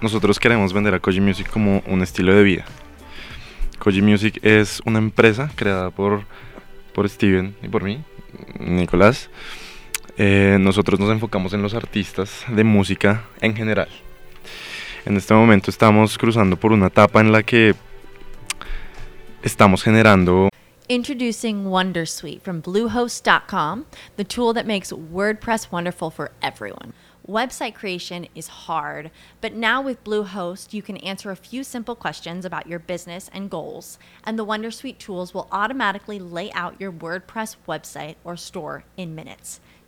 nosotros 0.00 0.40
queremos 0.40 0.72
vender 0.72 0.94
a 0.94 1.00
Koji 1.00 1.20
Music 1.20 1.48
como 1.48 1.82
un 1.86 2.02
estilo 2.02 2.34
de 2.34 2.42
vida. 2.42 2.64
Koji 3.78 4.02
Music 4.02 4.40
es 4.42 4.80
una 4.84 4.98
empresa 4.98 5.50
creada 5.54 5.90
por 5.90 6.24
por 6.92 7.08
Steven 7.08 7.56
y 7.62 7.68
por 7.68 7.82
mí, 7.82 8.02
Nicolás. 8.58 9.30
Eh, 10.18 10.58
nosotros 10.60 11.00
nos 11.00 11.10
enfocamos 11.10 11.52
en 11.52 11.62
los 11.62 11.74
artistas 11.74 12.44
de 12.48 12.64
música 12.64 13.24
en 13.40 13.56
general. 13.56 13.88
En 15.04 15.16
este 15.16 15.34
momento 15.34 15.70
estamos 15.70 16.18
cruzando 16.18 16.56
por 16.56 16.72
una 16.72 16.86
etapa 16.86 17.20
en 17.20 17.32
la 17.32 17.42
que 17.42 17.74
estamos 19.42 19.82
generando 19.82 20.48
Introducing 20.88 21.64
Wondersuite 21.64 22.42
from 22.42 22.60
Bluehost.com, 22.60 23.86
the 24.16 24.24
tool 24.24 24.52
that 24.52 24.66
makes 24.66 24.92
WordPress 24.92 25.72
wonderful 25.72 26.10
for 26.10 26.32
everyone. 26.42 26.92
Website 27.26 27.74
creation 27.74 28.26
is 28.34 28.66
hard, 28.66 29.10
but 29.40 29.54
now 29.54 29.80
with 29.80 30.02
Bluehost, 30.04 30.74
you 30.74 30.82
can 30.82 30.96
answer 30.98 31.30
a 31.30 31.36
few 31.36 31.62
simple 31.62 31.94
questions 31.94 32.44
about 32.44 32.66
your 32.66 32.80
business 32.80 33.30
and 33.32 33.48
goals, 33.48 33.96
and 34.24 34.36
the 34.36 34.44
Wondersuite 34.44 34.98
tools 34.98 35.32
will 35.32 35.48
automatically 35.52 36.18
lay 36.18 36.50
out 36.52 36.80
your 36.80 36.92
WordPress 36.92 37.56
website 37.66 38.16
or 38.24 38.36
store 38.36 38.82
in 38.96 39.14
minutes. 39.14 39.60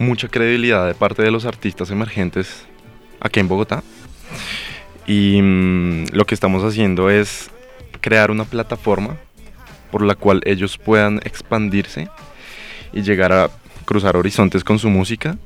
Mucha 0.00 0.28
credibilidad 0.28 0.86
de 0.86 0.94
parte 0.94 1.22
de 1.22 1.30
los 1.30 1.44
artistas 1.44 1.90
emergentes 1.90 2.64
aquí 3.20 3.38
en 3.38 3.48
Bogotá. 3.48 3.84
Y 5.06 5.40
mm, 5.42 6.06
lo 6.12 6.24
que 6.24 6.34
estamos 6.34 6.64
haciendo 6.64 7.10
es 7.10 7.50
crear 8.00 8.30
una 8.30 8.44
plataforma 8.44 9.18
por 9.92 10.02
la 10.02 10.14
cual 10.14 10.40
ellos 10.46 10.78
puedan 10.78 11.18
expandirse 11.24 12.08
y 12.94 13.02
llegar 13.02 13.32
a 13.32 13.50
cruzar 13.84 14.16
horizontes 14.16 14.64
con 14.64 14.78
su 14.78 14.88
música. 14.88 15.36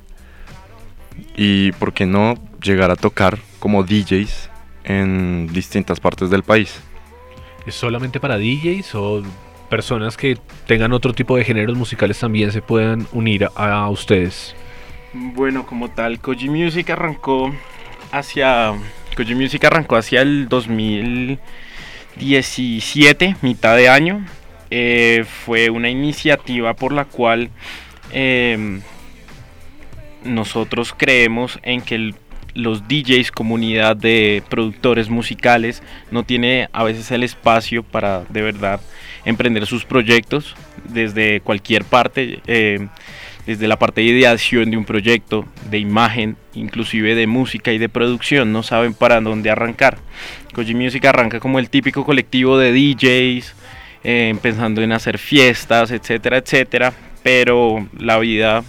Y 1.37 1.73
por 1.73 1.93
qué 1.93 2.07
no 2.07 2.35
llegar 2.63 2.93
a 2.93 2.97
tocar 2.97 3.39
como 3.59 3.83
DJs 3.83 4.51
en 4.85 5.49
distintas 5.53 5.99
partes 5.99 6.31
del 6.31 6.45
país. 6.45 6.81
¿Es 7.67 7.75
solamente 7.75 8.21
para 8.21 8.39
DJs 8.39 8.95
o 8.95 9.23
personas 9.75 10.17
que 10.17 10.39
tengan 10.69 10.93
otro 10.93 11.13
tipo 11.13 11.37
de 11.37 11.43
géneros 11.43 11.77
musicales 11.77 12.21
también 12.21 12.53
se 12.53 12.63
puedan 12.63 13.09
unir 13.11 13.49
a 13.57 13.91
ustedes? 13.91 14.55
Bueno, 15.13 15.67
como 15.67 15.91
tal, 15.91 16.21
Koji 16.21 16.49
Music 16.49 16.91
arrancó 16.91 17.53
hacia 18.13 18.73
Koji 19.17 19.35
Music 19.35 19.65
arrancó 19.65 19.97
hacia 19.97 20.23
el 20.23 20.49
2017, 20.49 23.35
mitad 23.43 23.77
de 23.77 23.89
año. 23.89 24.25
Eh, 24.71 25.25
fue 25.45 25.71
una 25.71 25.91
iniciativa 25.91 26.75
por 26.75 26.93
la 26.93 27.05
cual 27.05 27.51
eh, 28.13 28.79
nosotros 30.23 30.95
creemos 30.97 31.59
en 31.65 31.81
que 31.81 32.15
los 32.55 32.87
DJs, 32.87 33.33
comunidad 33.33 33.97
de 33.97 34.45
productores 34.49 35.11
musicales, 35.11 35.83
no 36.13 36.23
tiene 36.23 36.69
a 36.73 36.85
veces 36.85 37.11
el 37.11 37.25
espacio 37.25 37.83
para 37.83 38.23
de 38.29 38.43
verdad 38.43 38.81
emprender 39.25 39.67
sus 39.67 39.85
proyectos 39.85 40.55
desde 40.89 41.41
cualquier 41.41 41.85
parte. 41.85 42.41
Eh, 42.47 42.89
desde 43.47 43.69
la 43.69 43.79
parte 43.79 44.01
de 44.01 44.07
ideación 44.07 44.71
de 44.71 44.77
un 44.77 44.85
proyecto, 44.85 45.45
de 45.71 45.79
imagen, 45.79 46.37
inclusive 46.55 47.15
de 47.15 47.27
música 47.27 47.73
y 47.73 47.79
de 47.79 47.89
producción, 47.89 48.53
no 48.53 48.63
saben 48.63 48.95
para 48.95 49.21
dónde 49.21 49.51
arrancar. 49.51 49.99
Koji 50.55 50.75
Music 50.75 51.05
arranca 51.05 51.41
como 51.41 51.59
el 51.59 51.69
típico 51.69 52.05
colectivo 52.05 52.59
de 52.59 52.73
DJs, 52.73 53.55
eh, 54.05 54.35
pensando 54.41 54.83
en 54.83 54.93
hacer 54.93 55.19
fiestas, 55.19 55.91
etcétera, 55.91 56.39
etcétera, 56.39 56.95
pero 57.23 57.87
la 57.99 58.19
vida 58.19 58.65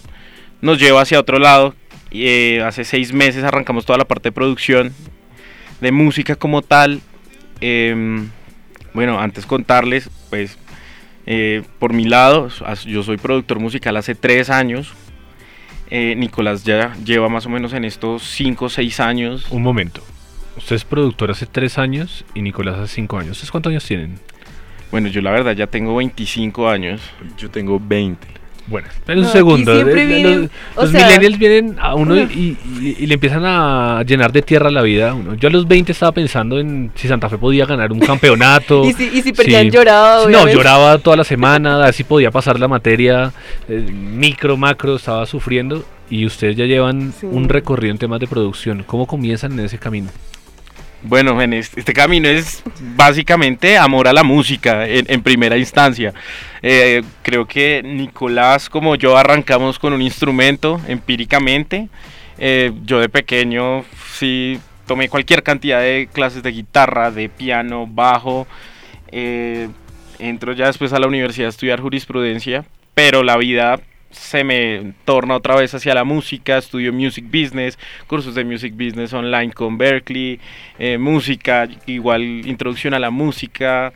nos 0.61 0.79
lleva 0.79 1.01
hacia 1.01 1.19
otro 1.19 1.39
lado. 1.39 1.73
Eh, 2.11 2.61
hace 2.65 2.83
seis 2.83 3.13
meses 3.13 3.43
arrancamos 3.43 3.85
toda 3.85 3.97
la 3.97 4.05
parte 4.05 4.29
de 4.29 4.33
producción, 4.33 4.93
de 5.79 5.91
música 5.91 6.35
como 6.35 6.61
tal. 6.61 7.01
Em, 7.61 8.29
bueno, 8.95 9.19
antes 9.19 9.45
contarles, 9.45 10.09
pues 10.29 10.57
eh, 11.25 11.63
por 11.79 11.93
mi 11.93 12.05
lado, 12.05 12.49
yo 12.85 13.03
soy 13.03 13.17
productor 13.17 13.59
musical 13.59 13.97
hace 13.97 14.15
tres 14.15 14.49
años. 14.49 14.93
Eh, 15.91 16.15
Nicolás 16.17 16.63
ya 16.63 16.95
lleva 17.03 17.29
más 17.29 17.45
o 17.45 17.49
menos 17.49 17.73
en 17.73 17.85
estos 17.85 18.23
cinco 18.23 18.65
o 18.65 18.69
seis 18.69 18.99
años. 18.99 19.45
Un 19.51 19.61
momento. 19.61 20.01
Usted 20.57 20.77
es 20.77 20.85
productor 20.85 21.29
hace 21.29 21.45
tres 21.45 21.77
años 21.77 22.25
y 22.33 22.41
Nicolás 22.41 22.79
hace 22.79 22.95
cinco 22.95 23.17
años. 23.19 23.33
¿Ustedes 23.33 23.51
cuántos 23.51 23.71
años 23.71 23.85
tienen? 23.85 24.17
Bueno, 24.91 25.09
yo 25.09 25.21
la 25.21 25.31
verdad 25.31 25.51
ya 25.51 25.67
tengo 25.67 25.95
25 25.95 26.69
años. 26.69 27.01
Yo 27.37 27.51
tengo 27.51 27.81
20. 27.85 28.44
Bueno, 28.67 28.87
espera 28.87 29.19
un 29.19 29.27
segundo. 29.27 29.73
los, 29.73 30.49
los 30.75 30.91
millennials 30.91 31.37
vienen 31.37 31.75
a 31.79 31.93
uno 31.93 32.17
y, 32.17 32.57
le 33.05 33.13
empiezan 33.13 33.43
a 33.45 34.03
llenar 34.03 34.31
de 34.31 34.41
tierra 34.41 34.71
la 34.71 34.81
vida 34.81 35.13
uno. 35.13 35.35
Yo 35.35 35.49
a 35.49 35.51
los 35.51 35.67
20 35.67 35.91
estaba 35.91 36.11
pensando 36.11 36.59
en 36.59 36.91
si 36.95 37.07
Santa 37.07 37.29
Fe 37.29 37.37
podía 37.37 37.65
ganar 37.65 37.91
un 37.91 37.99
campeonato. 37.99 38.83
y, 38.85 38.93
si, 38.93 39.03
y 39.13 39.21
si 39.21 39.33
perdían 39.33 39.69
lloraba. 39.69 40.29
No, 40.29 40.47
lloraba 40.47 40.97
toda 40.97 41.17
la 41.17 41.23
semana, 41.23 41.75
a 41.75 41.85
ver 41.85 41.93
si 41.93 42.03
podía 42.03 42.31
pasar 42.31 42.59
la 42.59 42.67
materia. 42.67 43.31
Eh, 43.69 43.85
micro, 43.91 44.57
macro, 44.57 44.95
estaba 44.95 45.25
sufriendo. 45.25 45.85
Y 46.09 46.25
ustedes 46.25 46.55
ya 46.55 46.65
llevan 46.65 47.13
un 47.23 47.49
recorrido 47.49 47.91
en 47.91 47.97
temas 47.97 48.19
de 48.19 48.27
producción. 48.27 48.83
¿Cómo 48.85 49.07
comienzan 49.07 49.53
en 49.53 49.65
ese 49.65 49.79
camino? 49.79 50.09
Bueno, 51.07 51.39
en 51.39 51.53
este, 51.53 51.93
camino 51.93 52.27
es 52.27 52.63
básicamente 52.95 53.77
amor 53.77 54.07
a 54.07 54.13
la 54.13 54.23
música 54.23 54.87
en, 54.87 55.21
primera 55.21 55.55
instancia. 55.55 56.15
Eh, 56.63 57.03
creo 57.21 57.45
que 57.45 57.83
Nicolás 57.83 58.69
como 58.69 58.95
yo 58.95 59.15
arrancamos 59.15 59.77
con 59.77 59.93
un 59.93 60.01
instrumento 60.01 60.81
empíricamente. 60.87 61.89
Eh, 62.39 62.71
yo 62.85 62.99
de 62.99 63.07
pequeño 63.07 63.85
sí 64.13 64.59
tomé 64.87 65.07
cualquier 65.07 65.43
cantidad 65.43 65.79
de 65.79 66.09
clases 66.11 66.41
de 66.41 66.51
guitarra, 66.51 67.11
de 67.11 67.29
piano, 67.29 67.85
bajo. 67.85 68.47
Eh, 69.11 69.69
entro 70.17 70.53
ya 70.53 70.65
después 70.65 70.91
a 70.91 70.97
la 70.97 71.05
universidad 71.05 71.47
a 71.47 71.49
estudiar 71.49 71.81
jurisprudencia, 71.81 72.65
pero 72.95 73.21
la 73.21 73.37
vida 73.37 73.79
se 74.15 74.43
me 74.43 74.93
torna 75.05 75.35
otra 75.35 75.55
vez 75.55 75.73
hacia 75.73 75.93
la 75.93 76.03
música, 76.03 76.57
estudio 76.57 76.91
music 76.91 77.25
business, 77.25 77.77
cursos 78.07 78.35
de 78.35 78.43
music 78.43 78.73
business 78.73 79.13
online 79.13 79.53
con 79.53 79.77
Berkeley, 79.77 80.39
eh, 80.79 80.97
música, 80.97 81.67
igual 81.85 82.23
introducción 82.23 82.93
a 82.93 82.99
la 82.99 83.09
música, 83.09 83.93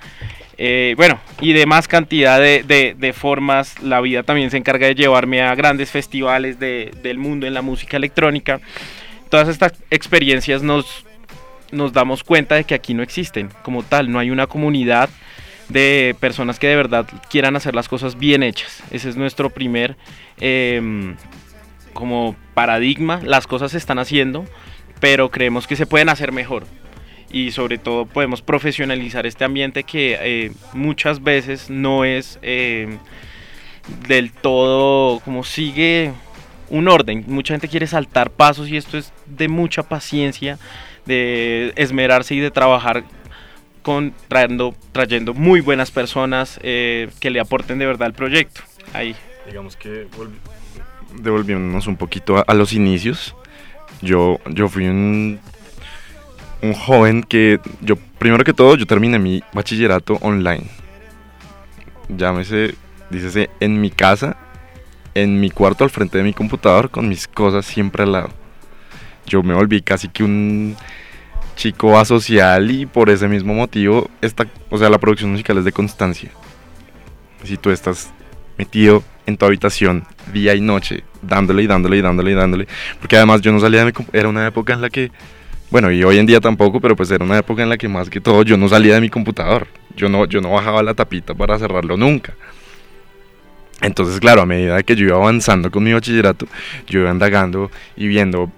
eh, 0.58 0.94
bueno, 0.98 1.20
y 1.40 1.54
demás 1.54 1.88
cantidad 1.88 2.40
de, 2.40 3.14
formas. 3.18 3.82
La 3.82 4.02
vida 4.02 4.24
también 4.24 4.52
se 4.52 4.58
encarga 4.58 4.88
de 4.88 4.96
llevarme 4.96 5.42
a 5.42 5.56
grandes 5.56 5.90
festivales 5.90 6.60
del 6.60 7.18
mundo 7.18 7.48
en 7.48 7.54
la 7.54 7.62
música 7.62 7.98
electrónica. 7.98 8.60
Todas 9.30 9.48
estas 9.48 9.74
experiencias 9.90 10.62
nos, 10.62 11.06
nos 11.72 11.94
damos 11.94 12.24
cuenta 12.24 12.56
de 12.56 12.66
que 12.66 12.76
aquí 12.76 12.94
no 12.94 13.04
existen 13.04 13.50
como 13.64 13.84
tal, 13.84 14.12
no 14.12 14.20
hay 14.20 14.32
una 14.32 14.48
comunidad 14.48 15.10
de 15.70 16.16
personas 16.20 16.60
que 16.60 16.68
de 16.68 16.76
verdad 16.76 17.08
quieran 17.30 17.56
hacer 17.56 17.76
las 17.76 17.88
cosas 17.88 18.18
bien 18.18 18.44
hechas. 18.44 18.84
Ese 18.92 19.10
es 19.10 19.16
nuestro 19.16 19.50
primer 19.52 19.96
em, 20.40 21.16
como 21.94 22.36
paradigma. 22.54 23.22
Las 23.24 23.48
cosas 23.48 23.72
se 23.72 23.78
están 23.78 24.00
haciendo, 24.00 24.46
pero 25.00 25.30
creemos 25.30 25.68
que 25.68 25.76
se 25.76 25.86
pueden 25.86 26.10
hacer 26.10 26.32
mejor. 26.32 26.66
Y 27.32 27.52
sobre 27.52 27.78
todo 27.78 28.08
podemos 28.08 28.42
profesionalizar 28.42 29.28
este 29.28 29.46
ambiente 29.46 29.84
que 29.84 30.18
eh, 30.20 30.52
muchas 30.74 31.24
veces 31.24 31.70
no 31.70 32.04
es 32.04 32.40
em, 32.42 32.98
del 34.08 34.32
todo 34.32 35.20
como 35.20 35.44
sigue 35.44 36.12
un 36.70 36.88
orden. 36.88 37.24
Mucha 37.28 37.54
gente 37.54 37.68
quiere 37.68 37.86
saltar 37.86 38.32
pasos 38.32 38.68
y 38.70 38.78
esto 38.78 38.98
es 38.98 39.14
de 39.28 39.48
mucha 39.48 39.84
paciencia, 39.84 40.58
de 41.06 41.72
esmerarse 41.76 42.34
y 42.34 42.40
de 42.40 42.50
trabajar 42.50 43.04
trayendo, 44.28 44.76
trayendo 44.92 45.34
muy 45.34 45.62
buenas 45.62 45.92
personas 45.92 46.60
eh, 46.64 47.10
que 47.20 47.30
le 47.30 47.40
aporten 47.40 47.80
de 47.80 47.86
verdad 47.86 48.08
al 48.08 48.14
proyecto. 48.14 48.62
Ahí. 48.94 49.16
Digamos 49.46 49.76
que 49.76 50.08
devolviéndonos 51.16 51.88
un 51.88 51.98
poquito 51.98 52.44
a, 52.46 52.54
los 52.54 52.74
inicios, 52.74 53.36
yo, 54.02 54.40
yo 54.48 54.68
fui 54.68 54.88
un, 54.88 55.40
un 56.62 56.74
joven 56.74 57.24
que, 57.24 57.60
yo 57.82 57.96
primero 58.18 58.44
que 58.44 58.54
todo, 58.54 58.76
yo 58.76 58.86
terminé 58.86 59.20
mi 59.20 59.44
bachillerato 59.54 60.16
online. 60.22 60.66
Llámese, 62.10 62.76
dícese, 63.10 63.50
en 63.60 63.82
mi 63.82 63.92
casa, 63.92 64.38
en 65.14 65.40
mi 65.40 65.50
cuarto 65.50 65.84
al 65.84 65.90
frente 65.90 66.18
de 66.18 66.24
mi 66.24 66.34
computador, 66.34 66.90
con 66.90 67.08
mis 67.08 67.28
cosas 67.28 67.66
siempre 67.66 68.04
al 68.04 68.12
lado. 68.12 68.30
Yo 69.26 69.44
me 69.44 69.54
volví 69.54 69.82
casi 69.82 70.10
que 70.10 70.24
un 70.24 70.76
chico 71.60 72.00
asocial 72.00 72.72
y 72.72 72.86
por 72.86 73.10
ese 73.10 73.28
mismo 73.28 73.54
motivo, 73.54 74.10
esta, 74.22 74.48
o 74.70 74.78
sea, 74.78 74.90
la 74.90 74.98
producción 74.98 75.32
musical 75.32 75.58
es 75.58 75.66
de 75.66 75.74
constancia. 75.74 76.32
Si 77.44 77.58
tú 77.58 77.70
estás 77.70 78.12
metido 78.58 79.04
en 79.26 79.36
tu 79.36 79.46
habitación 79.46 80.06
día 80.32 80.56
y 80.56 80.62
noche, 80.62 81.04
dándole 81.22 81.64
y 81.64 81.68
dándole 81.68 81.98
y 81.98 82.02
dándole 82.02 82.32
y 82.32 82.34
dándole. 82.34 82.68
Porque 83.02 83.18
además 83.18 83.42
yo 83.42 83.52
no 83.52 83.60
salía 83.60 83.84
de 83.84 83.92
mi... 83.92 84.06
Era 84.14 84.30
una 84.30 84.48
época 84.48 84.72
en 84.74 84.82
la 84.82 84.90
que... 84.90 85.12
Bueno, 85.70 85.92
y 85.92 86.02
hoy 86.02 86.18
en 86.18 86.26
día 86.26 86.40
tampoco, 86.40 86.80
pero 86.80 86.96
pues 86.96 87.12
era 87.12 87.26
una 87.26 87.38
época 87.38 87.62
en 87.62 87.68
la 87.68 87.78
que 87.78 87.90
más 87.90 88.10
que 88.10 88.22
todo 88.22 88.44
yo 88.44 88.56
no 88.56 88.70
salía 88.70 88.96
de 88.96 89.02
mi 89.02 89.10
computador. 89.10 89.68
Yo 89.98 90.08
no, 90.08 90.26
yo 90.26 90.40
no 90.40 90.52
bajaba 90.52 90.82
la 90.82 90.94
tapita 90.94 91.34
para 91.34 91.60
cerrarlo 91.60 91.98
nunca. 91.98 92.36
Entonces, 93.82 94.18
claro, 94.22 94.42
a 94.42 94.46
medida 94.46 94.82
que 94.84 94.96
yo 94.96 95.08
iba 95.08 95.18
avanzando 95.18 95.70
con 95.70 95.84
mi 95.84 95.92
bachillerato, 95.92 96.48
yo 96.88 97.02
iba 97.02 97.12
indagando 97.12 97.70
y 97.98 98.08
viendo 98.08 98.50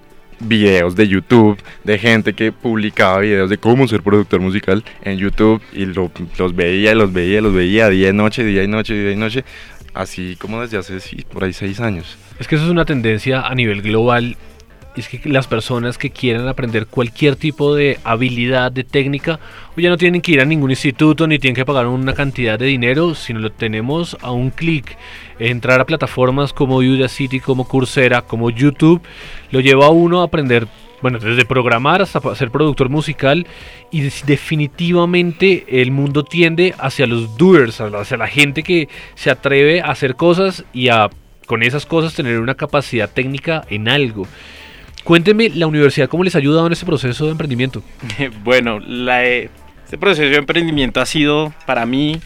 videos 0.42 0.96
de 0.96 1.08
YouTube 1.08 1.58
de 1.84 1.98
gente 1.98 2.34
que 2.34 2.52
publicaba 2.52 3.20
videos 3.20 3.50
de 3.50 3.58
cómo 3.58 3.88
ser 3.88 4.02
productor 4.02 4.40
musical 4.42 4.84
en 5.04 5.18
YouTube 5.18 5.62
y 5.74 5.86
lo- 5.86 6.12
los 6.38 6.56
veía, 6.56 6.94
los 6.96 7.12
veía, 7.14 7.42
los 7.42 7.54
veía 7.54 7.90
día 7.90 8.10
y 8.10 8.14
noche, 8.14 8.44
día 8.44 8.64
y 8.64 8.68
noche, 8.68 8.94
día 8.94 9.12
y 9.12 9.16
noche, 9.16 9.44
así 9.94 10.36
como 10.38 10.62
desde 10.62 10.78
hace 10.78 10.98
por 11.32 11.44
ahí 11.44 11.54
seis 11.54 11.80
años. 11.80 12.18
Es 12.40 12.48
que 12.48 12.56
eso 12.56 12.66
es 12.66 12.72
una 12.72 12.86
tendencia 12.86 13.42
a 13.42 13.54
nivel 13.56 13.82
global. 13.82 14.36
Es 14.96 15.08
que 15.08 15.22
las 15.30 15.48
personas 15.48 15.98
que 15.98 16.10
quieran 16.10 16.50
aprender 16.50 16.86
cualquier 16.86 17.38
tipo 17.38 17.74
de 17.74 17.98
habilidad, 18.04 18.74
de 18.74 18.84
técnica, 18.84 19.40
ya 19.78 19.90
no 19.90 19.98
tienen 19.98 20.22
que 20.22 20.34
ir 20.34 20.42
a 20.42 20.46
ningún 20.46 20.70
instituto 20.70 21.28
ni 21.28 21.40
tienen 21.40 21.56
que 21.56 21.66
pagar 21.66 21.88
una 21.88 22.14
cantidad 22.14 22.60
de 22.60 22.66
dinero, 22.66 23.16
sino 23.16 23.40
lo 23.40 23.52
tenemos 23.52 24.18
a 24.22 24.32
un 24.32 24.50
clic. 24.50 24.98
Entrar 25.40 25.80
a 25.80 25.86
plataformas 25.86 26.52
como 26.52 26.78
Udacity, 26.78 27.40
como 27.40 27.68
Coursera, 27.68 28.22
como 28.22 28.50
YouTube, 28.50 29.02
lo 29.52 29.62
lleva 29.62 29.86
a 29.86 29.92
uno 29.92 30.22
a 30.22 30.26
aprender, 30.26 30.68
bueno, 31.02 31.20
desde 31.20 31.46
programar 31.46 32.02
hasta 32.02 32.36
ser 32.36 32.52
productor 32.52 32.90
musical. 32.90 33.48
Y 33.92 34.02
definitivamente 34.02 35.82
el 35.82 35.92
mundo 35.92 36.26
tiende 36.26 36.76
hacia 36.78 37.08
los 37.08 37.38
doers, 37.38 37.80
hacia 37.80 38.18
la 38.18 38.28
gente 38.28 38.62
que 38.62 38.90
se 39.16 39.32
atreve 39.32 39.80
a 39.80 39.86
hacer 39.86 40.18
cosas 40.18 40.66
y 40.74 40.90
a 40.90 41.10
con 41.48 41.64
esas 41.64 41.86
cosas 41.86 42.14
tener 42.14 42.40
una 42.40 42.56
capacidad 42.56 43.10
técnica 43.10 43.66
en 43.70 43.90
algo. 43.90 44.26
Cuénteme, 45.04 45.50
la 45.50 45.66
universidad, 45.66 46.08
¿cómo 46.08 46.24
les 46.24 46.36
ha 46.36 46.38
ayudado 46.38 46.68
en 46.68 46.74
este 46.74 46.86
proceso 46.86 47.26
de 47.26 47.32
emprendimiento? 47.32 47.82
Bueno, 48.44 48.80
eh, 48.88 49.50
este 49.84 49.98
proceso 49.98 50.30
de 50.30 50.36
emprendimiento 50.36 51.02
ha 51.02 51.06
sido 51.06 51.54
para 51.66 51.86
mí 51.86 52.22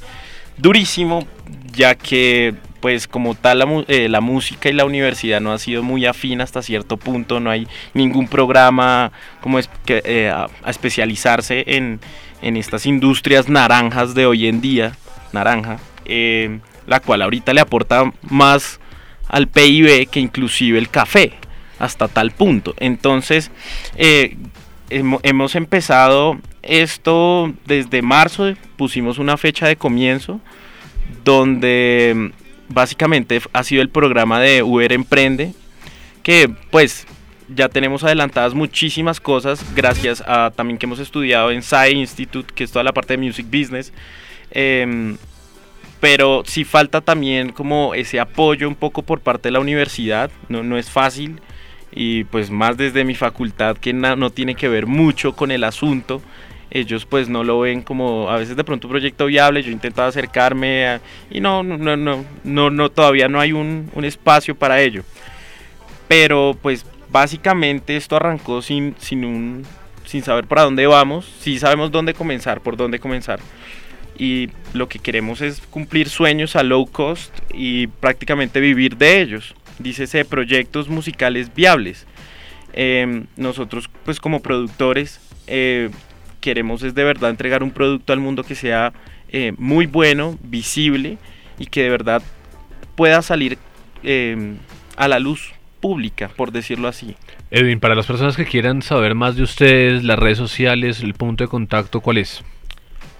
durísimo, 0.57 1.25
ya 1.73 1.95
que 1.95 2.53
pues 2.81 3.07
como 3.07 3.33
tal 3.33 3.59
la, 3.59 3.85
eh, 3.87 4.09
música 4.21 4.69
y 4.69 4.73
la 4.73 4.85
universidad 4.85 5.41
no 5.41 5.53
ha 5.53 5.57
sido 5.57 5.81
muy 5.81 6.05
afín 6.05 6.41
hasta 6.41 6.61
cierto 6.61 6.97
punto, 6.97 7.39
no 7.39 7.49
hay 7.49 7.67
ningún 7.93 8.27
programa 8.27 9.11
como 9.41 9.57
es 9.57 9.69
que, 9.85 10.03
eh, 10.05 10.29
a, 10.29 10.47
especializarse 10.69 11.63
en, 11.65 11.99
en 12.41 12.57
estas 12.57 12.85
industrias 12.85 13.49
naranjas 13.49 14.13
de 14.13 14.27
hoy 14.27 14.47
en 14.47 14.61
día, 14.61 14.91
naranja, 15.33 15.79
la 16.85 16.99
cual 16.99 17.21
ahorita 17.23 17.53
le 17.53 17.61
aporta 17.61 18.11
más 18.21 18.79
al 19.27 19.47
PIB 19.47 20.07
que 20.09 20.19
inclusive 20.19 20.77
el 20.77 20.89
café, 20.89 21.33
hasta 21.79 22.07
tal 22.07 22.31
punto. 22.31 22.73
Entonces, 22.79 23.51
eh, 23.97 24.37
hemo- 24.89 25.19
hemos 25.23 25.55
empezado 25.55 26.37
esto 26.61 27.53
desde 27.65 28.01
marzo, 28.01 28.53
pusimos 28.77 29.19
una 29.19 29.37
fecha 29.37 29.67
de 29.67 29.75
comienzo 29.75 30.39
donde 31.23 32.13
mm, 32.15 32.73
básicamente 32.73 33.41
ha 33.53 33.63
sido 33.63 33.81
el 33.81 33.89
programa 33.89 34.39
de 34.39 34.63
Uber 34.63 34.91
Emprende, 34.93 35.53
que 36.23 36.49
pues 36.71 37.05
ya 37.47 37.69
tenemos 37.69 38.03
adelantadas 38.03 38.55
muchísimas 38.55 39.19
cosas 39.19 39.63
gracias 39.75 40.23
a 40.25 40.51
también 40.55 40.79
que 40.79 40.87
hemos 40.87 40.97
estudiado 40.99 41.51
en 41.51 41.61
SAI 41.61 41.93
Institute, 41.93 42.51
que 42.53 42.63
es 42.63 42.71
toda 42.71 42.83
la 42.83 42.91
parte 42.93 43.13
de 43.15 43.23
Music 43.23 43.45
Business. 43.45 43.93
Em, 44.49 45.17
pero 45.99 46.43
sí 46.45 46.63
falta 46.63 47.01
también 47.01 47.51
como 47.51 47.93
ese 47.93 48.19
apoyo 48.19 48.67
un 48.67 48.75
poco 48.75 49.01
por 49.03 49.19
parte 49.21 49.47
de 49.49 49.51
la 49.53 49.59
universidad, 49.59 50.29
no, 50.49 50.63
no 50.63 50.77
es 50.77 50.89
fácil 50.89 51.39
y 51.95 52.25
pues 52.25 52.51
más 52.51 52.75
desde 52.77 53.03
mi 53.05 53.15
facultad 53.15 53.77
que 53.77 53.93
no 53.93 54.29
tiene 54.29 54.55
que 54.55 54.67
ver 54.67 54.85
mucho 54.85 55.33
con 55.35 55.49
el 55.49 55.63
asunto, 55.63 56.21
ellos 56.69 57.05
pues 57.05 57.29
no 57.29 57.43
lo 57.43 57.59
ven 57.61 57.81
como 57.81 58.29
a 58.29 58.37
veces 58.37 58.57
de 58.57 58.63
pronto 58.65 58.87
un 58.87 58.91
proyecto 58.91 59.27
viable, 59.27 59.63
yo 59.63 59.69
he 59.69 59.73
intentado 59.73 60.09
acercarme 60.09 60.87
a- 60.87 61.01
y 61.31 61.39
no, 61.39 61.63
no, 61.63 61.77
no, 61.95 62.25
no, 62.43 62.69
no, 62.69 62.89
todavía 62.89 63.29
no 63.29 63.39
hay 63.39 63.53
un, 63.53 63.89
un 63.93 64.03
espacio 64.05 64.55
para 64.55 64.81
ello. 64.81 65.03
Pero 66.07 66.57
pues 66.61 66.85
básicamente 67.11 67.95
esto 67.95 68.15
arrancó 68.17 68.61
sin, 68.61 68.95
sin, 68.99 69.23
un, 69.25 69.63
sin 70.05 70.21
saber 70.23 70.45
para 70.45 70.63
dónde 70.63 70.85
vamos, 70.85 71.31
sí 71.39 71.57
sabemos 71.59 71.91
dónde 71.91 72.13
comenzar, 72.13 72.61
por 72.61 72.75
dónde 72.77 72.99
comenzar 72.99 73.39
y 74.17 74.49
lo 74.73 74.87
que 74.87 74.99
queremos 74.99 75.41
es 75.41 75.61
cumplir 75.69 76.09
sueños 76.09 76.55
a 76.55 76.63
low 76.63 76.85
cost 76.85 77.33
y 77.53 77.87
prácticamente 77.87 78.59
vivir 78.59 78.95
de 78.97 79.21
ellos. 79.21 79.53
Dícese 79.79 80.25
proyectos 80.25 80.89
musicales 80.89 81.53
viables. 81.53 82.05
Em, 82.73 83.25
nosotros 83.37 83.89
pues 84.03 84.19
como 84.19 84.41
productores 84.41 85.21
eh, 85.47 85.89
queremos 86.41 86.83
es 86.83 86.93
de 86.93 87.03
verdad 87.03 87.29
entregar 87.29 87.63
un 87.63 87.71
producto 87.71 88.11
al 88.11 88.19
mundo 88.19 88.43
que 88.43 88.55
sea 88.55 88.91
eh, 89.29 89.53
muy 89.57 89.85
bueno, 89.85 90.37
visible 90.43 91.17
y 91.57 91.67
que 91.67 91.83
de 91.83 91.89
verdad 91.89 92.21
pueda 92.95 93.21
salir 93.21 93.57
em, 94.03 94.57
a 94.97 95.07
la 95.07 95.19
luz 95.19 95.53
pública, 95.79 96.29
por 96.35 96.51
decirlo 96.51 96.87
así. 96.87 97.15
Edwin, 97.51 97.79
para 97.79 97.95
las 97.95 98.07
personas 98.07 98.35
que 98.35 98.45
quieran 98.45 98.81
saber 98.81 99.15
más 99.15 99.35
de 99.35 99.43
ustedes, 99.43 100.03
las 100.03 100.17
redes 100.19 100.37
sociales, 100.37 101.01
el 101.01 101.13
punto 101.13 101.43
de 101.43 101.47
contacto, 101.47 102.01
¿cuál 102.01 102.17
es? 102.17 102.43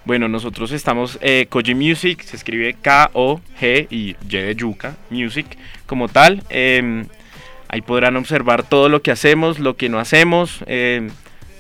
Bueno, 0.06 0.28
nosotros 0.28 0.72
estamos 0.72 1.18
eh, 1.22 1.48
Koji 1.50 1.74
Music, 1.74 2.22
se 2.22 2.36
escribe 2.36 2.76
K-O-G 2.80 3.88
y 3.90 4.12
Y 4.12 4.16
de 4.22 4.56
Yuca, 4.56 4.96
Music 5.10 5.48
como 5.88 6.10
tal. 6.10 6.44
em, 6.50 7.08
ahí 7.70 7.82
podrán 7.82 8.16
observar 8.16 8.62
todo 8.62 8.88
lo 8.88 9.02
que 9.02 9.10
hacemos, 9.10 9.58
lo 9.58 9.76
que 9.78 9.90
no 9.90 9.98
hacemos, 9.98 10.64
em, 10.68 11.10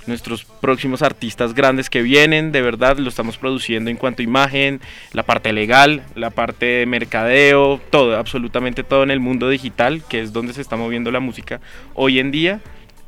nuestros 0.05 0.45
próximos 0.45 1.01
artistas 1.01 1.55
grandes 1.55 1.89
que 1.89 2.03
vienen, 2.03 2.51
de 2.51 2.61
verdad 2.61 2.99
lo 2.99 3.09
estamos 3.09 3.37
produciendo 3.37 3.89
en 3.89 3.97
cuanto 3.97 4.21
a 4.21 4.25
imagen, 4.25 4.79
la 5.13 5.23
parte 5.23 5.51
legal, 5.51 6.03
la 6.13 6.29
parte 6.29 6.67
de 6.67 6.85
mercadeo, 6.85 7.81
todo, 7.89 8.15
absolutamente 8.15 8.83
todo 8.83 9.01
en 9.01 9.09
el 9.09 9.19
mundo 9.19 9.49
digital, 9.49 10.03
que 10.07 10.21
es 10.21 10.33
donde 10.33 10.53
se 10.53 10.61
está 10.61 10.75
moviendo 10.75 11.09
la 11.09 11.19
música 11.19 11.61
hoy 11.95 12.19
en 12.19 12.29
día. 12.29 12.61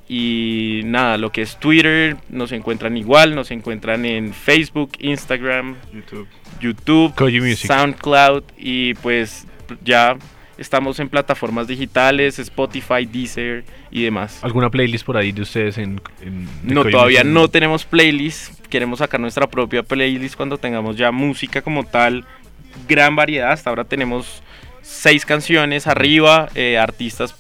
Y 0.10 0.82
nada, 0.86 1.18
lo 1.18 1.32
que 1.32 1.42
es 1.42 1.60
Twitter, 1.60 2.16
nos 2.30 2.54
encuentran 2.54 2.96
igual, 2.96 3.36
nos 3.36 3.52
encuentran 3.52 4.06
en 4.06 4.34
Facebook, 4.34 4.92
Instagram, 5.00 5.76
YouTube, 5.94 6.28
YouTube 6.62 7.14
Koji 7.16 7.42
Music. 7.42 7.68
SoundCloud 7.68 8.44
y 8.58 8.94
pues 8.96 9.46
ya 9.84 10.16
estamos 10.58 11.00
en 11.00 11.10
plataformas 11.10 11.68
digitales, 11.68 12.40
Spotify, 12.40 13.06
Deezer 13.06 13.66
y 13.92 14.04
demás. 14.04 14.40
¿Alguna 14.44 14.70
playlist 14.70 15.06
por 15.06 15.18
ahí 15.18 15.34
de 15.34 15.42
ustedes 15.42 15.78
en... 15.78 16.02
en 16.22 16.46
de 16.64 16.74
No, 16.74 16.84
Koji 16.84 16.92
todavía 16.94 17.20
Music? 17.20 17.34
no 17.34 17.48
tenemos 17.50 17.84
playlist, 17.84 18.66
queremos 18.68 19.00
sacar 19.00 19.20
nuestra 19.20 19.48
propia 19.48 19.84
playlist 19.84 20.36
cuando 20.36 20.58
tengamos 20.58 20.96
ya 20.96 21.12
música 21.12 21.62
como 21.62 21.84
tal, 21.86 22.26
gran 22.88 23.16
variedad, 23.18 23.52
hasta 23.52 23.70
ahora 23.70 23.84
tenemos 23.84 24.42
seis 24.82 25.26
canciones 25.26 25.86
arriba, 25.86 26.48
eh, 26.56 26.78
artistas 26.78 27.36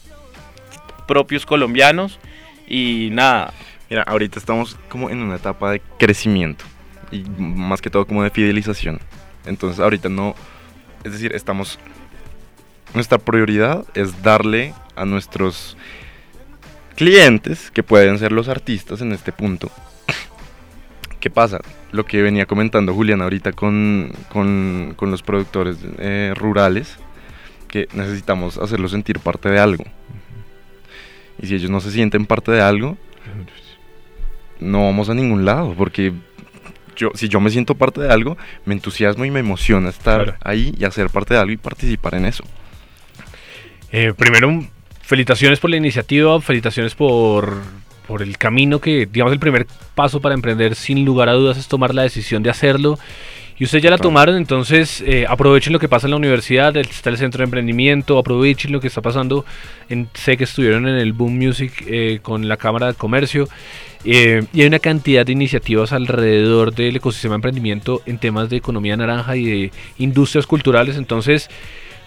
propios 1.07 1.45
colombianos 1.45 2.19
y 2.67 3.09
nada. 3.11 3.53
Mira, 3.89 4.03
ahorita 4.03 4.37
estamos 4.37 4.77
como 4.89 5.09
en 5.09 5.19
una 5.19 5.35
etapa 5.35 5.71
de 5.71 5.81
crecimiento 5.97 6.65
y 7.11 7.23
más 7.39 7.81
que 7.81 7.89
todo 7.89 8.05
como 8.05 8.23
de 8.23 8.29
fidelización. 8.29 8.99
Entonces 9.45 9.79
ahorita 9.79 10.09
no, 10.09 10.35
es 11.03 11.13
decir, 11.13 11.33
estamos, 11.33 11.79
nuestra 12.93 13.17
prioridad 13.17 13.85
es 13.93 14.21
darle 14.21 14.73
a 14.95 15.05
nuestros 15.05 15.77
clientes, 16.95 17.71
que 17.71 17.83
pueden 17.83 18.19
ser 18.19 18.31
los 18.31 18.49
artistas 18.49 19.01
en 19.01 19.13
este 19.13 19.31
punto. 19.31 19.69
¿Qué 21.19 21.29
pasa? 21.29 21.59
Lo 21.91 22.05
que 22.05 22.21
venía 22.21 22.45
comentando 22.45 22.93
Julián 22.93 23.21
ahorita 23.21 23.53
con, 23.53 24.11
con, 24.29 24.93
con 24.97 25.11
los 25.11 25.21
productores 25.21 25.77
eh, 25.99 26.33
rurales, 26.35 26.97
que 27.69 27.87
necesitamos 27.93 28.57
hacerlos 28.57 28.91
sentir 28.91 29.19
parte 29.19 29.49
de 29.49 29.59
algo. 29.59 29.85
Y 31.41 31.47
si 31.47 31.55
ellos 31.55 31.69
no 31.69 31.79
se 31.79 31.91
sienten 31.91 32.25
parte 32.25 32.51
de 32.51 32.61
algo, 32.61 32.97
no 34.59 34.85
vamos 34.85 35.09
a 35.09 35.13
ningún 35.13 35.45
lado, 35.45 35.73
porque 35.77 36.13
yo, 36.95 37.11
si 37.13 37.29
yo 37.29 37.39
me 37.39 37.49
siento 37.51 37.75
parte 37.75 38.01
de 38.01 38.11
algo, 38.11 38.37
me 38.65 38.73
entusiasmo 38.73 39.23
y 39.25 39.31
me 39.31 39.39
emociona 39.39 39.89
estar 39.89 40.23
Claro. 40.23 40.37
ahí 40.43 40.73
y 40.77 40.83
hacer 40.85 41.09
parte 41.09 41.35
de 41.35 41.39
algo 41.39 41.51
y 41.51 41.57
participar 41.57 42.15
en 42.15 42.25
eso. 42.25 42.43
Eh, 43.91 44.13
primero, 44.17 44.63
felicitaciones 45.01 45.59
por 45.59 45.69
la 45.69 45.77
iniciativa, 45.77 46.41
felicitaciones 46.41 46.95
por, 46.95 47.53
por 48.07 48.21
el 48.23 48.37
camino 48.37 48.81
que, 48.81 49.05
digamos, 49.05 49.31
el 49.31 49.39
primer 49.39 49.67
paso 49.95 50.19
para 50.21 50.33
emprender 50.33 50.75
sin 50.75 51.05
lugar 51.05 51.29
a 51.29 51.33
dudas 51.33 51.57
es 51.57 51.67
tomar 51.67 51.93
la 51.93 52.01
decisión 52.01 52.41
de 52.43 52.49
hacerlo. 52.49 52.97
Y 53.59 53.63
ustedes 53.63 53.83
ya 53.83 53.89
la 53.89 53.97
tomaron, 53.97 54.35
entonces 54.35 55.01
eh, 55.01 55.25
aprovechen 55.27 55.73
lo 55.73 55.79
que 55.79 55.89
pasa 55.89 56.05
en 56.05 56.11
la 56.11 56.17
universidad, 56.17 56.77
está 56.77 57.09
el 57.09 57.17
centro 57.17 57.39
de 57.39 57.45
emprendimiento, 57.45 58.19
aprovechen 58.19 58.71
lo 58.71 58.79
que 58.79 58.87
está 58.87 59.01
pasando. 59.01 59.45
En, 59.89 60.09
sé 60.13 60.37
que 60.37 60.43
estuvieron 60.43 60.87
en 60.87 60.95
el 60.95 61.13
Boom 61.13 61.37
Music 61.37 61.83
eh, 61.87 62.19
con 62.21 62.47
la 62.47 62.57
Cámara 62.57 62.87
de 62.87 62.93
Comercio. 62.93 63.47
eh, 64.05 64.43
y 64.53 64.61
hay 64.61 64.67
una 64.67 64.77
cantidad 64.77 65.25
de 65.25 65.31
iniciativas 65.31 65.91
alrededor 65.91 66.73
del 66.73 66.97
ecosistema 66.97 67.33
de 67.33 67.37
emprendimiento 67.37 68.01
en 68.05 68.19
temas 68.19 68.47
de 68.49 68.57
economía 68.57 68.95
naranja 68.95 69.35
y 69.35 69.45
de 69.45 69.71
industrias 69.97 70.45
culturales. 70.45 70.95
Entonces, 70.95 71.49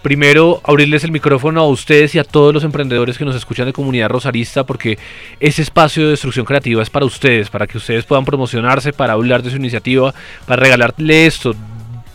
primero 0.03 0.61
abrirles 0.64 1.05
el 1.05 1.12
micrófono 1.12 1.61
a 1.61 1.68
ustedes 1.68 2.14
y 2.14 2.18
a 2.18 2.24
todos 2.24 2.55
los 2.55 2.64
emprendedores 2.64 3.18
que 3.18 3.24
nos 3.24 3.36
escuchan 3.36 3.66
de 3.66 3.72
comunidad 3.72 4.09
rosarista, 4.09 4.64
porque 4.64 4.98
ese 5.40 5.62
espacio 5.62 6.05
de 6.05 6.11
destrucción 6.11 6.46
creativa 6.46 6.82
es 6.82 6.90
para 6.90 7.07
ustedes, 7.07 7.51
para 7.51 7.66
que 7.66 7.78
ustedes 7.78 8.05
puedan 8.05 8.24
promocionarse, 8.24 8.92
para 8.92 9.14
hablar 9.14 9.42
de 9.42 9.51
su 9.51 9.57
iniciativa, 9.57 10.14
para 10.46 10.62
regalarle 10.62 11.26
esto, 11.26 11.55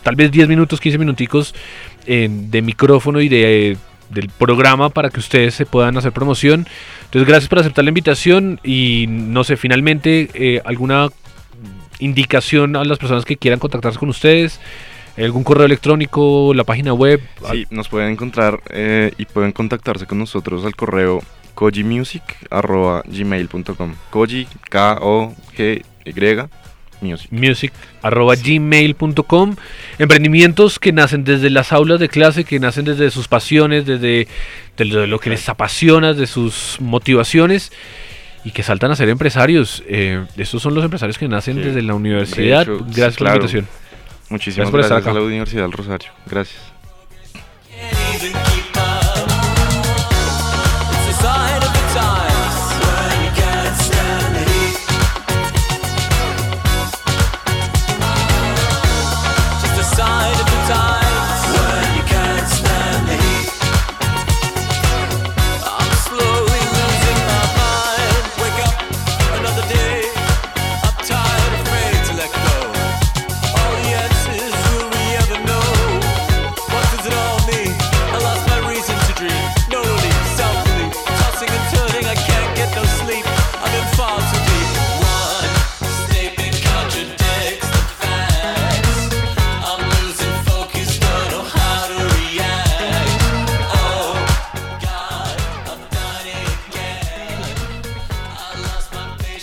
tal 0.02 0.16
vez 0.16 0.30
10 0.30 0.48
minutos, 0.48 0.80
15 0.80 0.98
minuticos 0.98 1.54
de 2.06 2.62
micrófono 2.62 3.20
y 3.20 3.28
de 3.28 3.76
del 4.10 4.28
programa 4.28 4.90
para 4.90 5.10
que 5.10 5.20
ustedes 5.20 5.54
se 5.54 5.66
puedan 5.66 5.96
hacer 5.96 6.12
promoción. 6.12 6.66
Entonces, 7.04 7.26
gracias 7.26 7.48
por 7.48 7.58
aceptar 7.58 7.84
la 7.84 7.90
invitación 7.90 8.60
y 8.62 9.06
no 9.08 9.44
sé, 9.44 9.56
finalmente 9.56 10.28
eh, 10.34 10.62
alguna 10.64 11.08
indicación 11.98 12.76
a 12.76 12.84
las 12.84 12.98
personas 12.98 13.24
que 13.24 13.36
quieran 13.36 13.58
contactarse 13.58 13.98
con 13.98 14.08
ustedes, 14.08 14.60
algún 15.24 15.44
correo 15.44 15.64
electrónico, 15.66 16.52
la 16.54 16.64
página 16.64 16.92
web. 16.92 17.20
Sí, 17.50 17.66
nos 17.70 17.88
pueden 17.88 18.10
encontrar 18.10 18.60
eh, 18.70 19.12
y 19.18 19.24
pueden 19.26 19.52
contactarse 19.52 20.06
con 20.06 20.18
nosotros 20.18 20.64
al 20.64 20.74
correo 20.76 21.22
kojimusic.gmail.com 21.54 23.94
Koji, 24.10 24.46
K-O-G-Y, 24.68 26.48
music. 27.00 27.30
music 27.32 27.72
arroba 28.02 28.34
gmail.com 28.36 29.56
emprendimientos 29.98 30.78
que 30.78 30.92
nacen 30.92 31.24
desde 31.24 31.50
las 31.50 31.72
aulas 31.72 31.98
de 32.00 32.08
clase 32.08 32.44
que 32.44 32.58
nacen 32.60 32.84
desde 32.86 33.10
sus 33.10 33.28
pasiones 33.28 33.84
desde, 33.86 34.28
desde 34.76 35.06
lo 35.06 35.18
que 35.18 35.28
les 35.30 35.46
apasiona 35.48 36.12
de 36.14 36.26
sus 36.26 36.76
motivaciones 36.80 37.70
y 38.44 38.50
que 38.52 38.62
saltan 38.62 38.90
a 38.92 38.96
ser 38.96 39.08
empresarios 39.10 39.82
eh, 39.88 40.24
estos 40.36 40.62
son 40.62 40.74
los 40.74 40.84
empresarios 40.84 41.18
que 41.18 41.28
nacen 41.28 41.56
Sí. 41.56 41.62
desde 41.62 41.82
la 41.82 41.94
universidad 41.94 42.62
hecho, 42.62 42.78
gracias 42.78 43.14
sí, 43.14 43.18
por 43.18 43.26
la 43.28 43.34
invitación 43.34 43.66
Muchísimas 44.30 44.70
gracias, 44.70 44.98
acá 45.00 45.10
a 45.10 45.14
la 45.14 45.22
Universidad 45.22 45.62
del 45.62 45.72
Rosario. 45.72 46.10
Gracias. 46.26 46.75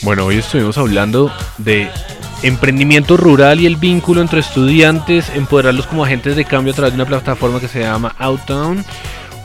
Bueno, 0.04 0.26
hoy 0.26 0.38
estuvimos 0.38 0.78
hablando 0.78 1.32
de 1.58 1.90
emprendimiento 2.42 3.16
rural 3.16 3.60
y 3.62 3.66
el 3.66 3.78
vínculo 3.78 4.22
entre 4.22 4.40
estudiantes, 4.42 5.30
empoderarlos 5.34 5.88
como 5.88 6.04
agentes 6.04 6.36
de 6.36 6.44
cambio 6.46 6.74
a 6.74 6.76
través 6.76 6.94
de 6.94 7.02
una 7.02 7.08
plataforma 7.08 7.60
que 7.60 7.68
se 7.70 7.80
llama 7.80 8.14
Outtown. 8.20 8.84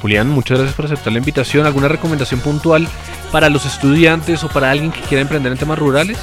Julián, 0.02 0.28
muchas 0.28 0.58
gracias 0.58 0.76
por 0.76 0.86
aceptar 0.86 1.12
la 1.12 1.18
invitación. 1.20 1.66
¿Alguna 1.66 1.88
recomendación 1.88 2.40
puntual 2.40 2.88
para 3.30 3.48
los 3.50 3.66
estudiantes 3.66 4.42
o 4.44 4.48
para 4.48 4.70
alguien 4.70 4.90
que 4.92 5.00
quiera 5.00 5.22
emprender 5.22 5.52
en 5.52 5.58
temas 5.58 5.78
rurales? 5.78 6.18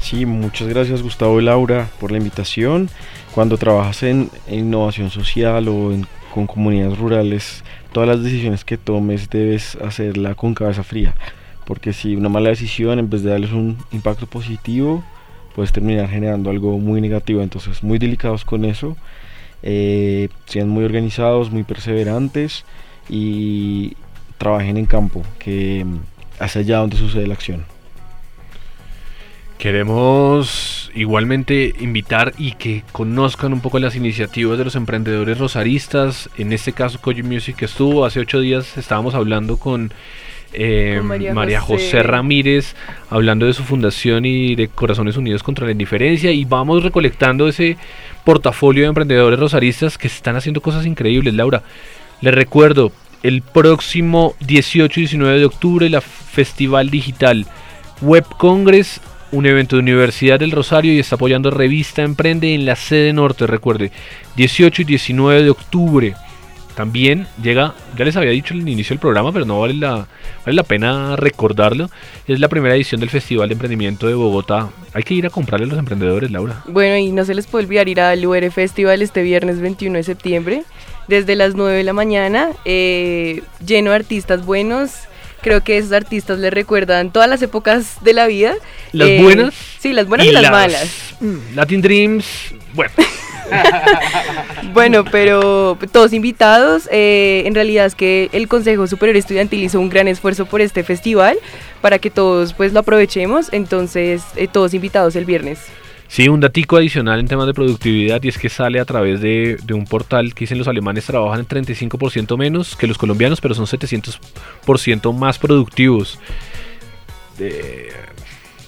Sí, 0.00 0.26
muchas 0.26 0.68
gracias 0.68 1.02
Gustavo 1.02 1.40
y 1.40 1.44
Laura 1.44 1.88
por 1.98 2.10
la 2.12 2.18
invitación. 2.18 2.88
Cuando 3.34 3.58
trabajas 3.58 4.02
en, 4.04 4.30
innovación 4.48 5.10
social 5.10 5.68
o 5.68 5.92
en- 5.92 6.06
con 6.32 6.46
comunidades 6.46 6.96
rurales, 6.98 7.64
todas 7.92 8.08
las 8.08 8.22
decisiones 8.22 8.64
que 8.64 8.78
tomes 8.78 9.28
debes 9.30 9.76
hacerla 9.84 10.36
con 10.36 10.54
cabeza 10.54 10.84
fría. 10.84 11.14
Porque 11.70 11.92
si 11.92 12.16
una 12.16 12.28
mala 12.28 12.48
decisión, 12.48 12.98
en 12.98 13.08
vez 13.08 13.22
de 13.22 13.30
darles 13.30 13.52
un 13.52 13.78
impacto 13.92 14.26
positivo, 14.26 15.04
puedes 15.54 15.70
terminar 15.70 16.08
generando 16.08 16.50
algo 16.50 16.80
muy 16.80 17.00
negativo. 17.00 17.42
Entonces, 17.42 17.84
muy 17.84 18.00
delicados 18.00 18.44
con 18.44 18.64
eso. 18.64 18.96
Eh, 19.62 20.30
sean 20.46 20.68
muy 20.68 20.82
organizados, 20.82 21.52
muy 21.52 21.62
perseverantes 21.62 22.64
y 23.08 23.96
trabajen 24.36 24.78
en 24.78 24.86
campo, 24.86 25.22
que 25.38 25.84
mm, 25.84 25.98
hacia 26.40 26.62
allá 26.62 26.78
donde 26.78 26.96
sucede 26.96 27.28
la 27.28 27.34
acción. 27.34 27.64
Queremos 29.56 30.90
igualmente 30.92 31.76
invitar 31.78 32.34
y 32.36 32.54
que 32.54 32.82
conozcan 32.90 33.52
un 33.52 33.60
poco 33.60 33.78
las 33.78 33.94
iniciativas 33.94 34.58
de 34.58 34.64
los 34.64 34.74
emprendedores 34.74 35.38
rosaristas. 35.38 36.30
En 36.36 36.52
este 36.52 36.72
caso, 36.72 37.00
Koji 37.00 37.22
Music 37.22 37.62
estuvo 37.62 38.04
hace 38.04 38.18
ocho 38.18 38.40
días, 38.40 38.76
estábamos 38.76 39.14
hablando 39.14 39.56
con, 39.56 39.92
eh, 40.52 41.00
María, 41.02 41.60
José. 41.60 41.84
José. 41.84 42.02
Ramírez, 42.02 42.74
hablando 43.08 43.46
de 43.46 43.52
su 43.52 43.62
fundación 43.62 44.24
y 44.24 44.54
de 44.54 44.68
Corazones 44.68 45.16
Unidos 45.16 45.42
contra 45.42 45.66
la 45.66 45.72
Indiferencia. 45.72 46.30
Y 46.32 46.44
vamos 46.44 46.82
recolectando 46.82 47.48
ese 47.48 47.76
portafolio 48.24 48.82
de 48.82 48.88
emprendedores 48.88 49.38
rosaristas 49.38 49.98
que 49.98 50.06
están 50.08 50.36
haciendo 50.36 50.60
cosas 50.60 50.86
increíbles. 50.86 51.34
Laura, 51.34 51.62
les 52.20 52.34
recuerdo, 52.34 52.92
el 53.22 53.42
próximo 53.42 54.34
18 54.40 55.00
y 55.00 55.02
19 55.02 55.38
de 55.38 55.44
octubre, 55.44 55.88
la 55.88 56.00
Festival 56.00 56.90
Digital 56.90 57.46
Web 58.00 58.24
Congress, 58.38 59.00
un 59.32 59.46
evento 59.46 59.76
de 59.76 59.82
Universidad 59.82 60.38
del 60.38 60.50
Rosario 60.50 60.92
y 60.92 60.98
está 60.98 61.16
apoyando 61.16 61.50
Revista 61.50 62.02
Emprende 62.02 62.54
en 62.54 62.64
la 62.64 62.76
sede 62.76 63.12
norte, 63.12 63.46
recuerde, 63.46 63.92
18 64.36 64.82
y 64.82 64.84
19 64.86 65.42
de 65.44 65.50
octubre. 65.50 66.14
También 66.74 67.26
llega, 67.42 67.74
ya 67.98 68.04
les 68.04 68.16
había 68.16 68.30
dicho 68.30 68.54
al 68.54 68.60
inicio 68.68 68.94
del 68.94 69.00
programa, 69.00 69.32
pero 69.32 69.44
no 69.44 69.60
vale 69.60 69.74
la, 69.74 69.90
vale 70.44 70.54
la 70.56 70.62
pena 70.62 71.16
recordarlo. 71.16 71.90
Es 72.26 72.40
la 72.40 72.48
primera 72.48 72.74
edición 72.74 73.00
del 73.00 73.10
Festival 73.10 73.48
de 73.48 73.54
Emprendimiento 73.54 74.06
de 74.06 74.14
Bogotá. 74.14 74.70
Hay 74.94 75.02
que 75.02 75.14
ir 75.14 75.26
a 75.26 75.30
comprarle 75.30 75.66
a 75.66 75.68
los 75.70 75.78
emprendedores, 75.78 76.30
Laura. 76.30 76.62
Bueno, 76.66 76.96
y 76.96 77.10
no 77.12 77.24
se 77.24 77.34
les 77.34 77.46
puede 77.46 77.64
olvidar 77.66 77.88
ir 77.88 78.00
al 78.00 78.24
UR 78.24 78.50
Festival 78.50 79.02
este 79.02 79.22
viernes 79.22 79.60
21 79.60 79.96
de 79.98 80.02
septiembre, 80.04 80.62
desde 81.08 81.34
las 81.36 81.54
9 81.54 81.76
de 81.76 81.84
la 81.84 81.92
mañana, 81.92 82.50
eh, 82.64 83.42
lleno 83.66 83.90
de 83.90 83.96
artistas 83.96 84.44
buenos. 84.46 84.92
Creo 85.42 85.62
que 85.64 85.78
esos 85.78 85.92
artistas 85.92 86.38
les 86.38 86.52
recuerdan 86.52 87.10
todas 87.12 87.28
las 87.28 87.40
épocas 87.42 87.96
de 88.02 88.12
la 88.12 88.26
vida. 88.26 88.54
Las 88.92 89.08
Eh, 89.08 89.22
buenas. 89.22 89.54
Sí, 89.78 89.92
las 89.92 90.06
buenas 90.06 90.26
y, 90.26 90.32
las, 90.32 90.50
malas. 90.50 91.14
mm, 91.20 91.54
Latin 91.56 91.80
Dreams, 91.82 92.26
bueno. 92.74 92.92
Bueno, 94.72 95.04
pero 95.04 95.76
todos 95.92 96.12
invitados. 96.12 96.88
eh, 96.92 97.42
en 97.46 97.54
realidad 97.54 97.86
es 97.86 97.94
que 97.94 98.28
el 98.32 98.46
Consejo 98.48 98.86
Superior 98.86 99.16
Estudiantil 99.16 99.62
hizo 99.64 99.80
un 99.80 99.88
gran 99.88 100.06
esfuerzo 100.08 100.46
por 100.46 100.60
este 100.60 100.84
festival 100.84 101.36
para 101.80 101.98
que 101.98 102.10
todos 102.10 102.52
pues 102.54 102.72
lo 102.72 102.80
aprovechemos. 102.80 103.48
Entonces, 103.52 104.22
eh, 104.36 104.46
todos 104.46 104.72
invitados 104.74 105.16
el 105.16 105.24
viernes. 105.24 105.58
Sí, 106.08 106.28
un 106.28 106.40
datico 106.40 106.76
adicional 106.76 107.20
en 107.20 107.28
temas 107.28 107.46
de 107.46 107.54
productividad 107.54 108.20
y 108.22 108.28
es 108.28 108.38
que 108.38 108.48
sale 108.48 108.80
a 108.80 108.84
través 108.84 109.20
de, 109.20 109.56
de 109.62 109.74
un 109.74 109.84
portal 109.84 110.34
que 110.34 110.40
dicen 110.40 110.58
los 110.58 110.66
alemanes 110.66 111.04
trabajan 111.06 111.40
en 111.40 111.46
35% 111.64 112.36
menos 112.36 112.74
que 112.76 112.86
los 112.88 112.98
colombianos, 112.98 113.40
pero 113.40 113.54
son 113.54 113.66
700% 113.66 115.12
más 115.16 115.38
productivos. 115.38 116.18
De- 117.38 117.92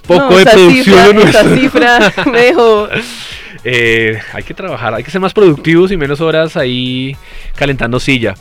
poco 0.07 0.31
No, 0.31 0.37
de 0.37 0.45
producción. 0.45 1.17
cifra- 1.17 1.29
esa 1.29 1.55
cifra 1.57 2.13
me 2.31 2.41
dejó- 2.53 2.89
Eh, 3.65 4.19
hay 4.33 4.43
que 4.43 4.55
trabajar, 4.55 4.95
hay 4.95 5.05
que 5.05 5.11
ser 5.11 5.21
más 5.21 5.33
productivos 5.33 5.93
y 5.93 5.97
menos 5.97 6.21
horas 6.21 6.57
ahí 6.57 7.17
calentando 7.55 8.01
silla. 8.01 8.35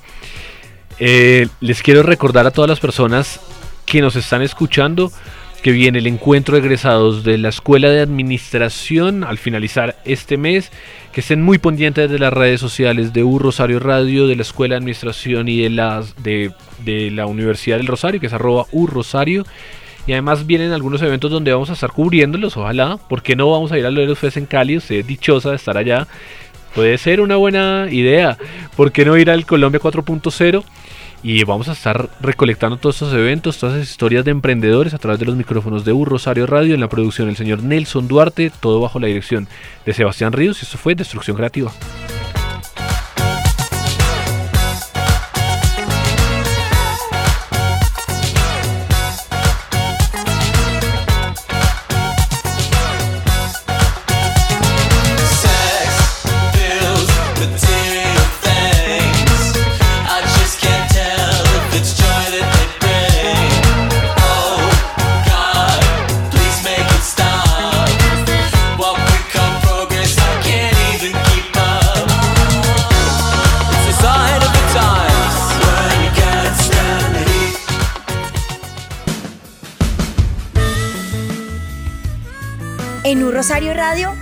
Eh, 1.00 1.48
les 1.60 1.82
quiero 1.82 2.04
recordar 2.04 2.46
a 2.46 2.52
todas 2.52 2.70
las 2.70 2.80
personas 2.80 3.40
que 3.86 4.02
nos 4.02 4.16
están 4.16 4.42
escuchando 4.42 5.12
que 5.62 5.72
viene 5.72 6.00
el 6.00 6.08
encuentro 6.08 6.56
de 6.56 6.62
egresados 6.62 7.24
de 7.24 7.38
la 7.38 7.50
Escuela 7.50 7.90
de 7.90 8.02
Administración 8.02 9.24
al 9.24 9.38
finalizar 9.38 9.96
este 10.06 10.38
mes, 10.38 10.72
que 11.12 11.22
estén 11.22 11.44
muy 11.44 11.60
pendientes 11.60 12.10
de 12.10 12.18
las 12.18 12.34
redes 12.34 12.60
sociales 12.60 13.14
de 13.14 13.24
U 13.24 13.38
Rosario 13.38 13.80
Radio, 13.80 14.28
de 14.28 14.36
la 14.36 14.42
Escuela 14.42 14.74
de 14.74 14.78
Administración 14.78 15.48
y 15.48 15.62
de, 15.62 15.70
las, 15.70 16.16
de, 16.24 16.52
de 16.84 17.12
la 17.12 17.28
Universidad 17.28 17.78
del 17.78 17.88
Rosario, 17.88 18.20
que 18.20 18.28
es 18.28 18.34
arroba 18.34 18.66
U 18.72 18.88
Rosario. 18.88 19.46
Y 20.12 20.14
además 20.14 20.46
vienen 20.46 20.74
algunos 20.74 21.02
eventos 21.02 21.32
donde 21.32 21.54
vamos 21.54 21.70
a 21.70 21.74
estar 21.74 21.90
cubriéndolos, 21.90 22.58
ojalá. 22.58 22.98
¿Por 22.98 23.24
qué 23.24 23.38
no 23.38 23.50
vamos 23.50 23.72
a 23.72 23.80
ir 23.80 23.86
a 23.86 23.92
Loreros 23.92 24.20
Fest 24.20 24.36
en 24.36 24.46
Cali? 24.46 24.76
Usted 24.76 24.96
es 24.96 25.08
dichosa 25.08 25.52
de 25.52 25.56
estar 25.56 25.78
allá. 25.78 26.06
Puede 26.76 26.98
ser 26.98 27.22
una 27.22 27.38
buena 27.38 27.88
idea. 27.90 28.38
¿Por 28.76 28.92
qué 28.92 29.06
no 29.06 29.16
ir 29.16 29.30
al 29.30 29.46
Colombia 29.46 29.80
4.0? 29.80 30.66
Y 31.24 31.46
vamos 31.46 31.70
a 31.70 31.72
estar 31.72 32.10
recolectando 32.20 32.76
todos 32.76 32.96
estos 32.96 33.14
eventos, 33.14 33.58
todas 33.58 33.78
esas 33.78 33.90
historias 33.90 34.26
de 34.26 34.32
emprendedores 34.32 34.94
a 34.94 34.98
través 34.98 35.18
de 35.18 35.28
los 35.28 35.38
micrófonos 35.38 35.86
de 35.86 35.94
U 35.94 36.04
Rosario 36.04 36.46
Radio 36.46 36.74
en 36.74 36.82
la 36.82 36.90
producción 36.90 37.30
el 37.30 37.38
señor 37.38 37.64
Nelson 37.64 38.10
Duarte, 38.10 38.52
todo 38.60 38.82
bajo 38.82 39.00
la 39.00 39.08
dirección 39.08 39.48
de 39.86 39.94
Sebastián 39.94 40.34
Ríos. 40.34 40.62
Y 40.62 40.66
esto 40.66 40.78
fue 40.78 40.94
Destrucción 40.94 41.38
Creativa. 41.38 41.72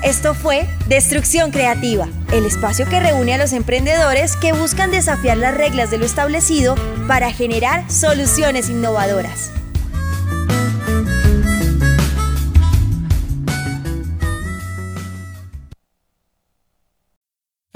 Esto 0.03 0.33
fue 0.33 0.67
Destrucción 0.87 1.51
Creativa, 1.51 2.07
el 2.31 2.45
espacio 2.45 2.87
que 2.87 2.99
reúne 2.99 3.33
a 3.33 3.37
los 3.37 3.53
emprendedores 3.53 4.35
que 4.37 4.53
buscan 4.53 4.91
desafiar 4.91 5.37
las 5.37 5.55
reglas 5.55 5.91
de 5.91 5.97
lo 5.97 6.05
establecido 6.05 6.75
para 7.07 7.31
generar 7.31 7.89
soluciones 7.91 8.69
innovadoras. 8.69 9.51